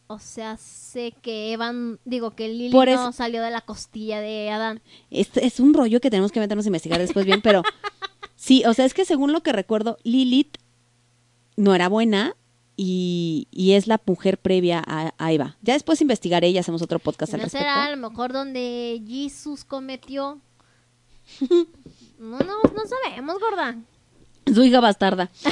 O 0.05 0.19
sea, 0.19 0.57
sé 0.57 1.15
que 1.23 1.51
Evan, 1.53 1.99
digo 2.05 2.35
que 2.35 2.47
Lili 2.49 2.69
Por 2.71 2.87
no 2.87 3.11
salió 3.13 3.41
de 3.41 3.49
la 3.49 3.61
costilla 3.61 4.21
de 4.21 4.51
Adán. 4.51 4.79
Es, 5.09 5.35
es 5.37 5.59
un 5.59 5.73
rollo 5.73 5.99
que 5.99 6.11
tenemos 6.11 6.31
que 6.31 6.39
meternos 6.39 6.65
a 6.67 6.69
investigar 6.69 6.99
después 6.99 7.25
bien, 7.25 7.41
pero 7.41 7.63
sí, 8.35 8.63
o 8.67 8.75
sea, 8.75 8.85
es 8.85 8.93
que 8.93 9.03
según 9.03 9.33
lo 9.33 9.41
que 9.41 9.51
recuerdo, 9.53 9.97
Lilith 10.03 10.57
no 11.55 11.73
era 11.73 11.89
buena 11.89 12.35
y, 12.75 13.47
y 13.49 13.71
es 13.71 13.87
la 13.87 13.99
mujer 14.05 14.37
previa 14.37 14.83
a, 14.85 15.13
a 15.17 15.31
Eva. 15.33 15.57
Ya 15.63 15.73
después 15.73 15.99
investigaré 15.99 16.49
y 16.51 16.59
hacemos 16.59 16.83
otro 16.83 16.99
podcast 16.99 17.33
al 17.33 17.39
¿No 17.39 17.45
respecto. 17.45 17.63
será 17.65 17.85
a 17.87 17.89
lo 17.95 17.97
mejor 17.97 18.31
donde 18.33 19.01
Jesús 19.07 19.65
cometió? 19.65 20.39
No, 22.19 22.39
no, 22.39 22.61
no 22.63 22.81
sabemos, 23.03 23.39
gorda. 23.39 23.75
Su 24.53 24.63
hija 24.63 24.79
bastarda. 24.79 25.29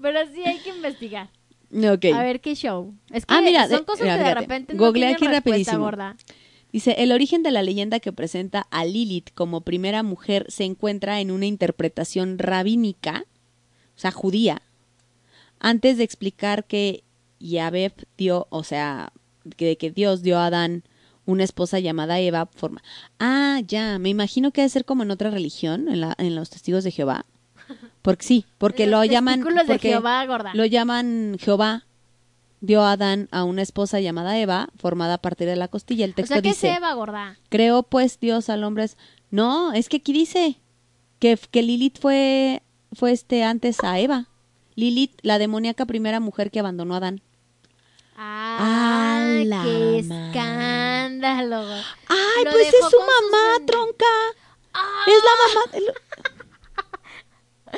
Pero 0.00 0.20
sí 0.32 0.42
hay 0.44 0.58
que 0.60 0.70
investigar. 0.70 1.28
A 2.12 2.22
ver 2.22 2.40
qué 2.40 2.54
show. 2.54 2.94
Es 3.10 3.26
que 3.26 3.34
Ah, 3.34 3.40
mira, 3.40 3.68
son 3.68 3.84
cosas 3.84 4.02
mira, 4.02 4.18
que 4.18 4.24
de 4.24 4.34
repente 4.34 4.74
no 4.74 4.92
tienen 4.92 5.14
aquí 5.14 5.26
rapidísimo. 5.26 5.78
gorda. 5.80 6.16
Dice, 6.72 6.92
el 6.98 7.12
origen 7.12 7.42
de 7.42 7.50
la 7.52 7.62
leyenda 7.62 8.00
que 8.00 8.12
presenta 8.12 8.66
a 8.70 8.84
Lilith 8.84 9.30
como 9.34 9.62
primera 9.62 10.02
mujer 10.02 10.46
se 10.48 10.64
encuentra 10.64 11.20
en 11.20 11.30
una 11.30 11.46
interpretación 11.46 12.38
rabínica, 12.38 13.24
o 13.96 13.98
sea, 13.98 14.10
judía, 14.10 14.60
antes 15.58 15.96
de 15.96 16.04
explicar 16.04 16.64
que 16.64 17.02
Yahvé 17.40 17.92
dio, 18.18 18.46
o 18.50 18.62
sea, 18.62 19.12
que, 19.56 19.78
que 19.78 19.90
Dios 19.90 20.22
dio 20.22 20.38
a 20.38 20.46
Adán 20.46 20.84
una 21.26 21.44
esposa 21.44 21.78
llamada 21.78 22.18
Eva. 22.18 22.46
Forma. 22.46 22.82
Ah, 23.18 23.60
ya, 23.66 23.98
me 23.98 24.08
imagino 24.08 24.52
que 24.52 24.62
debe 24.62 24.70
ser 24.70 24.84
como 24.84 25.02
en 25.02 25.10
otra 25.10 25.30
religión, 25.30 25.88
en, 25.88 26.00
la, 26.00 26.14
en 26.18 26.34
los 26.34 26.50
testigos 26.50 26.84
de 26.84 26.90
Jehová. 26.90 27.26
Porque 28.02 28.24
sí, 28.24 28.46
porque 28.58 28.86
Los 28.86 29.06
lo 29.06 29.12
llaman... 29.12 29.40
testículos 29.40 29.66
de 29.66 29.74
porque 29.74 29.88
Jehová, 29.88 30.24
gorda. 30.26 30.54
Lo 30.54 30.64
llaman 30.64 31.36
Jehová 31.40 31.84
dio 32.60 32.82
a 32.82 32.92
Adán 32.92 33.28
a 33.32 33.44
una 33.44 33.62
esposa 33.62 34.00
llamada 34.00 34.38
Eva, 34.38 34.68
formada 34.76 35.14
a 35.14 35.18
partir 35.18 35.46
de 35.46 35.56
la 35.56 35.68
costilla. 35.68 36.04
El 36.04 36.12
O 36.12 36.14
texto 36.14 36.34
sea, 36.34 36.42
que 36.42 36.48
dice... 36.50 36.74
se 36.74 36.80
va, 36.80 36.94
gorda. 36.94 37.36
Creó 37.48 37.82
pues 37.82 38.18
Dios 38.20 38.48
al 38.48 38.64
hombre. 38.64 38.86
No, 39.30 39.72
es 39.72 39.88
que 39.88 39.98
aquí 39.98 40.12
dice 40.12 40.60
que, 41.18 41.38
que 41.50 41.62
Lilith 41.62 41.98
fue, 41.98 42.62
fue 42.92 43.12
este 43.12 43.44
antes 43.44 43.82
a 43.82 43.98
Eva. 43.98 44.28
Lilith, 44.74 45.18
la 45.22 45.38
demoníaca 45.38 45.86
primera 45.86 46.20
mujer 46.20 46.50
que 46.50 46.60
abandonó 46.60 46.94
a 46.94 46.98
Adán. 46.98 47.22
Ah, 48.16 49.42
qué 49.64 49.98
escándalo. 49.98 51.62
¡Ay, 52.08 52.44
Lo 52.44 52.50
pues 52.50 52.68
es 52.68 52.74
su 52.80 52.90
sus 52.90 53.00
mamá, 53.00 53.66
tronca! 53.66 54.04
Ah, 54.72 55.04
Es 55.06 55.22
la 55.22 55.80
mamá. 55.82 55.92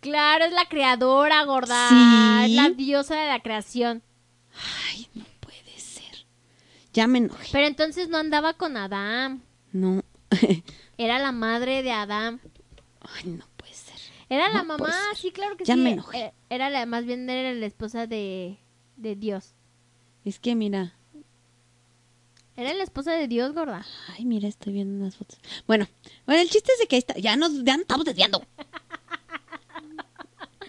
Claro, 0.00 0.44
es 0.44 0.52
la 0.52 0.66
creadora, 0.68 1.42
gorda. 1.44 1.88
Sí. 1.88 2.44
Es 2.46 2.50
la 2.52 2.70
diosa 2.70 3.16
de 3.20 3.26
la 3.26 3.40
creación. 3.40 4.02
Ay, 4.90 5.08
no 5.14 5.24
puede 5.40 5.78
ser. 5.78 6.24
Ya 6.92 7.06
me 7.08 7.18
enojé. 7.18 7.48
Pero 7.52 7.66
entonces 7.66 8.08
no 8.08 8.16
andaba 8.16 8.54
con 8.54 8.76
Adán. 8.76 9.42
No. 9.72 10.02
Era 10.98 11.18
la 11.18 11.32
madre 11.32 11.82
de 11.82 11.90
Adán. 11.92 12.40
Ay, 13.00 13.24
no 13.30 13.44
puede 13.56 13.74
ser. 13.74 13.96
Era 14.30 14.48
la 14.50 14.62
mamá, 14.62 14.94
sí, 15.16 15.30
claro 15.32 15.56
que 15.56 15.64
Ya 15.64 15.74
sí. 15.74 15.80
me 15.80 15.90
enojé. 15.92 16.18
Era, 16.18 16.32
era 16.48 16.70
la, 16.70 16.86
más 16.86 17.04
bien 17.04 17.28
era 17.28 17.52
la 17.52 17.66
esposa 17.66 18.06
de, 18.06 18.58
de 18.96 19.16
Dios. 19.16 19.54
Es 20.28 20.38
que 20.38 20.54
mira. 20.54 20.92
Era 22.54 22.74
la 22.74 22.82
esposa 22.82 23.12
de 23.12 23.28
Dios, 23.28 23.54
gorda. 23.54 23.86
Ay, 24.14 24.26
mira, 24.26 24.46
estoy 24.46 24.74
viendo 24.74 24.94
unas 25.02 25.16
fotos. 25.16 25.38
Bueno, 25.66 25.88
bueno, 26.26 26.42
el 26.42 26.50
chiste 26.50 26.70
es 26.72 26.80
de 26.80 26.86
que 26.86 26.96
ahí 26.96 26.98
está. 26.98 27.14
Ya 27.14 27.34
nos, 27.36 27.64
ya 27.64 27.72
nos 27.74 27.82
estamos 27.82 28.04
desviando. 28.04 28.42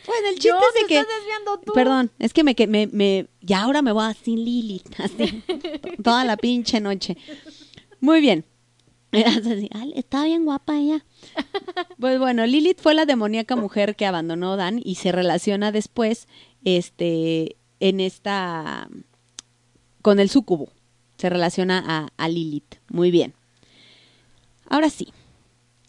Bueno, 0.07 0.27
el 0.29 0.35
chiste 0.35 0.47
Yo, 0.47 0.57
es 0.57 0.81
de 0.81 0.87
que. 0.87 0.99
estás 0.99 1.15
desviando 1.19 1.59
tú. 1.59 1.73
Perdón, 1.73 2.09
es 2.17 2.33
que 2.33 2.43
me, 2.43 2.55
que 2.55 2.65
me, 2.65 2.87
me, 2.87 3.27
ya 3.41 3.61
ahora 3.61 3.83
me 3.83 3.91
voy 3.91 4.05
a 4.05 4.13
sin 4.15 4.43
Lilith, 4.43 4.99
así, 4.99 5.43
toda 6.03 6.25
la 6.25 6.35
pinche 6.35 6.79
noche. 6.79 7.15
Muy 7.99 8.19
bien. 8.19 8.43
Así, 9.11 9.69
"Ay, 9.71 9.93
está 9.95 10.23
bien 10.23 10.45
guapa 10.45 10.79
ella. 10.79 11.05
Pues 11.99 12.17
bueno, 12.17 12.45
Lilith 12.47 12.79
fue 12.79 12.95
la 12.95 13.05
demoníaca 13.05 13.55
mujer 13.55 13.95
que 13.95 14.07
abandonó 14.07 14.55
Dan 14.55 14.81
y 14.83 14.95
se 14.95 15.11
relaciona 15.11 15.71
después, 15.71 16.27
este, 16.63 17.57
en 17.79 17.99
esta, 17.99 18.89
con 20.01 20.19
el 20.19 20.29
súcubo. 20.29 20.69
Se 21.17 21.29
relaciona 21.29 21.83
a, 21.85 22.07
a 22.17 22.29
Lilith. 22.29 22.75
Muy 22.89 23.11
bien. 23.11 23.33
Ahora 24.69 24.89
sí, 24.89 25.11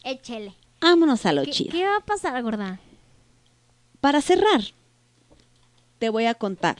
Échele. 0.04 0.54
vámonos 0.80 1.26
a 1.26 1.32
lo 1.32 1.44
¿Qué, 1.44 1.50
chido. 1.50 1.70
qué 1.72 1.84
va 1.84 1.96
a 1.96 2.00
pasar, 2.04 2.42
gorda? 2.42 2.80
Para 4.00 4.22
cerrar, 4.22 4.62
te 5.98 6.08
voy 6.08 6.24
a 6.24 6.34
contar 6.34 6.78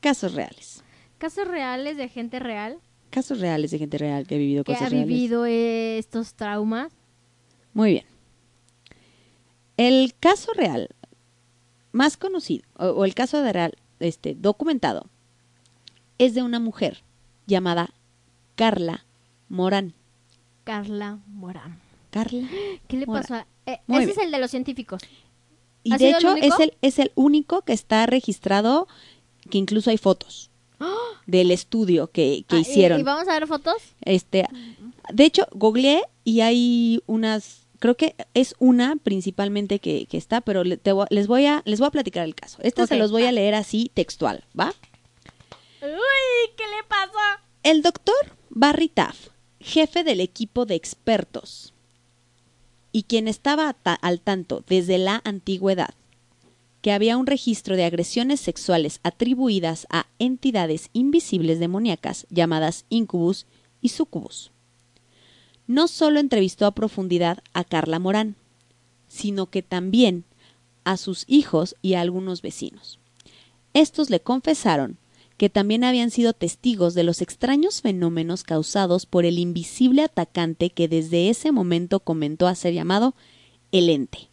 casos 0.00 0.34
reales. 0.34 0.82
Casos 1.18 1.48
reales 1.48 1.96
de 1.96 2.08
gente 2.08 2.38
real 2.38 2.78
Casos 3.10 3.40
reales 3.40 3.70
de 3.70 3.78
gente 3.78 3.96
real 3.98 4.26
que 4.26 4.34
ha 4.34 4.38
vivido 4.38 4.62
que 4.64 4.74
cosas 4.74 4.92
ha 4.92 4.94
vivido 4.94 5.46
estos 5.46 6.34
traumas. 6.34 6.92
Muy 7.72 7.92
bien. 7.92 8.04
El 9.78 10.14
caso 10.20 10.52
real 10.52 10.90
más 11.90 12.18
conocido, 12.18 12.64
o, 12.76 12.88
o 12.88 13.04
el 13.06 13.14
caso 13.14 13.40
de 13.42 13.52
real 13.52 13.78
este, 14.00 14.34
documentado, 14.34 15.06
es 16.18 16.34
de 16.34 16.42
una 16.42 16.60
mujer 16.60 17.02
llamada 17.46 17.90
Carla 18.56 19.04
Morán. 19.48 19.94
Carla 20.64 21.18
Morán. 21.28 21.78
Carla. 22.10 22.48
¿Qué 22.88 22.96
le 22.96 23.06
Morán. 23.06 23.22
pasó? 23.22 23.34
a- 23.34 23.46
eh, 23.66 23.80
ese 23.88 23.98
bien. 23.98 24.10
es 24.10 24.18
el 24.18 24.30
de 24.30 24.38
los 24.38 24.50
científicos. 24.50 25.02
Y 25.82 25.92
¿Ha 25.94 25.98
de 25.98 26.10
el 26.10 26.16
hecho 26.16 26.34
es 26.36 26.58
el, 26.60 26.74
es 26.82 26.98
el 26.98 27.12
único 27.14 27.62
que 27.62 27.72
está 27.72 28.04
registrado, 28.06 28.88
que 29.50 29.58
incluso 29.58 29.90
hay 29.90 29.98
fotos 29.98 30.50
del 31.26 31.50
estudio 31.50 32.10
que, 32.10 32.44
que 32.48 32.56
Ah, 32.56 32.58
¿y- 32.58 32.62
hicieron. 32.62 33.00
¿Y, 33.00 33.02
vamos 33.02 33.28
a 33.28 33.32
ver 33.34 33.46
fotos? 33.46 33.76
Este, 34.02 34.44
de 35.12 35.24
hecho, 35.24 35.46
googleé 35.52 36.02
y 36.24 36.40
hay 36.40 37.02
unas, 37.06 37.66
creo 37.78 37.96
que 37.96 38.14
es 38.34 38.54
una 38.58 38.96
principalmente 38.96 39.78
que, 39.78 40.06
que 40.06 40.16
está, 40.16 40.40
pero 40.40 40.64
le- 40.64 40.76
te 40.76 40.92
les 41.10 41.26
voy 41.26 41.46
a 41.46 41.62
les 41.64 41.78
voy 41.78 41.88
a 41.88 41.90
platicar 41.92 42.24
el 42.24 42.34
caso. 42.34 42.58
Este 42.62 42.86
se 42.86 42.96
los 42.96 43.10
voy 43.12 43.24
a 43.24 43.32
leer 43.32 43.54
así 43.54 43.90
textual, 43.94 44.44
¿va? 44.58 44.74
Uy, 45.82 46.50
¿qué 46.56 46.64
le 46.64 46.82
pasó? 46.88 47.42
El 47.62 47.82
doctor 47.82 48.14
Barry 48.50 48.88
Taff 48.88 49.28
jefe 49.60 50.04
del 50.04 50.20
equipo 50.20 50.66
de 50.66 50.74
expertos 50.76 51.72
y 52.92 53.02
quien 53.04 53.28
estaba 53.28 53.72
ta- 53.74 53.94
al 53.94 54.20
tanto 54.20 54.64
desde 54.68 54.98
la 54.98 55.20
antigüedad 55.24 55.94
que 56.80 56.92
había 56.92 57.16
un 57.16 57.26
registro 57.26 57.76
de 57.76 57.84
agresiones 57.84 58.38
sexuales 58.40 59.00
atribuidas 59.02 59.86
a 59.90 60.06
entidades 60.20 60.90
invisibles 60.92 61.58
demoníacas 61.58 62.24
llamadas 62.30 62.84
incubus 62.88 63.46
y 63.80 63.88
sucubus. 63.90 64.52
No 65.68 65.86
solo 65.86 66.18
entrevistó 66.18 66.66
a 66.66 66.72
profundidad 66.72 67.38
a 67.52 67.62
Carla 67.62 68.00
Morán, 68.00 68.34
sino 69.06 69.46
que 69.46 69.62
también 69.62 70.24
a 70.82 70.96
sus 70.96 71.24
hijos 71.28 71.76
y 71.82 71.94
a 71.94 72.00
algunos 72.00 72.42
vecinos. 72.42 72.98
Estos 73.74 74.10
le 74.10 74.20
confesaron 74.20 74.96
que 75.36 75.50
también 75.50 75.84
habían 75.84 76.10
sido 76.10 76.32
testigos 76.32 76.94
de 76.94 77.04
los 77.04 77.22
extraños 77.22 77.80
fenómenos 77.80 78.42
causados 78.42 79.06
por 79.06 79.24
el 79.24 79.38
invisible 79.38 80.02
atacante 80.02 80.70
que 80.70 80.88
desde 80.88 81.28
ese 81.28 81.52
momento 81.52 82.00
comentó 82.00 82.48
a 82.48 82.54
ser 82.56 82.74
llamado 82.74 83.14
el 83.70 83.88
ente. 83.88 84.30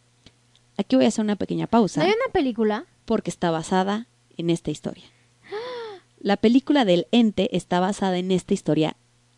Aquí 0.76 0.96
voy 0.96 1.04
a 1.04 1.08
hacer 1.08 1.24
una 1.24 1.36
pequeña 1.36 1.68
pausa 1.68 2.00
¿No 2.00 2.06
hay 2.06 2.12
una 2.12 2.32
película? 2.32 2.86
porque 3.04 3.30
está 3.30 3.50
basada 3.50 4.08
en 4.36 4.50
esta 4.50 4.70
historia. 4.70 5.04
La 6.18 6.36
película 6.36 6.84
del 6.84 7.06
ente 7.12 7.54
está 7.56 7.78
basada 7.78 8.18
en 8.18 8.32
esta 8.32 8.52
historia 8.54 8.96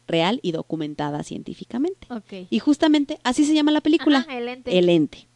real 0.09 0.41
y 0.43 0.53
documentada 0.53 1.23
científicamente. 1.23 2.09
Y 2.51 2.59
justamente 2.59 3.21
así 3.23 3.45
se 3.45 3.55
llama 3.55 3.71
la 3.71 3.81
película. 3.81 4.19
Ajá, 4.19 4.37
el 4.37 4.49
ente. 4.49 4.79
El 4.79 4.89
ente. 4.89 5.29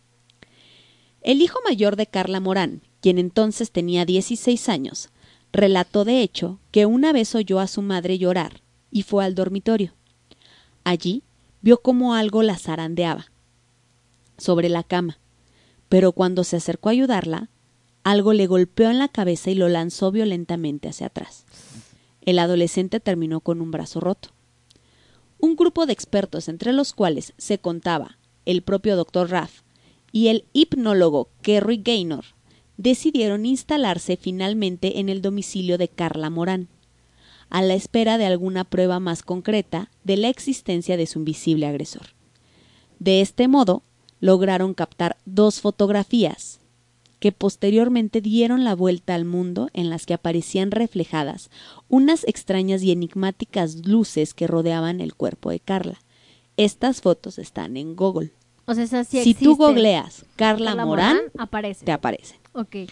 El 1.21 1.41
hijo 1.41 1.61
mayor 1.65 1.95
de 1.95 2.07
Carla 2.07 2.41
Morán, 2.41 2.83
quien 3.01 3.19
entonces 3.19 3.71
tenía 3.71 4.05
16 4.05 4.69
años, 4.69 5.11
relató 5.53 6.05
de 6.05 6.21
hecho 6.23 6.59
que 6.73 6.87
una 6.87 7.13
vez 7.13 7.35
oyó 7.35 7.61
a 7.61 7.69
su 7.69 7.83
madre 7.83 8.19
llorar 8.19 8.63
y 8.91 9.03
fue 9.03 9.25
al 9.25 9.35
dormitorio. 9.35 9.95
Allí 10.83 11.23
vio 11.61 11.81
como 11.81 12.15
algo 12.15 12.43
la 12.43 12.59
zarandeaba 12.59 13.27
sobre 14.37 14.69
la 14.69 14.83
cama, 14.83 15.19
pero 15.89 16.11
cuando 16.13 16.43
se 16.43 16.57
acercó 16.57 16.89
a 16.89 16.93
ayudarla, 16.93 17.51
algo 18.03 18.33
le 18.33 18.47
golpeó 18.47 18.91
en 18.91 18.99
la 18.99 19.09
cabeza 19.09 19.51
y 19.51 19.55
lo 19.55 19.69
lanzó 19.69 20.11
violentamente 20.11 20.89
hacia 20.89 21.07
atrás. 21.07 21.45
El 22.21 22.39
adolescente 22.39 22.99
terminó 22.99 23.41
con 23.41 23.61
un 23.61 23.71
brazo 23.71 24.01
roto. 24.01 24.31
Un 25.43 25.57
grupo 25.57 25.87
de 25.87 25.93
expertos, 25.93 26.49
entre 26.49 26.73
los 26.73 26.93
cuales 26.93 27.35
se 27.37 27.59
contaba 27.59 28.17
el 28.47 28.63
propio 28.63 28.95
Dr. 28.95 29.29
Raff 29.29 29.63
y 30.13 30.29
el 30.29 30.45
hipnólogo 30.53 31.31
Kerry 31.43 31.79
Gaynor, 31.79 32.27
decidieron 32.77 33.45
instalarse 33.45 34.17
finalmente 34.17 35.01
en 35.01 35.09
el 35.09 35.21
domicilio 35.21 35.79
de 35.79 35.89
Carla 35.89 36.31
Morán, 36.31 36.69
a 37.51 37.61
la 37.61 37.75
espera 37.75 38.19
de 38.19 38.27
alguna 38.27 38.63
prueba 38.63 39.01
más 39.01 39.25
concreta 39.25 39.91
de 40.05 40.17
la 40.17 40.29
existencia 40.29 40.97
de 40.97 41.09
su 41.09 41.19
invisible 41.19 41.67
agresor. 41.67 42.15
De 43.01 43.21
este 43.21 43.49
modo, 43.49 43.83
lograron 44.21 44.75
captar 44.75 45.17
dos 45.25 45.61
fotografías 45.61 46.61
que 47.23 47.31
posteriormente 47.31 48.21
dieron 48.21 48.65
la 48.65 48.75
vuelta 48.75 49.15
al 49.15 49.25
mundo 49.25 49.71
en 49.75 49.91
las 49.91 50.07
que 50.07 50.15
aparecían 50.15 50.73
reflejadas 50.73 51.51
unas 51.89 52.25
extrañas 52.25 52.83
y 52.83 52.91
enigmáticas 52.91 53.87
luces 53.87 54.35
que 54.35 54.49
rodeaban 54.49 55.01
el 55.01 55.15
cuerpo 55.15 55.51
de 55.51 55.61
Carla. 55.61 56.03
Estas 56.57 57.01
fotos 57.01 57.39
están 57.39 57.77
en 57.77 57.95
Google. 57.95 58.33
O 58.65 58.75
sea, 58.75 59.05
sí 59.05 59.23
si 59.23 59.35
tú 59.35 59.55
googleas 59.55 60.25
Carla, 60.35 60.71
Carla 60.71 60.85
Morán, 60.85 61.19
aparece. 61.39 61.85
te 61.85 61.93
aparecen. 61.93 62.41
Ok. 62.55 62.91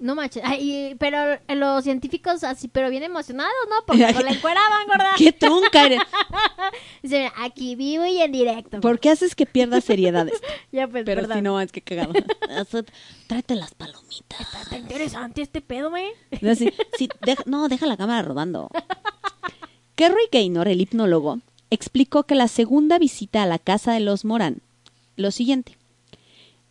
No 0.00 0.14
manches. 0.14 0.42
Ay, 0.46 0.94
pero 0.98 1.38
los 1.48 1.82
científicos 1.82 2.44
así, 2.44 2.68
pero 2.68 2.88
bien 2.88 3.02
emocionados, 3.02 3.52
¿no? 3.68 3.76
Porque 3.86 4.06
pues, 4.12 4.24
la 4.24 4.30
encueraban, 4.30 4.86
gorda. 4.86 5.10
¡Qué 5.16 5.32
tronca 5.32 5.86
eres! 5.86 6.00
Aquí 7.36 7.74
vivo 7.74 8.04
y 8.06 8.18
en 8.20 8.30
directo. 8.32 8.80
¿Por 8.80 9.00
qué 9.00 9.10
haces 9.10 9.34
que 9.34 9.46
pierdas 9.46 9.84
seriedad 9.84 10.28
esto? 10.28 10.46
Ya, 10.72 10.86
pues, 10.86 11.04
Pero 11.04 11.22
perdón. 11.22 11.38
si 11.38 11.42
no, 11.42 11.60
es 11.60 11.72
que 11.72 11.80
cagado. 11.80 12.12
Tráete 13.26 13.54
las 13.54 13.74
palomitas. 13.74 14.40
Está 14.62 14.76
interesante 14.76 15.42
este 15.42 15.60
pedo, 15.60 15.90
¿me? 15.90 16.10
No, 16.42 16.54
sí, 16.54 16.72
sí, 16.96 17.08
deja- 17.24 17.42
no, 17.46 17.68
deja 17.68 17.86
la 17.86 17.96
cámara 17.96 18.22
rodando. 18.22 18.68
Kerry 19.96 20.28
Gaynor, 20.30 20.68
el 20.68 20.80
hipnólogo, 20.80 21.40
explicó 21.70 22.22
que 22.24 22.34
la 22.34 22.48
segunda 22.48 22.98
visita 22.98 23.42
a 23.42 23.46
la 23.46 23.58
casa 23.58 23.92
de 23.92 24.00
los 24.00 24.24
Morán, 24.24 24.60
lo 25.16 25.30
siguiente. 25.30 25.76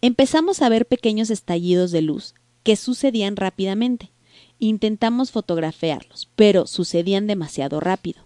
Empezamos 0.02 0.62
a 0.62 0.70
ver 0.70 0.86
pequeños 0.86 1.30
estallidos 1.30 1.92
de 1.92 2.02
luz 2.04 2.36
que 2.68 2.76
sucedían 2.76 3.38
rápidamente. 3.38 4.12
Intentamos 4.60 5.32
fotografiarlos, 5.32 6.28
pero 6.36 6.68
sucedían 6.68 7.26
demasiado 7.26 7.80
rápido. 7.80 8.26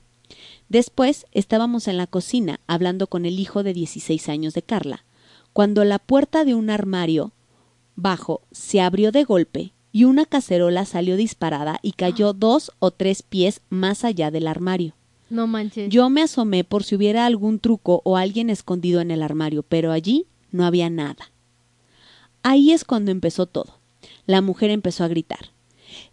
Después 0.68 1.28
estábamos 1.32 1.88
en 1.88 1.98
la 1.98 2.08
cocina 2.08 2.60
hablando 2.66 3.06
con 3.06 3.28
el 3.28 3.40
hijo 3.40 3.62
de 3.62 3.76
16 3.76 4.30
años 4.30 4.56
de 4.56 4.64
Carla, 4.64 5.06
cuando 5.54 5.84
la 5.84 6.00
puerta 6.00 6.44
de 6.44 6.56
un 6.56 6.72
armario 6.72 7.34
bajo 7.96 8.42
se 8.52 8.82
abrió 8.82 9.12
de 9.12 9.26
golpe 9.26 9.74
y 9.92 10.06
una 10.06 10.26
cacerola 10.26 10.86
salió 10.86 11.18
disparada 11.18 11.78
y 11.84 11.92
cayó 11.92 12.34
dos 12.34 12.72
o 12.80 12.90
tres 12.90 13.22
pies 13.22 13.62
más 13.70 14.04
allá 14.04 14.32
del 14.32 14.48
armario. 14.48 14.96
No 15.30 15.46
manches. 15.46 15.88
Yo 15.92 16.10
me 16.10 16.24
asomé 16.24 16.64
por 16.64 16.84
si 16.84 16.96
hubiera 16.96 17.28
algún 17.28 17.60
truco 17.60 18.02
o 18.06 18.18
alguien 18.18 18.50
escondido 18.50 19.02
en 19.02 19.12
el 19.12 19.22
armario, 19.22 19.62
pero 19.62 19.92
allí 19.92 20.26
no 20.52 20.66
había 20.66 20.90
nada. 20.90 21.32
Ahí 22.42 22.72
es 22.72 22.86
cuando 22.86 23.12
empezó 23.12 23.46
todo. 23.46 23.81
La 24.26 24.42
mujer 24.42 24.70
empezó 24.70 25.04
a 25.04 25.08
gritar. 25.08 25.52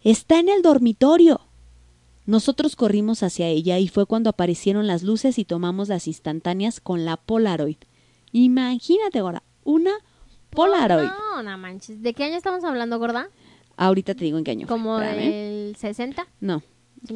Está 0.03 0.39
en 0.39 0.49
el 0.49 0.61
dormitorio. 0.61 1.41
Nosotros 2.25 2.75
corrimos 2.75 3.23
hacia 3.23 3.47
ella 3.47 3.79
y 3.79 3.87
fue 3.87 4.05
cuando 4.05 4.29
aparecieron 4.29 4.87
las 4.87 5.03
luces 5.03 5.39
y 5.39 5.45
tomamos 5.45 5.87
las 5.89 6.07
instantáneas 6.07 6.79
con 6.79 7.05
la 7.05 7.17
Polaroid. 7.17 7.77
Imagínate 8.31 9.19
ahora, 9.19 9.41
una 9.63 9.91
Polaroid. 10.51 11.07
No, 11.07 11.43
no 11.43 11.57
manches. 11.57 12.01
¿De 12.03 12.13
qué 12.13 12.25
año 12.25 12.37
estamos 12.37 12.63
hablando, 12.63 12.99
gorda? 12.99 13.29
Ahorita 13.77 14.13
te 14.13 14.25
digo 14.25 14.37
en 14.37 14.43
qué 14.43 14.51
año. 14.51 14.67
¿Como 14.67 14.99
el 14.99 15.75
60? 15.75 16.27
No, 16.41 16.61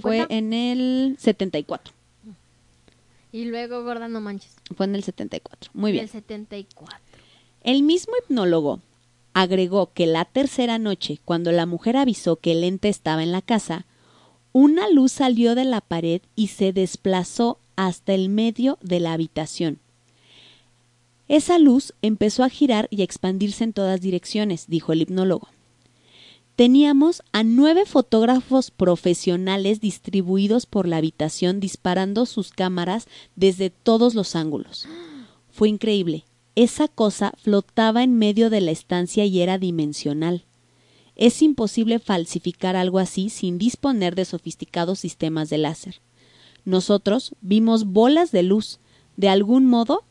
fue 0.01 0.21
¿50? 0.21 0.27
en 0.29 0.53
el 0.53 1.15
74. 1.19 1.93
Y 3.31 3.45
luego, 3.45 3.83
gorda, 3.83 4.07
no 4.07 4.21
manches. 4.21 4.55
Fue 4.75 4.85
en 4.85 4.95
el 4.95 5.03
74. 5.03 5.71
Muy 5.73 5.91
bien. 5.91 6.03
El 6.05 6.09
74. 6.09 6.97
El 7.63 7.83
mismo 7.83 8.13
hipnólogo 8.23 8.79
agregó 9.33 9.91
que 9.93 10.05
la 10.05 10.25
tercera 10.25 10.77
noche, 10.77 11.19
cuando 11.25 11.51
la 11.51 11.65
mujer 11.65 11.97
avisó 11.97 12.37
que 12.37 12.51
el 12.51 12.63
ente 12.63 12.89
estaba 12.89 13.23
en 13.23 13.31
la 13.31 13.41
casa, 13.41 13.85
una 14.51 14.89
luz 14.89 15.11
salió 15.11 15.55
de 15.55 15.65
la 15.65 15.81
pared 15.81 16.21
y 16.35 16.47
se 16.47 16.73
desplazó 16.73 17.59
hasta 17.75 18.13
el 18.13 18.29
medio 18.29 18.77
de 18.81 18.99
la 18.99 19.13
habitación. 19.13 19.79
Esa 21.27 21.57
luz 21.57 21.93
empezó 22.01 22.43
a 22.43 22.49
girar 22.49 22.87
y 22.91 23.01
a 23.01 23.03
expandirse 23.03 23.63
en 23.63 23.73
todas 23.73 24.01
direcciones, 24.01 24.65
dijo 24.67 24.93
el 24.93 25.01
hipnólogo. 25.01 25.47
Teníamos 26.55 27.23
a 27.31 27.43
nueve 27.43 27.85
fotógrafos 27.87 28.69
profesionales 28.69 29.81
distribuidos 29.81 30.67
por 30.67 30.87
la 30.87 30.97
habitación 30.97 31.59
disparando 31.59 32.27
sus 32.27 32.51
cámaras 32.51 33.07
desde 33.35 33.71
todos 33.71 34.13
los 34.13 34.35
ángulos. 34.35 34.87
Fue 35.49 35.69
increíble. 35.69 36.25
Esa 36.55 36.87
cosa 36.87 37.33
flotaba 37.41 38.03
en 38.03 38.17
medio 38.17 38.49
de 38.49 38.61
la 38.61 38.71
estancia 38.71 39.25
y 39.25 39.41
era 39.41 39.57
dimensional. 39.57 40.45
Es 41.15 41.41
imposible 41.41 41.99
falsificar 41.99 42.75
algo 42.75 42.99
así 42.99 43.29
sin 43.29 43.57
disponer 43.57 44.15
de 44.15 44.25
sofisticados 44.25 44.99
sistemas 44.99 45.49
de 45.49 45.57
láser. 45.59 46.01
Nosotros 46.65 47.35
vimos 47.41 47.85
bolas 47.85 48.31
de 48.31 48.43
luz. 48.43 48.79
De 49.17 49.29
algún 49.29 49.65
modo, 49.65 50.03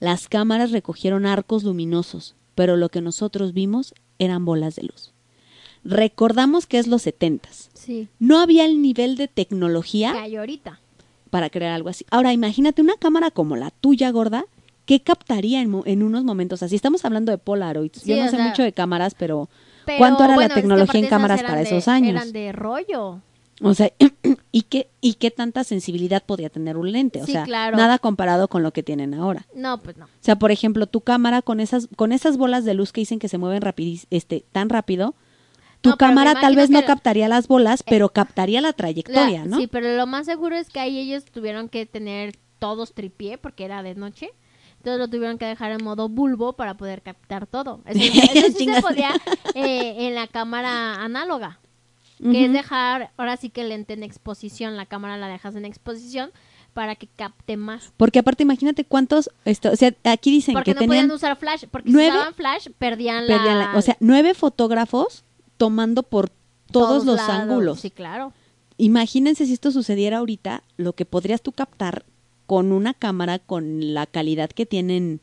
las 0.00 0.28
cámaras 0.28 0.70
recogieron 0.70 1.26
arcos 1.26 1.62
luminosos, 1.64 2.34
pero 2.54 2.76
lo 2.76 2.88
que 2.88 3.00
nosotros 3.02 3.52
vimos 3.52 3.94
eran 4.18 4.44
bolas 4.44 4.76
de 4.76 4.84
luz. 4.84 5.12
Recordamos 5.84 6.66
que 6.66 6.78
es 6.78 6.86
los 6.86 7.02
setentas. 7.02 7.70
Sí. 7.74 8.08
No 8.18 8.38
había 8.40 8.64
el 8.64 8.80
nivel 8.82 9.16
de 9.16 9.28
tecnología 9.28 10.12
Que 10.12 10.18
hay 10.18 10.36
ahorita. 10.36 10.80
para 11.30 11.50
crear 11.50 11.72
algo 11.72 11.88
así. 11.90 12.04
Ahora, 12.10 12.32
imagínate 12.32 12.82
una 12.82 12.96
cámara 12.96 13.30
como 13.30 13.56
la 13.56 13.70
tuya, 13.70 14.10
gorda, 14.10 14.46
¿qué 14.86 15.00
captaría 15.00 15.60
en, 15.60 15.82
en 15.84 16.02
unos 16.02 16.24
momentos 16.24 16.62
así? 16.62 16.74
Estamos 16.76 17.04
hablando 17.04 17.30
de 17.32 17.38
Polaroids. 17.38 18.00
Sí, 18.00 18.10
Yo 18.10 18.16
no 18.16 18.24
sé 18.30 18.36
sea, 18.36 18.46
mucho 18.48 18.62
de 18.62 18.72
cámaras, 18.72 19.14
pero, 19.14 19.48
Pero, 19.84 19.98
¿cuánto 19.98 20.24
era 20.24 20.34
bueno, 20.34 20.48
la 20.48 20.54
tecnología 20.54 21.00
en 21.00 21.08
cámaras 21.08 21.42
para 21.42 21.56
de- 21.56 21.62
esos 21.64 21.86
años? 21.88 22.10
Eran 22.10 22.32
de 22.32 22.52
rollo. 22.52 23.20
O 23.62 23.72
sea, 23.74 23.90
¿y 24.52 24.62
qué, 24.62 24.88
¿y 25.00 25.14
qué 25.14 25.30
tanta 25.30 25.64
sensibilidad 25.64 26.22
podía 26.22 26.50
tener 26.50 26.76
un 26.76 26.92
lente? 26.92 27.22
O 27.22 27.26
Sí, 27.26 27.32
sea, 27.32 27.44
claro. 27.44 27.76
nada 27.76 27.98
comparado 27.98 28.48
con 28.48 28.62
lo 28.62 28.72
que 28.72 28.82
tienen 28.82 29.14
ahora. 29.14 29.46
No, 29.54 29.78
pues 29.78 29.96
no. 29.96 30.04
O 30.04 30.08
sea, 30.20 30.38
por 30.38 30.50
ejemplo, 30.50 30.86
tu 30.86 31.00
cámara 31.00 31.40
con 31.42 31.60
esas, 31.60 31.88
con 31.96 32.12
esas 32.12 32.36
bolas 32.36 32.64
de 32.64 32.74
luz 32.74 32.92
que 32.92 33.00
dicen 33.00 33.18
que 33.18 33.28
se 33.28 33.38
mueven 33.38 33.62
rapidis- 33.62 34.06
este, 34.10 34.44
tan 34.52 34.68
rápido, 34.68 35.14
tu 35.80 35.90
No, 35.90 35.96
cámara 35.96 36.38
tal 36.40 36.54
vez 36.56 36.68
no 36.68 36.84
captaría 36.84 37.28
las 37.28 37.48
bolas, 37.48 37.82
pero 37.82 38.10
captaría 38.10 38.60
la 38.60 38.68
La- 38.68 38.72
trayectoria, 38.74 39.44
¿no? 39.46 39.56
Sí, 39.56 39.66
pero 39.68 39.94
lo 39.96 40.06
más 40.06 40.26
seguro 40.26 40.54
es 40.56 40.68
que 40.68 40.80
ahí 40.80 40.98
ellos 40.98 41.24
tuvieron 41.24 41.68
que 41.68 41.86
tener 41.86 42.36
todos 42.58 42.92
tripié 42.92 43.38
porque 43.38 43.64
era 43.64 43.82
de 43.82 43.94
noche. 43.94 44.30
Entonces 44.86 45.00
lo 45.00 45.08
tuvieron 45.10 45.36
que 45.36 45.46
dejar 45.46 45.72
en 45.72 45.82
modo 45.82 46.08
bulbo 46.08 46.52
para 46.52 46.74
poder 46.76 47.02
captar 47.02 47.48
todo. 47.48 47.80
Eso, 47.86 47.98
eso 48.32 48.56
sí 48.56 48.66
se 48.72 48.80
podía 48.80 49.10
eh, 49.54 50.06
en 50.06 50.14
la 50.14 50.28
cámara 50.28 51.02
análoga. 51.02 51.58
Que 52.22 52.44
es 52.46 52.52
dejar, 52.52 53.10
ahora 53.16 53.36
sí 53.36 53.50
que 53.50 53.62
el 53.62 53.70
lente 53.70 53.94
en 53.94 54.04
exposición, 54.04 54.76
la 54.76 54.86
cámara 54.86 55.16
la 55.18 55.26
dejas 55.26 55.56
en 55.56 55.64
exposición, 55.64 56.30
para 56.72 56.94
que 56.94 57.08
capte 57.08 57.56
más. 57.56 57.92
Porque 57.96 58.20
aparte 58.20 58.44
imagínate 58.44 58.84
cuántos, 58.84 59.28
esto, 59.44 59.72
o 59.72 59.76
sea, 59.76 59.92
aquí 60.04 60.30
dicen 60.30 60.54
Porque 60.54 60.70
que 60.70 60.74
no 60.76 60.80
tenían, 60.80 61.06
podían 61.08 61.16
usar 61.16 61.36
flash, 61.36 61.64
porque 61.68 61.90
nueve- 61.90 62.12
si 62.12 62.16
usaban 62.16 62.34
flash 62.34 62.68
perdían 62.78 63.26
la... 63.26 63.36
perdían 63.36 63.58
la- 63.58 63.72
o 63.76 63.82
sea, 63.82 63.96
nueve 63.98 64.34
fotógrafos 64.34 65.24
tomando 65.56 66.04
por 66.04 66.30
todos, 66.70 67.04
los 67.04 67.16
lados. 67.16 67.28
ángulos. 67.30 67.80
Sí, 67.80 67.90
claro. 67.90 68.32
Imagínense 68.78 69.44
si 69.46 69.52
esto 69.52 69.70
sucediera 69.72 70.18
ahorita, 70.18 70.62
lo 70.76 70.92
que 70.94 71.04
podrías 71.04 71.42
tú 71.42 71.50
captar 71.52 72.04
con 72.46 72.72
una 72.72 72.94
cámara 72.94 73.38
con 73.38 73.94
la 73.94 74.06
calidad 74.06 74.50
que 74.50 74.66
tienen. 74.66 75.20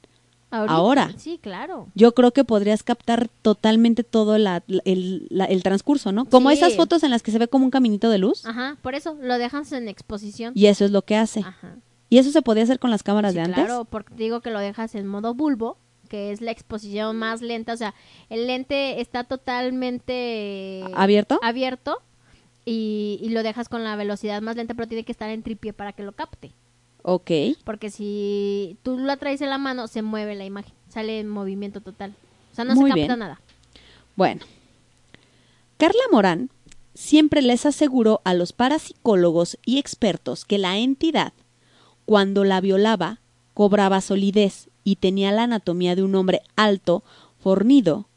Ahorita, 0.52 0.74
Ahora. 0.76 1.12
Sí, 1.18 1.40
claro. 1.42 1.88
Yo 1.96 2.14
creo 2.14 2.32
que 2.32 2.44
podrías 2.44 2.84
captar 2.84 3.28
totalmente 3.42 4.04
todo 4.04 4.38
la- 4.38 4.62
el, 4.86 5.26
la- 5.32 5.46
el 5.46 5.64
transcurso, 5.64 6.12
¿no? 6.12 6.26
Como 6.26 6.50
Sí. 6.52 6.58
esas 6.58 6.76
fotos 6.76 7.02
en 7.04 7.10
las 7.10 7.24
que 7.24 7.32
se 7.32 7.40
ve 7.40 7.48
como 7.48 7.66
un 7.66 7.72
caminito 7.72 8.10
de 8.12 8.20
luz. 8.20 8.46
Ajá, 8.46 8.78
por 8.84 8.94
eso 8.94 9.18
lo 9.20 9.40
dejas 9.40 9.72
en 9.72 9.88
exposición. 9.88 10.52
Y 10.56 10.68
eso 10.68 10.86
es 10.86 10.92
lo 10.92 11.02
que 11.02 11.16
hace. 11.16 11.40
Ajá. 11.40 11.78
Y 12.10 12.20
eso 12.20 12.30
se 12.30 12.44
podía 12.44 12.62
hacer 12.62 12.78
con 12.78 12.92
las 12.92 13.02
cámaras 13.02 13.32
Sí, 13.32 13.38
de 13.38 13.42
antes. 13.46 13.66
claro, 13.66 13.86
porque 13.86 14.14
digo 14.14 14.42
que 14.42 14.52
lo 14.52 14.60
dejas 14.60 14.94
en 14.94 15.08
modo 15.08 15.34
bulbo, 15.34 15.78
que 16.08 16.32
es 16.32 16.42
la 16.42 16.52
exposición 16.52 17.18
más 17.18 17.42
lenta, 17.42 17.74
o 17.74 17.78
sea, 17.78 17.96
el 18.30 18.46
lente 18.46 19.02
está 19.02 19.24
totalmente 19.24 20.84
¿Abierto? 20.96 21.40
abierto 21.42 21.98
y, 22.66 23.20
y 23.22 23.30
lo 23.30 23.44
dejas 23.44 23.70
con 23.70 23.84
la 23.84 23.96
velocidad 23.96 24.42
más 24.42 24.56
lenta, 24.56 24.74
pero 24.74 24.88
tiene 24.88 25.04
que 25.04 25.12
estar 25.12 25.30
en 25.30 25.44
tripié 25.44 25.74
para 25.74 25.94
que 25.94 26.04
lo 26.04 26.12
capte. 26.12 26.52
Ok. 27.04 27.32
Porque 27.64 27.92
si 27.92 28.78
tú 28.82 28.98
la 28.98 29.18
traes 29.18 29.42
en 29.42 29.50
la 29.50 29.58
mano, 29.58 29.88
se 29.88 30.02
mueve 30.02 30.36
la 30.36 30.46
imagen, 30.46 30.74
sale 30.90 31.20
en 31.20 31.30
movimiento 31.30 31.82
total. 31.82 32.16
O 32.52 32.56
sea, 32.56 32.66
no 32.66 32.74
Muy 32.76 32.92
se 32.92 32.98
capta 32.98 33.08
bien. 33.08 33.20
nada. 33.20 33.42
Bueno, 34.16 34.42
Carla 35.78 36.04
Morán 36.12 36.50
siempre 36.94 37.42
les 37.42 37.66
aseguró 37.66 38.22
a 38.24 38.34
los 38.34 38.54
parapsicólogos 38.54 39.58
y 39.66 39.80
expertos 39.80 40.46
que 40.46 40.58
la 40.58 40.78
entidad, 40.78 41.34
cuando 42.06 42.44
la 42.44 42.62
violaba, 42.62 43.20
cobraba 43.54 44.02
solidez 44.02 44.70
y 44.84 44.98
tenía 44.98 45.32
la 45.32 45.44
anatomía 45.44 45.96
de 45.96 46.04
un 46.04 46.16
hombre 46.16 46.42
alto, 46.56 47.04
fornido, 47.40 48.08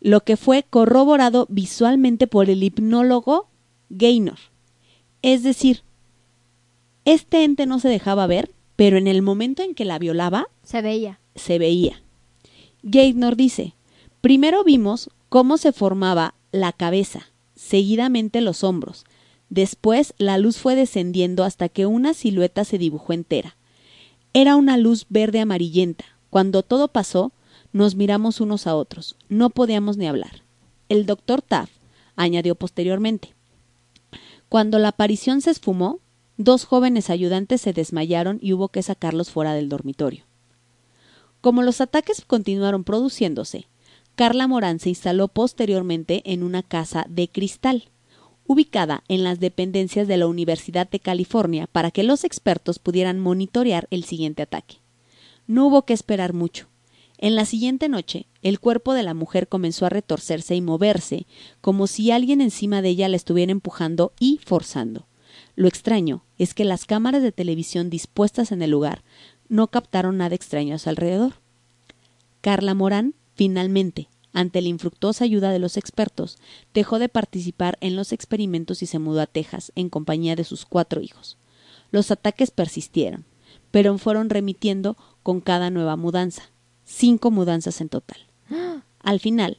lo 0.00 0.22
que 0.22 0.36
fue 0.36 0.64
corroborado 0.68 1.46
visualmente 1.50 2.26
por 2.26 2.48
el 2.48 2.62
hipnólogo 2.62 3.48
Gaynor. 3.90 4.38
Es 5.22 5.42
decir, 5.42 5.82
este 7.04 7.44
ente 7.44 7.66
no 7.66 7.78
se 7.78 7.88
dejaba 7.88 8.26
ver, 8.26 8.50
pero 8.76 8.96
en 8.96 9.06
el 9.06 9.22
momento 9.22 9.62
en 9.62 9.74
que 9.74 9.84
la 9.84 9.98
violaba, 9.98 10.46
Se 10.62 10.82
veía. 10.82 11.20
se 11.34 11.58
veía. 11.58 12.02
Gaynor 12.82 13.36
dice, 13.36 13.74
primero 14.20 14.64
vimos 14.64 15.10
cómo 15.28 15.58
se 15.58 15.72
formaba 15.72 16.34
la 16.52 16.72
cabeza, 16.72 17.26
seguidamente 17.54 18.40
los 18.40 18.64
hombros, 18.64 19.04
después 19.48 20.14
la 20.18 20.38
luz 20.38 20.56
fue 20.58 20.74
descendiendo 20.76 21.44
hasta 21.44 21.68
que 21.68 21.86
una 21.86 22.14
silueta 22.14 22.64
se 22.64 22.78
dibujó 22.78 23.12
entera. 23.12 23.56
Era 24.32 24.56
una 24.56 24.76
luz 24.76 25.06
verde 25.08 25.40
amarillenta. 25.40 26.04
Cuando 26.30 26.62
todo 26.62 26.88
pasó, 26.88 27.32
nos 27.72 27.96
miramos 27.96 28.40
unos 28.40 28.66
a 28.66 28.76
otros. 28.76 29.16
No 29.28 29.50
podíamos 29.50 29.96
ni 29.96 30.06
hablar. 30.06 30.42
El 30.88 31.04
doctor 31.04 31.42
Taft 31.42 31.72
añadió 32.16 32.54
posteriormente. 32.54 33.34
Cuando 34.48 34.78
la 34.78 34.88
aparición 34.88 35.40
se 35.40 35.50
esfumó, 35.50 35.98
dos 36.42 36.64
jóvenes 36.64 37.10
ayudantes 37.10 37.60
se 37.60 37.74
desmayaron 37.74 38.38
y 38.40 38.54
hubo 38.54 38.68
que 38.68 38.82
sacarlos 38.82 39.30
fuera 39.30 39.52
del 39.52 39.68
dormitorio. 39.68 40.24
Como 41.42 41.62
los 41.62 41.82
ataques 41.82 42.24
continuaron 42.24 42.82
produciéndose, 42.82 43.66
Carla 44.14 44.46
Morán 44.46 44.80
se 44.80 44.88
instaló 44.88 45.28
posteriormente 45.28 46.22
en 46.24 46.42
una 46.42 46.62
casa 46.62 47.04
de 47.10 47.28
cristal, 47.28 47.90
ubicada 48.46 49.04
en 49.08 49.22
las 49.22 49.38
dependencias 49.38 50.08
de 50.08 50.16
la 50.16 50.26
Universidad 50.26 50.88
de 50.88 51.00
California 51.00 51.66
para 51.70 51.90
que 51.90 52.04
los 52.04 52.24
expertos 52.24 52.78
pudieran 52.78 53.20
monitorear 53.20 53.86
el 53.90 54.04
siguiente 54.04 54.42
ataque. 54.42 54.76
No 55.46 55.66
hubo 55.66 55.82
que 55.82 55.92
esperar 55.92 56.32
mucho. 56.32 56.68
En 57.18 57.36
la 57.36 57.44
siguiente 57.44 57.90
noche, 57.90 58.26
el 58.40 58.60
cuerpo 58.60 58.94
de 58.94 59.02
la 59.02 59.12
mujer 59.12 59.46
comenzó 59.46 59.84
a 59.84 59.90
retorcerse 59.90 60.54
y 60.54 60.62
moverse, 60.62 61.26
como 61.60 61.86
si 61.86 62.10
alguien 62.10 62.40
encima 62.40 62.80
de 62.80 62.88
ella 62.88 63.10
la 63.10 63.16
estuviera 63.16 63.52
empujando 63.52 64.14
y 64.18 64.40
forzando. 64.42 65.04
Lo 65.56 65.68
extraño 65.68 66.24
es 66.38 66.54
que 66.54 66.64
las 66.64 66.86
cámaras 66.86 67.22
de 67.22 67.32
televisión 67.32 67.90
dispuestas 67.90 68.52
en 68.52 68.62
el 68.62 68.70
lugar 68.70 69.02
no 69.48 69.68
captaron 69.68 70.18
nada 70.18 70.34
extraño 70.34 70.74
a 70.74 70.78
su 70.78 70.88
alrededor. 70.88 71.34
Carla 72.40 72.74
Morán, 72.74 73.14
finalmente, 73.34 74.08
ante 74.32 74.62
la 74.62 74.68
infructuosa 74.68 75.24
ayuda 75.24 75.50
de 75.50 75.58
los 75.58 75.76
expertos, 75.76 76.38
dejó 76.72 76.98
de 76.98 77.08
participar 77.08 77.76
en 77.80 77.96
los 77.96 78.12
experimentos 78.12 78.82
y 78.82 78.86
se 78.86 78.98
mudó 78.98 79.20
a 79.20 79.26
Texas 79.26 79.72
en 79.74 79.88
compañía 79.88 80.36
de 80.36 80.44
sus 80.44 80.64
cuatro 80.64 81.00
hijos. 81.00 81.36
Los 81.90 82.10
ataques 82.10 82.50
persistieron, 82.50 83.24
pero 83.70 83.98
fueron 83.98 84.30
remitiendo 84.30 84.96
con 85.22 85.40
cada 85.40 85.70
nueva 85.70 85.96
mudanza, 85.96 86.50
cinco 86.84 87.30
mudanzas 87.30 87.80
en 87.80 87.88
total. 87.88 88.18
Al 89.02 89.20
final, 89.20 89.58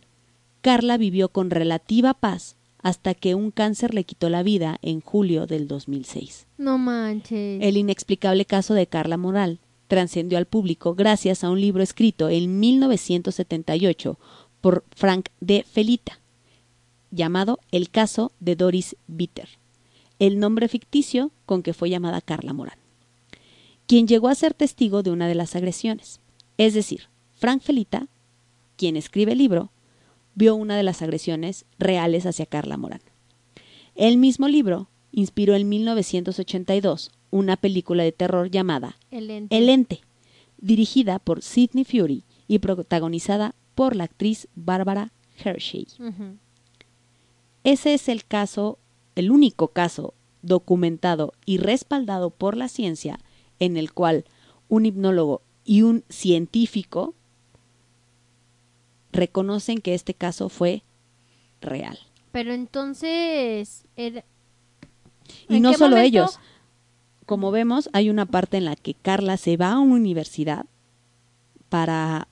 Carla 0.61 0.97
vivió 0.97 1.29
con 1.29 1.49
relativa 1.49 2.13
paz 2.13 2.55
hasta 2.81 3.13
que 3.13 3.35
un 3.35 3.51
cáncer 3.51 3.93
le 3.93 4.03
quitó 4.03 4.29
la 4.29 4.43
vida 4.43 4.77
en 4.81 5.01
julio 5.01 5.47
del 5.47 5.67
2006. 5.67 6.47
No 6.57 6.77
manches. 6.77 7.61
El 7.61 7.77
inexplicable 7.77 8.45
caso 8.45 8.73
de 8.73 8.87
Carla 8.87 9.17
Moral 9.17 9.59
trascendió 9.87 10.37
al 10.37 10.45
público 10.45 10.95
gracias 10.95 11.43
a 11.43 11.49
un 11.49 11.59
libro 11.59 11.83
escrito 11.83 12.29
en 12.29 12.59
1978 12.59 14.17
por 14.61 14.85
Frank 14.95 15.27
de 15.41 15.65
Felita, 15.69 16.19
llamado 17.11 17.59
El 17.71 17.89
caso 17.89 18.31
de 18.39 18.55
Doris 18.55 18.95
Bitter, 19.07 19.49
el 20.19 20.39
nombre 20.39 20.67
ficticio 20.69 21.31
con 21.45 21.61
que 21.61 21.73
fue 21.73 21.89
llamada 21.89 22.21
Carla 22.21 22.53
Morán, 22.53 22.77
quien 23.85 24.07
llegó 24.07 24.29
a 24.29 24.35
ser 24.35 24.53
testigo 24.53 25.03
de 25.03 25.11
una 25.11 25.27
de 25.27 25.35
las 25.35 25.55
agresiones. 25.55 26.21
Es 26.57 26.73
decir, 26.73 27.09
Frank 27.35 27.61
Felita, 27.61 28.07
quien 28.77 28.95
escribe 28.95 29.33
el 29.33 29.39
libro, 29.39 29.71
vio 30.35 30.55
una 30.55 30.75
de 30.77 30.83
las 30.83 31.01
agresiones 31.01 31.65
reales 31.79 32.25
hacia 32.25 32.45
Carla 32.45 32.77
Morán. 32.77 33.01
El 33.95 34.17
mismo 34.17 34.47
libro 34.47 34.89
inspiró 35.11 35.55
en 35.55 35.67
1982 35.69 37.11
una 37.29 37.57
película 37.57 38.03
de 38.03 38.11
terror 38.11 38.49
llamada 38.49 38.97
El 39.09 39.29
ente. 39.29 39.57
El 39.57 39.69
Ente, 39.69 40.01
dirigida 40.57 41.19
por 41.19 41.41
Sidney 41.41 41.85
Fury 41.85 42.23
y 42.47 42.59
protagonizada 42.59 43.55
por 43.75 43.95
la 43.95 44.05
actriz 44.05 44.47
Bárbara 44.55 45.11
Hershey. 45.43 45.87
Ese 47.63 47.93
es 47.93 48.09
el 48.09 48.25
caso, 48.25 48.79
el 49.15 49.31
único 49.31 49.69
caso 49.69 50.13
documentado 50.41 51.33
y 51.45 51.57
respaldado 51.57 52.31
por 52.31 52.57
la 52.57 52.67
ciencia 52.67 53.19
en 53.59 53.77
el 53.77 53.93
cual 53.93 54.25
un 54.69 54.85
hipnólogo 54.85 55.41
y 55.63 55.83
un 55.83 56.03
científico 56.09 57.13
reconocen 59.11 59.79
que 59.79 59.93
este 59.93 60.13
caso 60.13 60.49
fue 60.49 60.83
real. 61.61 61.97
Pero 62.31 62.53
entonces... 62.53 63.83
era- 63.95 64.23
Y 65.47 65.57
¿En 65.57 65.61
no 65.63 65.73
solo 65.73 65.95
momento? 65.95 66.07
ellos. 66.07 66.39
Como 67.25 67.51
vemos, 67.51 67.89
hay 67.93 68.09
una 68.09 68.25
parte 68.25 68.57
en 68.57 68.65
la 68.65 68.75
que 68.75 68.93
Carla 68.93 69.37
se 69.37 69.55
va 69.57 69.71
a 69.73 69.79
una 69.79 69.95
universidad 69.95 70.65
para 71.69 72.27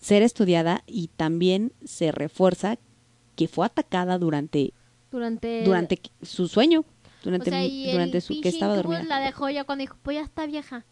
ser 0.00 0.22
estudiada 0.22 0.82
y 0.86 1.08
también 1.16 1.72
se 1.84 2.12
refuerza 2.12 2.78
que 3.36 3.48
fue 3.48 3.66
atacada 3.66 4.18
durante, 4.18 4.72
Durante... 5.10 5.64
durante 5.64 6.00
su 6.22 6.48
sueño, 6.48 6.80
O 6.80 6.84
durante, 7.24 7.50
sea, 7.50 7.64
y 7.64 7.90
durante 7.92 8.18
el 8.18 8.22
su 8.22 8.40
que 8.40 8.48
estaba 8.50 8.76
dormida. 8.76 9.02
la 9.04 9.20
dejó 9.20 9.48
ya 9.48 9.64
cuando 9.64 9.82
dijo, 9.82 9.96
pues 10.02 10.16
ya 10.16 10.22
está 10.22 10.46
vieja. 10.46 10.84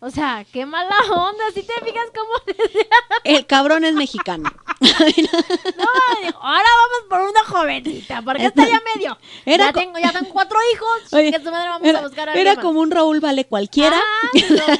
O 0.00 0.10
sea, 0.10 0.46
qué 0.52 0.64
mala 0.64 0.94
onda, 1.10 1.44
si 1.52 1.62
te 1.62 1.72
fijas 1.84 2.06
cómo. 2.14 2.56
El 3.24 3.46
cabrón 3.46 3.84
es 3.84 3.94
mexicano. 3.94 4.50
No, 4.80 6.40
ahora 6.40 6.68
vamos 6.82 7.08
por 7.08 7.20
una 7.20 7.44
jovencita, 7.44 8.22
porque 8.22 8.46
esta 8.46 8.64
ya 8.64 8.80
medio. 8.94 9.18
Era 9.44 9.66
ya 9.66 9.72
tengo, 9.72 9.98
ya 9.98 10.12
tengo 10.12 10.28
cuatro 10.30 10.56
hijos. 10.72 11.12
Oye, 11.12 11.32
que 11.32 11.42
su 11.42 11.50
madre 11.50 11.68
vamos 11.68 11.88
era, 11.88 11.98
a 11.98 12.02
buscar 12.02 12.28
a 12.28 12.34
era 12.34 12.56
como 12.56 12.80
un 12.80 12.90
Raúl 12.92 13.18
Vale 13.18 13.44
cualquiera. 13.46 13.98
Ah, 13.98 14.78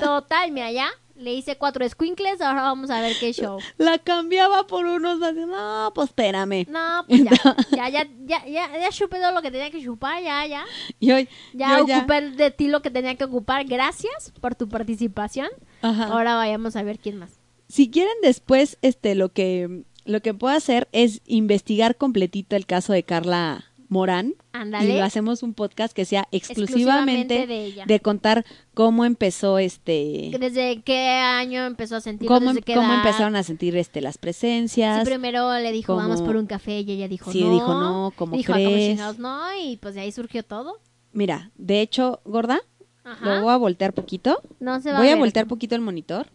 Total, 0.00 0.50
mira, 0.50 0.72
ya 0.72 0.90
le 1.20 1.34
hice 1.34 1.56
cuatro 1.56 1.88
squinkles, 1.88 2.40
ahora 2.40 2.62
vamos 2.62 2.90
a 2.90 3.00
ver 3.00 3.14
qué 3.20 3.32
show. 3.32 3.58
la 3.78 3.98
cambiaba 3.98 4.66
por 4.66 4.86
unos 4.86 5.22
así, 5.22 5.40
no, 5.46 5.92
pues 5.94 6.08
espérame. 6.08 6.66
No, 6.68 7.04
pues 7.06 7.24
ya, 7.24 7.30
ya, 7.70 7.88
ya, 7.88 8.08
ya, 8.26 8.46
ya, 8.46 8.78
ya 8.78 8.90
chupé 8.90 9.18
todo 9.18 9.32
lo 9.32 9.42
que 9.42 9.50
tenía 9.50 9.70
que 9.70 9.82
chupar, 9.82 10.22
ya, 10.22 10.46
ya. 10.46 10.64
Y 10.98 11.12
hoy, 11.12 11.28
Ya 11.52 11.78
yo 11.78 11.84
ocupé 11.84 12.30
de 12.30 12.50
ti 12.50 12.68
lo 12.68 12.82
que 12.82 12.90
tenía 12.90 13.14
que 13.14 13.24
ocupar. 13.24 13.64
Gracias 13.66 14.32
por 14.40 14.54
tu 14.54 14.68
participación. 14.68 15.48
Ajá. 15.82 16.06
Ahora 16.06 16.34
vayamos 16.36 16.76
a 16.76 16.82
ver 16.82 16.98
quién 16.98 17.18
más. 17.18 17.30
si 17.68 17.90
quieren 17.90 18.14
después 18.22 18.78
este 18.82 19.14
lo 19.14 19.32
que 19.32 19.84
lo 20.04 20.20
que 20.22 20.34
puedo 20.34 20.54
hacer 20.54 20.88
es 20.92 21.20
investigar 21.26 21.96
completito 21.96 22.56
el 22.56 22.66
caso 22.66 22.92
de 22.92 23.02
Carla 23.04 23.69
Morán 23.90 24.34
Ándale. 24.52 24.94
y 24.94 25.00
hacemos 25.00 25.42
un 25.42 25.52
podcast 25.52 25.92
que 25.92 26.04
sea 26.04 26.26
Exclusivamente 26.30 27.34
exclusivamente 27.34 27.46
de 27.48 27.64
ella. 27.66 27.84
de 27.86 28.00
contar 28.00 28.46
cómo 28.72 29.04
empezó 29.04 29.58
este 29.58 30.30
¿Desde 30.40 30.80
qué 30.82 31.08
año 31.08 31.64
empezó 31.66 31.96
a 31.96 32.00
sentir? 32.00 32.28
cómo, 32.28 32.50
¿Desde 32.50 32.62
qué 32.62 32.74
cómo 32.74 32.86
edad? 32.86 32.98
empezaron 33.04 33.34
a 33.36 33.42
sentir 33.42 33.76
este 33.76 34.00
las 34.00 34.14
Sí, 34.14 34.20
presencias 34.20 35.04
primero 35.04 35.52
le 35.58 35.72
dijo, 35.72 35.94
cómo- 35.94 36.08
vamos 36.08 36.22
por 36.22 36.36
un 36.36 36.46
café 36.46 36.80
y 36.80 36.90
ella 36.92 37.08
dijo 37.08 37.32
Sí, 37.32 37.42
no. 37.42 37.52
dijo, 37.52 37.74
no, 37.74 38.12
¿cómo 38.16 38.36
Dijo, 38.36 38.52
"Ah, 38.52 38.56
¿cómo 38.56 38.68
crees?" 38.70 39.18
no? 39.18 39.40
Y 39.60 39.76
pues 39.76 39.94
de 39.96 40.02
ahí 40.02 40.12
surgió 40.12 40.44
todo. 40.44 40.78
Mira, 41.12 41.50
de 41.56 41.80
hecho, 41.80 42.20
gorda, 42.24 42.60
Ajá. 43.02 43.24
lo 43.38 43.42
voy 43.42 43.52
a 43.52 43.56
voltear 43.56 43.92
poquito. 43.92 44.40
No 44.60 44.80
se 44.80 44.92
va 44.92 44.98
Voy 44.98 45.08
a 45.08 45.10
ver. 45.14 45.18
voltear 45.18 45.48
poquito 45.48 45.74
el 45.74 45.80
monitor 45.80 46.28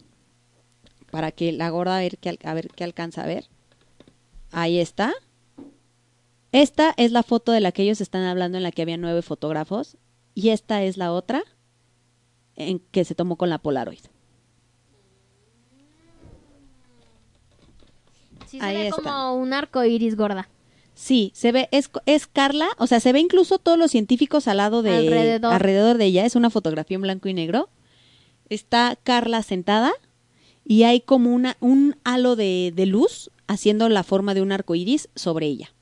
para 1.10 1.32
que 1.32 1.52
la 1.52 1.70
gorda 1.70 1.96
a 1.96 2.00
ver 2.00 2.18
qué, 2.18 2.38
a 2.44 2.52
ver 2.52 2.68
qué 2.68 2.84
alcanza 2.84 3.22
a 3.22 3.26
ver. 3.26 3.48
Ahí 4.52 4.78
está. 4.78 5.14
Esta 6.56 6.94
es 6.96 7.12
la 7.12 7.22
foto 7.22 7.52
de 7.52 7.60
la 7.60 7.70
que 7.70 7.82
ellos 7.82 8.00
están 8.00 8.22
hablando 8.22 8.56
en 8.56 8.62
la 8.62 8.72
que 8.72 8.80
había 8.80 8.96
nueve 8.96 9.20
fotógrafos 9.20 9.98
y 10.34 10.48
esta 10.48 10.82
es 10.84 10.96
la 10.96 11.12
otra 11.12 11.44
en 12.54 12.78
que 12.78 13.04
se 13.04 13.14
tomó 13.14 13.36
con 13.36 13.50
la 13.50 13.58
Polaroid. 13.58 13.98
Sí 18.46 18.58
se 18.58 18.64
Ahí 18.64 18.74
ve 18.74 18.88
está. 18.88 19.02
como 19.02 19.34
un 19.34 19.52
arco 19.52 19.84
iris 19.84 20.16
gorda. 20.16 20.48
Sí, 20.94 21.30
se 21.34 21.52
ve, 21.52 21.68
es, 21.72 21.90
es 22.06 22.26
Carla, 22.26 22.68
o 22.78 22.86
sea, 22.86 23.00
se 23.00 23.12
ve 23.12 23.20
incluso 23.20 23.58
todos 23.58 23.76
los 23.78 23.90
científicos 23.90 24.48
al 24.48 24.56
lado 24.56 24.80
de, 24.80 24.96
Alrededor. 24.96 25.52
alrededor 25.52 25.98
de 25.98 26.06
ella, 26.06 26.24
es 26.24 26.36
una 26.36 26.48
fotografía 26.48 26.94
en 26.94 27.02
blanco 27.02 27.28
y 27.28 27.34
negro. 27.34 27.68
Está 28.48 28.96
Carla 29.02 29.42
sentada 29.42 29.92
y 30.64 30.84
hay 30.84 31.02
como 31.02 31.34
una, 31.34 31.58
un 31.60 31.96
halo 32.04 32.34
de, 32.34 32.72
de 32.74 32.86
luz 32.86 33.30
haciendo 33.46 33.90
la 33.90 34.04
forma 34.04 34.32
de 34.32 34.40
un 34.40 34.52
arco 34.52 34.74
iris 34.74 35.10
sobre 35.14 35.44
ella. 35.48 35.75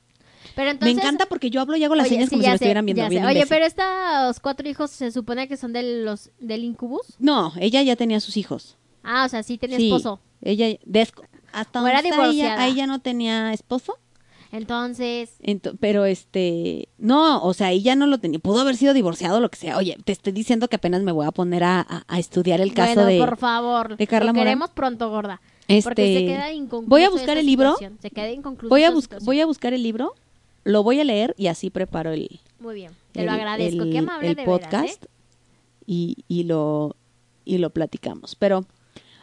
Pero 0.54 0.70
entonces, 0.70 0.94
Me 0.96 1.02
encanta 1.02 1.26
porque 1.26 1.50
yo 1.50 1.60
hablo 1.60 1.76
y 1.76 1.84
hago 1.84 1.94
las 1.94 2.06
Oye, 2.06 2.14
señas 2.16 2.28
sí, 2.28 2.36
como 2.36 2.42
si 2.42 2.48
me 2.48 2.54
estuvieran 2.54 2.86
viendo. 2.86 3.08
bien. 3.08 3.24
Oye, 3.26 3.44
pero 3.48 3.64
estos 3.66 4.40
cuatro 4.40 4.68
hijos 4.68 4.90
se 4.90 5.10
supone 5.10 5.48
que 5.48 5.56
son 5.56 5.72
de 5.72 6.04
los 6.04 6.30
del 6.38 6.62
incubus. 6.64 7.14
No, 7.18 7.52
ella 7.58 7.82
ya 7.82 7.96
tenía 7.96 8.20
sus 8.20 8.36
hijos. 8.36 8.76
Ah, 9.02 9.24
o 9.26 9.28
sea, 9.28 9.42
sí 9.42 9.58
tenía 9.58 9.76
Sí, 9.78 9.86
esposo. 9.88 10.20
Ella, 10.42 10.68
desco- 10.86 11.26
hasta 11.52 11.80
donde 11.80 11.96
está 12.08 12.26
ella, 12.28 12.68
ya 12.68 12.86
no 12.86 13.00
tenía 13.00 13.52
esposo. 13.52 13.98
Entonces, 14.52 15.30
Ento- 15.42 15.76
pero 15.80 16.04
este, 16.04 16.88
no, 16.96 17.42
o 17.42 17.54
sea, 17.54 17.72
ella 17.72 17.96
no 17.96 18.06
lo 18.06 18.18
tenía, 18.18 18.38
pudo 18.38 18.60
haber 18.60 18.76
sido 18.76 18.94
divorciado 18.94 19.38
o 19.38 19.40
lo 19.40 19.50
que 19.50 19.56
sea. 19.58 19.76
Oye, 19.76 19.96
te 20.04 20.12
estoy 20.12 20.32
diciendo 20.32 20.68
que 20.68 20.76
apenas 20.76 21.02
me 21.02 21.10
voy 21.10 21.26
a 21.26 21.32
poner 21.32 21.64
a, 21.64 21.80
a- 21.80 22.04
a 22.06 22.18
estudiar 22.20 22.60
el 22.60 22.72
caso 22.72 22.94
bueno, 23.02 23.08
de... 23.08 23.18
por 23.18 23.36
favor, 23.36 23.96
de 23.96 24.06
Carla 24.06 24.28
lo 24.28 24.34
Morán. 24.34 24.44
queremos 24.46 24.70
pronto, 24.70 25.10
gorda. 25.10 25.40
Este, 25.66 25.82
Porque 25.90 26.14
se 26.20 26.26
queda 26.26 26.52
inconcluso 26.52 26.88
voy 26.90 27.02
a 27.02 27.10
buscar 27.10 27.36
el 27.36 27.46
libro. 27.46 27.74
Se 28.00 28.10
queda 28.10 28.30
inconcluso 28.30 28.68
Voy 28.68 28.84
a, 28.84 28.92
voy 29.22 29.40
a 29.40 29.46
buscar 29.46 29.72
el 29.72 29.82
libro, 29.82 30.14
lo 30.64 30.82
voy 30.82 31.00
a 31.00 31.04
leer 31.04 31.34
y 31.38 31.46
así 31.48 31.70
preparo 31.70 32.10
el, 32.12 32.40
Muy 32.58 32.74
bien, 32.74 32.92
te 33.12 33.20
el- 33.20 33.26
lo 33.26 33.32
agradezco. 33.32 33.82
el- 33.84 33.90
Qué 33.92 33.98
amable 33.98 34.28
el 34.30 34.34
de 34.34 34.44
podcast 34.44 34.72
veras, 34.84 34.98
¿eh? 35.02 35.08
y, 35.86 36.24
y 36.28 36.44
lo, 36.44 36.96
y 37.44 37.58
lo 37.58 37.70
platicamos. 37.70 38.34
Pero 38.36 38.64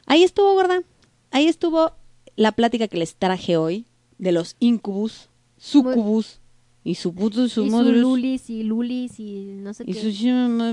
ahí 0.06 0.24
estuvo, 0.24 0.54
gorda. 0.54 0.84
Ahí 1.32 1.48
estuvo 1.48 1.92
la 2.36 2.52
plática 2.52 2.88
que 2.88 2.98
les 2.98 3.16
traje 3.16 3.58
hoy 3.58 3.86
de 4.18 4.32
los 4.32 4.56
incubus, 4.60 5.30
sucubus 5.58 6.40
y 6.84 6.96
subutus, 6.96 7.48
Y 7.52 7.54
su 7.54 7.66
sumodrus, 7.66 7.96
lulis 7.98 8.50
y 8.50 8.64
lulis 8.64 9.20
y 9.20 9.46
no 9.56 9.74
sé 9.74 9.84
y 9.88 9.94
qué. 9.94 10.02
sus 10.02 10.24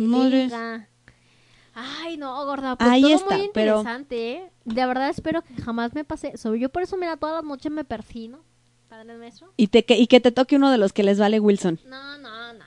madres. 0.03 0.51
Venga. 0.51 0.89
Ay, 1.75 2.17
no, 2.17 2.45
gorda, 2.45 2.77
pues 2.77 2.91
Ahí 2.91 3.03
todo 3.03 3.15
está, 3.15 3.37
muy 3.39 3.51
pero- 3.55 3.79
interesante, 3.79 4.33
¿eh? 4.33 4.51
De 4.65 4.85
verdad 4.87 5.09
espero 5.11 5.43
que 5.43 5.55
jamás 5.63 5.95
me 5.95 6.05
pase 6.05 6.33
eso. 6.35 6.55
Yo 6.57 6.69
por 6.71 6.83
eso, 6.83 6.97
mira, 6.97 7.17
todas 7.17 7.37
las 7.37 7.45
noches 7.45 7.71
me 7.71 7.85
persino. 7.85 8.41
Padre 8.89 9.17
nuestro. 9.19 9.53
Y, 9.57 9.69
te, 9.69 9.85
que, 9.85 9.97
y 9.99 10.07
que 10.07 10.21
te 10.21 10.33
toque 10.33 10.57
uno 10.57 10.71
de 10.71 10.79
los 10.79 10.93
que 10.93 11.03
les 11.03 11.19
vale 11.19 11.41
Wilson. 11.41 11.79
No, 11.87 12.19
no, 12.19 12.53
no. 12.55 12.65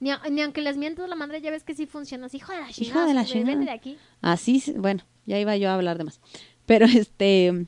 Ni, 0.00 0.10
a- 0.10 0.22
ni 0.30 0.42
aunque 0.42 0.62
les 0.62 0.76
mientas 0.76 1.08
la 1.08 1.14
madre, 1.14 1.40
ya 1.40 1.50
ves 1.50 1.62
que 1.64 1.74
sí 1.74 1.86
funciona. 1.86 2.26
así, 2.26 2.38
Hijo 2.38 2.52
de 2.52 2.58
la 2.60 2.70
Hijo 2.70 2.72
chingada. 2.82 3.06
de 3.06 3.14
la 3.14 3.20
vete 3.22 3.32
chingada. 3.32 3.64
de 3.64 3.70
aquí. 3.70 3.96
Así, 4.20 4.62
bueno, 4.76 5.04
ya 5.26 5.38
iba 5.38 5.56
yo 5.56 5.68
a 5.70 5.74
hablar 5.74 5.98
de 5.98 6.04
más. 6.04 6.20
Pero 6.66 6.86
este, 6.86 7.66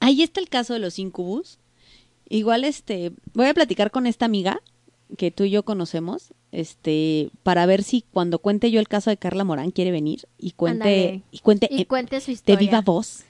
ahí 0.00 0.22
está 0.22 0.40
el 0.40 0.48
caso 0.48 0.72
de 0.74 0.78
los 0.80 0.98
incubus. 0.98 1.58
Igual, 2.28 2.64
este, 2.64 3.12
voy 3.34 3.46
a 3.46 3.54
platicar 3.54 3.90
con 3.90 4.06
esta 4.06 4.26
amiga 4.26 4.60
que 5.18 5.32
tú 5.32 5.42
y 5.42 5.50
yo 5.50 5.64
conocemos, 5.64 6.32
este, 6.52 7.30
para 7.42 7.66
ver 7.66 7.82
si 7.82 8.04
cuando 8.12 8.38
cuente 8.38 8.70
yo 8.70 8.78
el 8.78 8.86
caso 8.86 9.10
de 9.10 9.16
Carla 9.16 9.42
Morán 9.42 9.72
quiere 9.72 9.90
venir 9.90 10.28
y 10.38 10.52
cuente, 10.52 11.22
y 11.32 11.38
cuente 11.40 11.66
Y 11.68 11.84
cuente 11.86 12.20
su 12.20 12.26
de 12.26 12.32
historia. 12.34 12.58
viva 12.60 12.80
voz 12.80 13.18
de- 13.18 13.29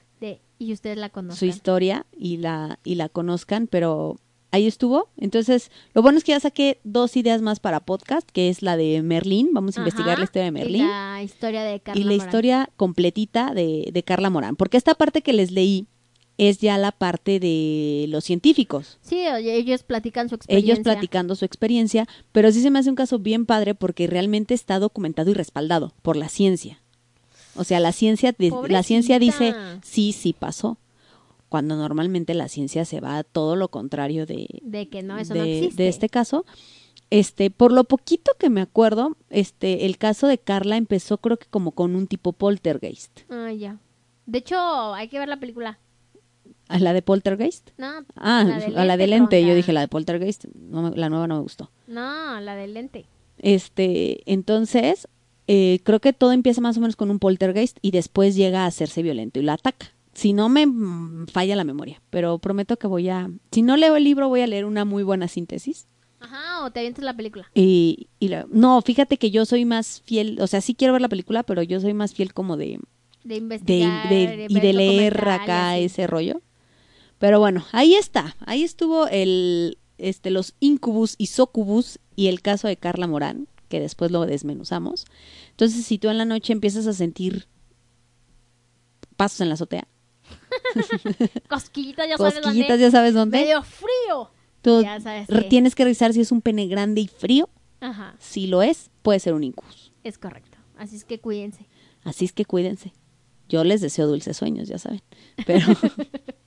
y 0.61 0.73
ustedes 0.73 0.97
la 0.99 1.09
conocen. 1.09 1.39
su 1.39 1.47
historia 1.47 2.07
y 2.17 2.37
la, 2.37 2.79
y 2.85 2.95
la 2.95 3.09
conozcan, 3.09 3.67
pero 3.67 4.17
ahí 4.53 4.67
estuvo. 4.67 5.09
Entonces, 5.17 5.71
lo 5.95 6.03
bueno 6.03 6.19
es 6.19 6.25
que 6.25 6.33
ya 6.33 6.41
saqué 6.41 6.79
dos 6.85 7.17
ideas 7.17 7.41
más 7.43 7.59
para 7.61 7.81
podcast, 7.81 8.29
que 8.31 8.49
es 8.49 8.63
la 8.63 8.77
de 8.77 9.03
Merlín, 9.03 9.51
vamos 9.53 9.77
a 9.77 9.81
investigar 9.81 10.19
la 10.19 10.25
historia 10.25 10.45
de 10.45 10.51
Merlín 10.53 10.83
Y 10.83 10.87
la 10.87 11.23
historia 11.23 11.63
de 11.65 11.81
Carla 11.81 12.01
y 12.01 12.05
la 12.05 12.13
Morán. 12.13 12.27
historia 12.27 12.71
completita 12.77 13.55
de, 13.55 13.89
de 13.93 14.03
Carla 14.03 14.29
Morán. 14.31 14.57
Porque 14.57 14.77
esta 14.77 14.95
parte 14.95 15.23
que 15.23 15.33
les 15.33 15.51
leí 15.51 15.87
es 16.37 16.59
ya 16.59 16.79
la 16.79 16.91
parte 16.93 17.39
de 17.39 18.07
los 18.09 18.25
científicos. 18.25 18.99
Sí, 19.03 19.27
oye, 19.29 19.57
ellos 19.57 19.83
platican 19.83 20.29
su 20.29 20.35
experiencia. 20.37 20.73
Ellos 20.73 20.83
platicando 20.83 21.35
su 21.35 21.45
experiencia, 21.45 22.09
pero 22.33 22.51
sí 22.51 22.63
se 22.63 22.71
me 22.71 22.79
hace 22.79 22.89
un 22.89 22.97
caso 22.97 23.19
bien 23.19 23.45
padre 23.47 23.75
porque 23.75 24.07
realmente 24.07 24.55
está 24.55 24.79
documentado 24.79 25.31
y 25.31 25.35
respaldado 25.35 25.93
por 26.03 26.17
la 26.17 26.29
ciencia. 26.31 26.83
O 27.57 27.64
sea, 27.64 27.80
la 27.80 27.92
ciencia, 27.92 28.32
de- 28.36 28.53
la 28.68 28.82
ciencia 28.82 29.18
dice, 29.18 29.55
sí, 29.82 30.12
sí 30.12 30.32
pasó. 30.32 30.78
Cuando 31.48 31.74
normalmente 31.76 32.32
la 32.34 32.48
ciencia 32.48 32.84
se 32.84 33.01
va 33.01 33.18
a 33.18 33.24
todo 33.24 33.57
lo 33.57 33.68
contrario 33.68 34.24
de, 34.24 34.46
De 34.62 34.88
que 34.88 35.03
no, 35.03 35.18
eso 35.18 35.34
de, 35.34 35.40
no 35.40 35.44
existe. 35.46 35.82
de 35.82 35.88
este 35.88 36.09
caso. 36.09 36.44
Este, 37.11 37.51
por 37.51 37.72
lo 37.72 37.82
poquito 37.84 38.30
que 38.38 38.51
me 38.51 38.61
acuerdo, 38.61 39.16
este, 39.30 39.84
el 39.86 39.98
caso 39.98 40.28
de 40.28 40.38
Carla 40.38 40.76
empezó 40.76 41.18
creo 41.18 41.38
que 41.38 41.46
como 41.51 41.72
con 41.72 41.96
un 41.96 42.07
tipo 42.07 42.32
poltergeist. 42.32 43.22
Ah, 43.30 43.51
ya. 43.53 43.78
De 44.26 44.38
hecho, 44.38 44.94
hay 44.94 45.09
que 45.09 45.18
ver 45.18 45.28
la 45.28 45.40
película. 45.40 45.80
¿A 46.68 46.78
la 46.78 46.92
de 46.92 47.03
poltergeist? 47.03 47.70
No, 47.78 48.05
Ah, 48.14 48.44
del 48.44 48.78
a 48.78 48.84
la 48.84 48.96
de 48.96 49.09
lente. 49.09 49.44
Yo 49.44 49.57
dije 49.57 49.72
la 49.72 49.80
de 49.80 49.88
poltergeist. 49.88 50.44
no 50.55 50.82
me- 50.82 50.96
la 50.96 51.09
nueva 51.09 51.26
no 51.26 51.34
me 51.34 51.42
gustó. 51.42 51.72
No, 51.88 52.38
la 52.40 52.55
del 52.55 52.74
lente. 52.74 53.07
Este, 53.38 54.22
entonces, 54.32 55.09
eh, 55.53 55.80
creo 55.82 56.01
que 56.01 56.12
todo 56.12 56.30
empieza 56.32 56.61
más 56.61 56.76
o 56.76 56.80
menos 56.80 56.94
con 56.96 57.11
un 57.11 57.18
poltergeist 57.18 57.78
y 57.82 57.90
después 57.90 58.36
llega 58.36 58.62
a 58.62 58.66
hacerse 58.66 59.03
violento 59.03 59.40
y 59.40 59.42
la 59.42 59.55
ataca. 59.55 59.92
Si 60.12 60.32
no 60.32 60.48
me 60.48 60.66
mm, 60.66 61.26
falla 61.26 61.57
la 61.57 61.64
memoria, 61.64 62.01
pero 62.11 62.38
prometo 62.38 62.76
que 62.78 62.86
voy 62.86 63.09
a, 63.09 63.30
si 63.51 63.62
no 63.62 63.76
leo 63.76 63.96
el 63.96 64.05
libro, 64.05 64.28
voy 64.28 64.42
a 64.42 64.46
leer 64.46 64.64
una 64.64 64.84
muy 64.84 65.03
buena 65.03 65.26
síntesis. 65.28 65.86
Ajá, 66.20 66.64
o 66.64 66.70
te 66.70 66.80
avientas 66.80 67.05
la 67.05 67.16
película. 67.16 67.51
Y, 67.55 68.09
y 68.18 68.28
la- 68.28 68.46
no, 68.51 68.80
fíjate 68.82 69.16
que 69.16 69.30
yo 69.30 69.44
soy 69.46 69.64
más 69.64 70.03
fiel, 70.05 70.38
o 70.40 70.46
sea, 70.46 70.61
sí 70.61 70.74
quiero 70.74 70.92
ver 70.92 71.03
la 71.03 71.09
película, 71.09 71.42
pero 71.42 71.62
yo 71.62 71.80
soy 71.80 71.94
más 71.94 72.12
fiel 72.14 72.32
como 72.34 72.57
de, 72.57 72.66
De 72.66 72.78
de, 73.24 73.36
investigar. 73.36 74.09
de- 74.09 74.46
y 74.48 74.61
de 74.61 74.72
leer 74.72 75.28
acá 75.28 75.78
ese 75.78 76.07
rollo. 76.07 76.42
Pero 77.18 77.38
bueno, 77.40 77.64
ahí 77.72 77.94
está, 77.94 78.36
ahí 78.46 78.62
estuvo 78.62 79.07
el, 79.09 79.78
este, 79.98 80.30
los 80.30 80.55
incubus 80.61 81.14
y 81.18 81.26
sucubus 81.26 81.98
y 82.16 82.28
el 82.28 82.40
caso 82.42 82.68
de 82.68 82.76
Carla 82.76 83.07
Morán, 83.07 83.46
que 83.71 83.81
después 83.81 84.11
lo 84.11 84.27
desmenuzamos. 84.27 85.07
Entonces, 85.53 85.87
si 85.87 85.97
tú 85.97 86.11
en 86.11 86.18
la 86.18 86.27
noche 86.27 86.53
empiezas 86.53 86.87
a 86.87 86.93
sentir 86.93 87.47
pasos 89.16 89.41
en 89.41 89.49
la 89.49 89.55
azotea, 89.55 89.89
Cosquillitas, 91.49 92.09
ya 92.09 92.16
sabes 92.18 92.35
cosquillitas, 92.35 92.68
dónde. 92.68 92.83
ya 92.83 92.91
sabes 92.91 93.14
dónde, 93.14 93.39
Medio 93.41 93.62
frío. 93.62 94.31
tú 94.62 94.83
ya 94.83 95.01
sabes 95.01 95.27
tienes 95.49 95.75
que 95.75 95.85
revisar 95.85 96.12
si 96.12 96.21
es 96.21 96.31
un 96.33 96.43
pene 96.43 96.66
grande 96.66 97.01
y 97.01 97.09
frío. 97.09 97.49
Ajá, 97.81 98.14
Si 98.18 98.47
lo 98.47 98.61
es, 98.62 98.91
puede 99.03 99.18
ser 99.21 99.33
un 99.35 99.43
incubus. 99.45 99.93
es 100.05 100.18
correcto. 100.18 100.59
Así 100.77 100.97
es 100.97 101.05
que 101.05 101.18
cuídense. 101.18 101.66
Así 102.05 102.25
es 102.27 102.33
que 102.33 102.45
cuídense. 102.45 102.93
Yo 103.49 103.64
les 103.64 103.81
deseo 103.81 104.07
dulces 104.07 104.37
sueños, 104.37 104.68
ya 104.68 104.79
saben. 104.79 105.03
Pero 105.47 105.66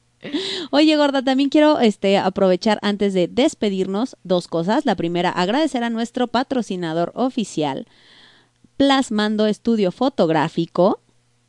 Oye, 0.71 0.95
gorda, 0.95 1.24
también 1.24 1.49
quiero 1.49 1.80
este 1.80 2.17
aprovechar 2.17 2.80
antes 2.82 3.13
de 3.13 3.28
despedirnos 3.28 4.17
dos 4.24 4.47
cosas. 4.47 4.86
La 4.86 4.95
primera, 4.95 5.30
agradecer 5.30 5.84
a 5.84 5.89
nuestro 5.89 6.28
patrocinador 6.28 7.11
oficial, 7.15 7.88
Plasmando 8.78 9.45
Estudio 9.45 9.91
Fotográfico, 9.91 11.01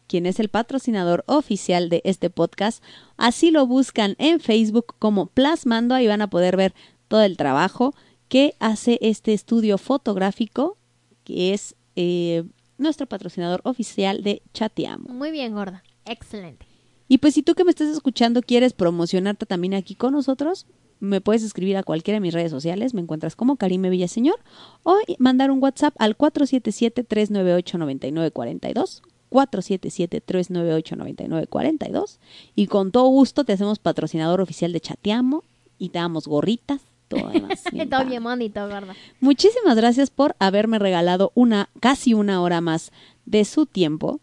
quien 0.06 0.26
es 0.26 0.38
el 0.40 0.48
patrocinador 0.48 1.24
oficial 1.26 1.88
de 1.88 2.02
este 2.04 2.30
podcast. 2.30 2.82
Así 3.16 3.50
lo 3.50 3.66
buscan 3.66 4.16
en 4.18 4.40
Facebook 4.40 4.94
como 4.98 5.26
Plasmando, 5.26 5.94
ahí 5.94 6.06
van 6.06 6.22
a 6.22 6.30
poder 6.30 6.56
ver 6.56 6.74
todo 7.08 7.22
el 7.22 7.36
trabajo 7.36 7.94
que 8.28 8.54
hace 8.58 8.98
este 9.00 9.32
estudio 9.32 9.78
fotográfico, 9.78 10.76
que 11.24 11.54
es 11.54 11.76
eh, 11.96 12.44
nuestro 12.78 13.06
patrocinador 13.06 13.60
oficial 13.64 14.22
de 14.22 14.42
Chateamo. 14.52 15.08
Muy 15.12 15.30
bien, 15.30 15.54
gorda. 15.54 15.82
Excelente. 16.04 16.73
Y 17.08 17.18
pues 17.18 17.34
si 17.34 17.42
tú 17.42 17.54
que 17.54 17.64
me 17.64 17.70
estás 17.70 17.88
escuchando 17.88 18.42
quieres 18.42 18.72
promocionarte 18.72 19.46
también 19.46 19.74
aquí 19.74 19.94
con 19.94 20.12
nosotros, 20.12 20.66
me 21.00 21.20
puedes 21.20 21.42
escribir 21.42 21.76
a 21.76 21.82
cualquiera 21.82 22.14
de 22.16 22.20
mis 22.20 22.32
redes 22.34 22.50
sociales, 22.50 22.94
me 22.94 23.02
encuentras 23.02 23.36
como 23.36 23.56
Karime 23.56 23.90
Villaseñor, 23.90 24.40
o 24.82 24.96
mandar 25.18 25.50
un 25.50 25.62
WhatsApp 25.62 25.94
al 25.98 26.16
477-398-9942, 26.16 29.02
477-398-9942, 29.30 32.18
y 32.54 32.68
con 32.68 32.90
todo 32.92 33.08
gusto 33.08 33.44
te 33.44 33.52
hacemos 33.52 33.78
patrocinador 33.78 34.40
oficial 34.40 34.72
de 34.72 34.80
Chateamo 34.80 35.44
y 35.78 35.90
te 35.90 35.98
damos 35.98 36.26
gorritas, 36.26 36.80
todo 37.08 37.28
demás. 37.28 37.64
bien 37.72 37.90
Todo 37.90 38.06
bien 38.06 38.24
bonito, 38.24 38.66
gorda. 38.66 38.94
Muchísimas 39.20 39.76
gracias 39.76 40.08
por 40.10 40.36
haberme 40.38 40.78
regalado 40.78 41.32
una, 41.34 41.68
casi 41.80 42.14
una 42.14 42.40
hora 42.40 42.62
más 42.62 42.92
de 43.26 43.44
su 43.44 43.66
tiempo. 43.66 44.20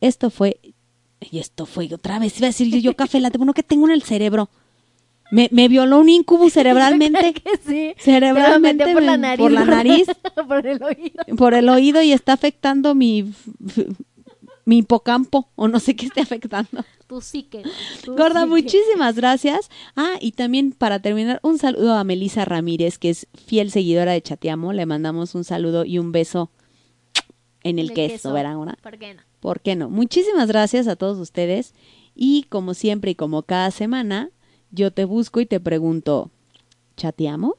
Esto 0.00 0.30
fue, 0.30 0.58
y 1.30 1.38
esto 1.38 1.66
fue 1.66 1.92
otra 1.92 2.18
vez, 2.18 2.38
iba 2.38 2.46
a 2.46 2.50
decir 2.50 2.68
yo, 2.68 2.78
yo 2.78 2.96
café 2.96 3.20
latte, 3.20 3.38
bueno, 3.38 3.54
que 3.54 3.62
tengo 3.62 3.86
en 3.86 3.92
el 3.92 4.02
cerebro. 4.02 4.48
Me, 5.30 5.48
me 5.52 5.68
violó 5.68 5.98
un 6.00 6.08
incubus 6.08 6.52
cerebralmente. 6.54 7.32
que 7.34 7.58
sí. 7.66 7.94
Cerebralmente 7.98 8.92
por 8.92 9.02
la 9.02 9.16
nariz. 9.16 9.42
por 9.42 9.52
la 9.52 9.64
nariz. 9.64 10.06
por 10.48 10.66
el 10.66 10.82
oído. 10.82 11.36
por 11.36 11.54
el 11.54 11.68
oído 11.68 12.02
y 12.02 12.12
está 12.12 12.34
afectando 12.34 12.94
mi 12.94 13.32
mi 14.64 14.78
hipocampo 14.78 15.48
o 15.56 15.68
no 15.68 15.80
sé 15.80 15.94
qué 15.96 16.06
esté 16.06 16.20
afectando. 16.20 16.84
Tu 17.06 17.20
psique. 17.20 17.62
tu 18.02 18.16
Gorda, 18.16 18.46
muchísimas 18.46 19.16
gracias. 19.16 19.70
Ah, 19.94 20.14
y 20.20 20.32
también 20.32 20.72
para 20.72 21.00
terminar, 21.00 21.38
un 21.42 21.58
saludo 21.58 21.94
a 21.94 22.04
Melisa 22.04 22.44
Ramírez, 22.44 22.98
que 22.98 23.10
es 23.10 23.26
fiel 23.46 23.70
seguidora 23.70 24.12
de 24.12 24.22
Chateamo. 24.22 24.72
Le 24.72 24.86
mandamos 24.86 25.34
un 25.34 25.44
saludo 25.44 25.84
y 25.84 25.98
un 25.98 26.12
beso 26.12 26.50
en 27.62 27.78
el 27.78 27.88
De 27.88 27.94
queso, 27.94 28.32
¿verdad? 28.32 28.56
¿Por 28.82 28.98
qué 28.98 29.14
no? 29.14 29.22
¿Por 29.44 29.60
qué 29.60 29.76
no? 29.76 29.90
Muchísimas 29.90 30.48
gracias 30.48 30.88
a 30.88 30.96
todos 30.96 31.18
ustedes. 31.18 31.74
Y 32.14 32.44
como 32.44 32.72
siempre 32.72 33.10
y 33.10 33.14
como 33.14 33.42
cada 33.42 33.70
semana, 33.70 34.30
yo 34.70 34.90
te 34.90 35.04
busco 35.04 35.38
y 35.38 35.44
te 35.44 35.60
pregunto, 35.60 36.30
¿chateamo? 36.96 37.58